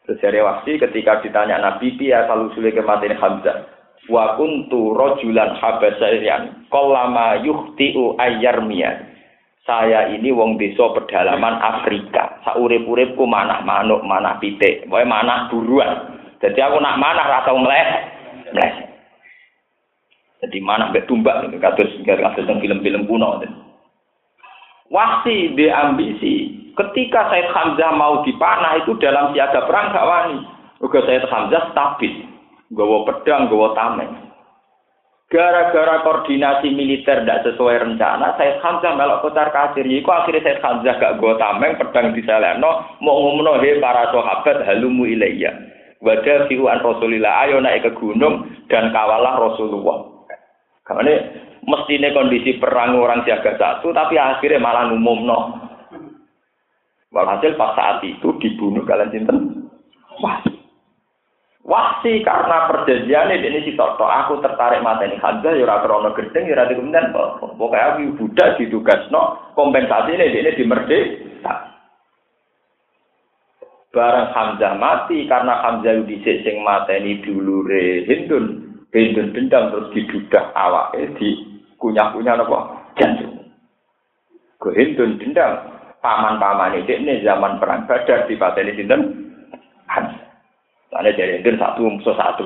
Terus 0.08 0.20
dari 0.24 0.40
Wasi 0.40 0.80
ketika 0.80 1.20
ditanya 1.20 1.60
Nabi 1.60 1.96
piye 2.00 2.16
asal 2.16 2.48
usule 2.48 2.72
kematian 2.72 3.20
Hamzah. 3.20 3.68
Wa 4.08 4.40
kuntu 4.40 4.96
rajulan 4.96 5.60
habasyan 5.60 6.68
qallama 6.72 7.44
yuhtiu 7.44 8.16
ayyarmiya. 8.20 9.13
Saya 9.64 10.12
ini 10.12 10.28
wong 10.36 10.60
desa 10.60 10.92
pedalaman 10.92 11.56
Afrika. 11.64 12.44
Saurip-uripku 12.44 13.24
manah 13.24 13.64
manuk, 13.64 14.04
manah 14.04 14.36
pitik, 14.44 14.84
pokoke 14.92 15.08
manah 15.08 15.48
buruan. 15.48 15.92
Jadi 16.44 16.60
aku 16.60 16.84
nak 16.84 17.00
manah 17.00 17.24
ra 17.24 17.48
tau 17.48 17.56
mleh. 17.56 17.88
Mleh. 18.52 18.74
Jadi 20.44 20.58
manah 20.60 20.92
mbek 20.92 21.08
tumbak 21.08 21.48
gitu, 21.48 21.56
kados 21.64 21.96
kados 22.04 22.60
film-film 22.60 23.08
kuno. 23.08 23.40
Wasi 24.92 25.56
di 25.56 25.72
ambisi. 25.72 26.36
Ketika 26.76 27.32
Said 27.32 27.48
Hamzah 27.54 27.96
mau 27.96 28.26
dipanah 28.28 28.84
itu 28.84 28.98
dalam 29.00 29.32
siaga 29.32 29.64
perang 29.64 29.94
gak 29.96 30.10
wani. 30.10 30.38
Uga 30.84 31.00
Said 31.08 31.24
Hamzah 31.32 31.72
stabil. 31.72 32.28
Gawa 32.74 33.06
pedang, 33.08 33.48
gawa 33.48 33.72
tameng. 33.78 34.23
Gara-gara 35.34 36.06
koordinasi 36.06 36.78
militer 36.78 37.26
tidak 37.26 37.42
sesuai 37.42 37.82
rencana, 37.82 38.38
saya 38.38 38.62
Hamzah 38.62 38.94
melok 38.94 39.26
kocar 39.26 39.50
kasir. 39.50 39.82
Iku 39.82 40.14
akhirnya 40.14 40.46
saya 40.46 40.62
Hamzah 40.62 40.94
gak 41.02 41.18
gue 41.18 41.34
tameng 41.42 41.74
pedang 41.82 42.14
di 42.14 42.22
Salerno, 42.22 43.02
mau 43.02 43.18
ngomong 43.18 43.66
he 43.66 43.82
para 43.82 44.14
sahabat 44.14 44.62
halumu 44.62 45.10
ilayya. 45.10 45.50
Wadah 46.06 46.46
fi'uan 46.46 46.86
Rasulillah, 46.86 47.50
ayo 47.50 47.58
naik 47.58 47.82
ke 47.82 47.92
gunung 47.98 48.46
dan 48.70 48.94
kawalah 48.94 49.42
Rasulullah. 49.42 50.30
Karena 50.86 51.18
mestinya 51.66 52.14
kondisi 52.14 52.62
perang 52.62 52.94
orang 52.94 53.26
siaga 53.26 53.58
satu, 53.58 53.90
tapi 53.90 54.22
akhirnya 54.22 54.62
malah 54.62 54.94
umum 54.94 55.26
no. 55.26 55.40
Walhasil 57.10 57.58
pas 57.58 57.74
saat 57.74 58.06
itu 58.06 58.38
dibunuh 58.38 58.86
kalian 58.86 59.10
cinten. 59.10 59.38
Wah, 60.22 60.46
Wasi 61.64 62.20
karena 62.28 62.68
perjanjian 62.68 63.32
ini 63.32 63.64
si 63.64 63.72
Toto, 63.80 64.04
aku 64.04 64.44
tertarik 64.44 64.84
mata 64.84 65.08
ini 65.08 65.16
Hamzah, 65.16 65.56
ya 65.56 65.80
krono 65.80 66.12
gedeng, 66.12 66.44
ya 66.44 66.60
rada 66.60 66.76
kemudian 66.76 67.16
pokoknya 67.40 68.04
aku 68.04 68.20
budak 68.20 68.60
no 69.08 69.40
kompensasi 69.56 70.12
ini 70.12 70.44
ini 70.44 70.60
di 70.60 70.64
merdeka. 70.68 71.72
Barang 73.96 74.36
Hamzah 74.36 74.76
mati 74.76 75.24
karena 75.24 75.64
Hamzah 75.64 76.04
di 76.04 76.20
sing 76.20 76.68
ini 76.68 77.24
dulu 77.24 77.64
re 77.64 78.04
Hindun, 78.12 78.46
Hindun 78.92 79.32
dendam 79.32 79.72
terus 79.72 79.88
didudah 79.96 80.52
awak 80.60 81.00
di 81.16 81.64
kunyah 81.80 82.12
kunyah 82.12 82.44
nopo 82.44 82.76
jantung. 83.00 83.40
Ke 84.60 84.76
Hindun 84.76 85.16
dendam 85.16 85.64
paman-paman 86.04 86.84
ini 86.84 86.92
ini 87.08 87.24
zaman 87.24 87.56
perang 87.64 87.88
Badar 87.88 88.28
di 88.28 88.36
sinten 88.76 89.32
Hamzah. 89.88 90.23
Soalnya 90.94 91.18
dari 91.18 91.42
itu 91.42 91.50
satu 91.58 91.90
musuh 91.90 92.14
satu. 92.14 92.46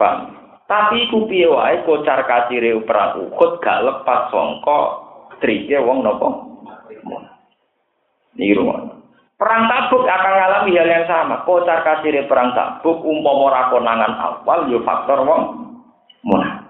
Paham? 0.00 0.32
Tapi 0.64 1.04
iku 1.04 1.28
piye 1.28 1.44
wae 1.44 1.84
kocar 1.84 2.24
kacire 2.24 2.72
perang 2.88 3.28
Uhud 3.28 3.60
gak 3.60 3.84
lepas 3.84 4.32
sangka 4.32 4.80
trike 5.44 5.76
wong 5.84 6.00
napa? 6.00 6.32
Niki 8.32 8.56
rumah. 8.56 8.80
Perang 9.36 9.68
Tabuk 9.68 10.08
akan 10.08 10.32
mengalami 10.32 10.80
hal 10.80 10.88
yang 10.88 11.04
sama. 11.04 11.44
Kocar 11.44 11.84
kacire 11.84 12.24
perang 12.24 12.56
Tabuk 12.56 13.04
umpama 13.04 13.52
ora 13.52 13.62
konangan 13.68 14.16
awal 14.16 14.72
yo 14.72 14.80
faktor 14.80 15.20
wong 15.28 15.76
munah. 16.24 16.64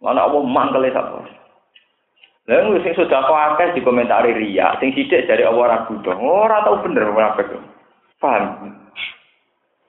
Mana 0.00 0.24
Allah 0.24 0.40
mangkele 0.40 0.88
sapa? 0.96 1.20
Lalu 2.48 2.80
sing 2.80 2.96
sudah 2.96 3.22
kok 3.22 3.42
akeh 3.54 3.78
dikomentari 3.78 4.34
ria, 4.34 4.74
sing 4.80 4.90
sithik 4.96 5.28
dari 5.28 5.44
Allah 5.44 5.62
ra 5.68 5.78
butuh. 5.86 6.16
Ora 6.16 6.64
tau 6.64 6.80
bener 6.80 7.12
munafik. 7.12 7.52
Paham? 8.18 8.81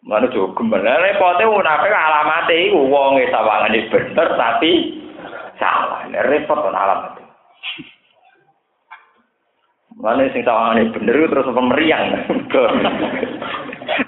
Mana 0.03 0.27
juga 0.27 0.51
gembel. 0.59 0.83
Repotnya 0.83 1.47
munafik 1.47 1.95
alamatnya 1.95 2.55
itu 2.59 2.75
wong 2.75 3.23
sawangane 3.31 3.87
bener 3.87 4.27
tapi 4.35 4.71
salah. 5.55 6.03
Repot 6.27 6.59
kan 6.59 6.75
alamat. 6.75 7.23
Mana 9.95 10.27
sing 10.35 10.43
sawangane 10.43 10.91
bener 10.91 11.23
terus 11.31 11.47
pemeriang. 11.47 12.19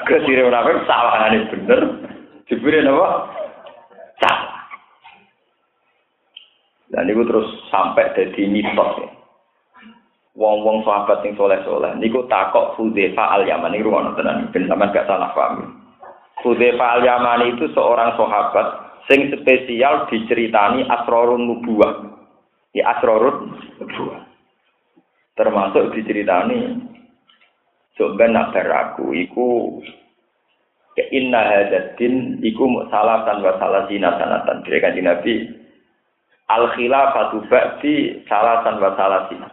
Ke 0.03 0.15
sire 0.27 0.43
munafik 0.43 0.83
sawangane 0.83 1.47
bener. 1.47 1.79
Jebule 2.51 2.83
napa? 2.83 3.31
Salah. 4.19 4.67
Dan 6.91 7.07
itu 7.07 7.23
terus 7.23 7.47
sampai 7.71 8.11
jadi 8.19 8.51
mitos 8.51 8.99
ya. 8.99 9.09
Wong-wong 10.35 10.83
sahabat 10.83 11.23
sing 11.23 11.31
soleh-soleh 11.39 11.95
niku 11.95 12.27
takok 12.27 12.75
Hudzefa 12.75 13.39
al-Yaman 13.39 13.71
niku 13.71 13.87
ngono 13.87 14.19
tenan 14.19 14.51
ben 14.51 14.67
gak 14.67 15.07
salah 15.07 15.31
paham. 15.31 15.84
Hudzefa 16.45 17.01
al-Yamani 17.01 17.57
itu 17.57 17.65
seorang 17.73 18.13
sahabat 18.13 18.67
sing 19.09 19.33
spesial 19.33 20.05
diceritani 20.13 20.85
asrorun 20.85 21.49
nubuwah. 21.49 22.05
Ya 22.77 22.93
asrorun 22.93 23.57
nubuwah. 23.81 24.21
Termasuk 25.33 25.97
diceritani 25.97 26.85
Coba 27.95 28.27
nak 28.27 28.51
aku, 28.51 29.15
iku 29.15 29.79
ya 30.99 31.05
inna 31.15 31.47
hadatin 31.47 32.43
iku 32.43 32.67
salatan 32.91 33.39
wa 33.39 33.55
salasina 33.55 34.19
sanatan. 34.19 34.67
Jadi 34.67 34.83
kan 34.83 34.99
Nabi 34.99 35.33
al 36.51 36.75
khilafatu 36.75 37.47
ba'di 37.47 38.19
salatan 38.27 38.83
wa 38.83 38.99
salasin. 38.99 39.47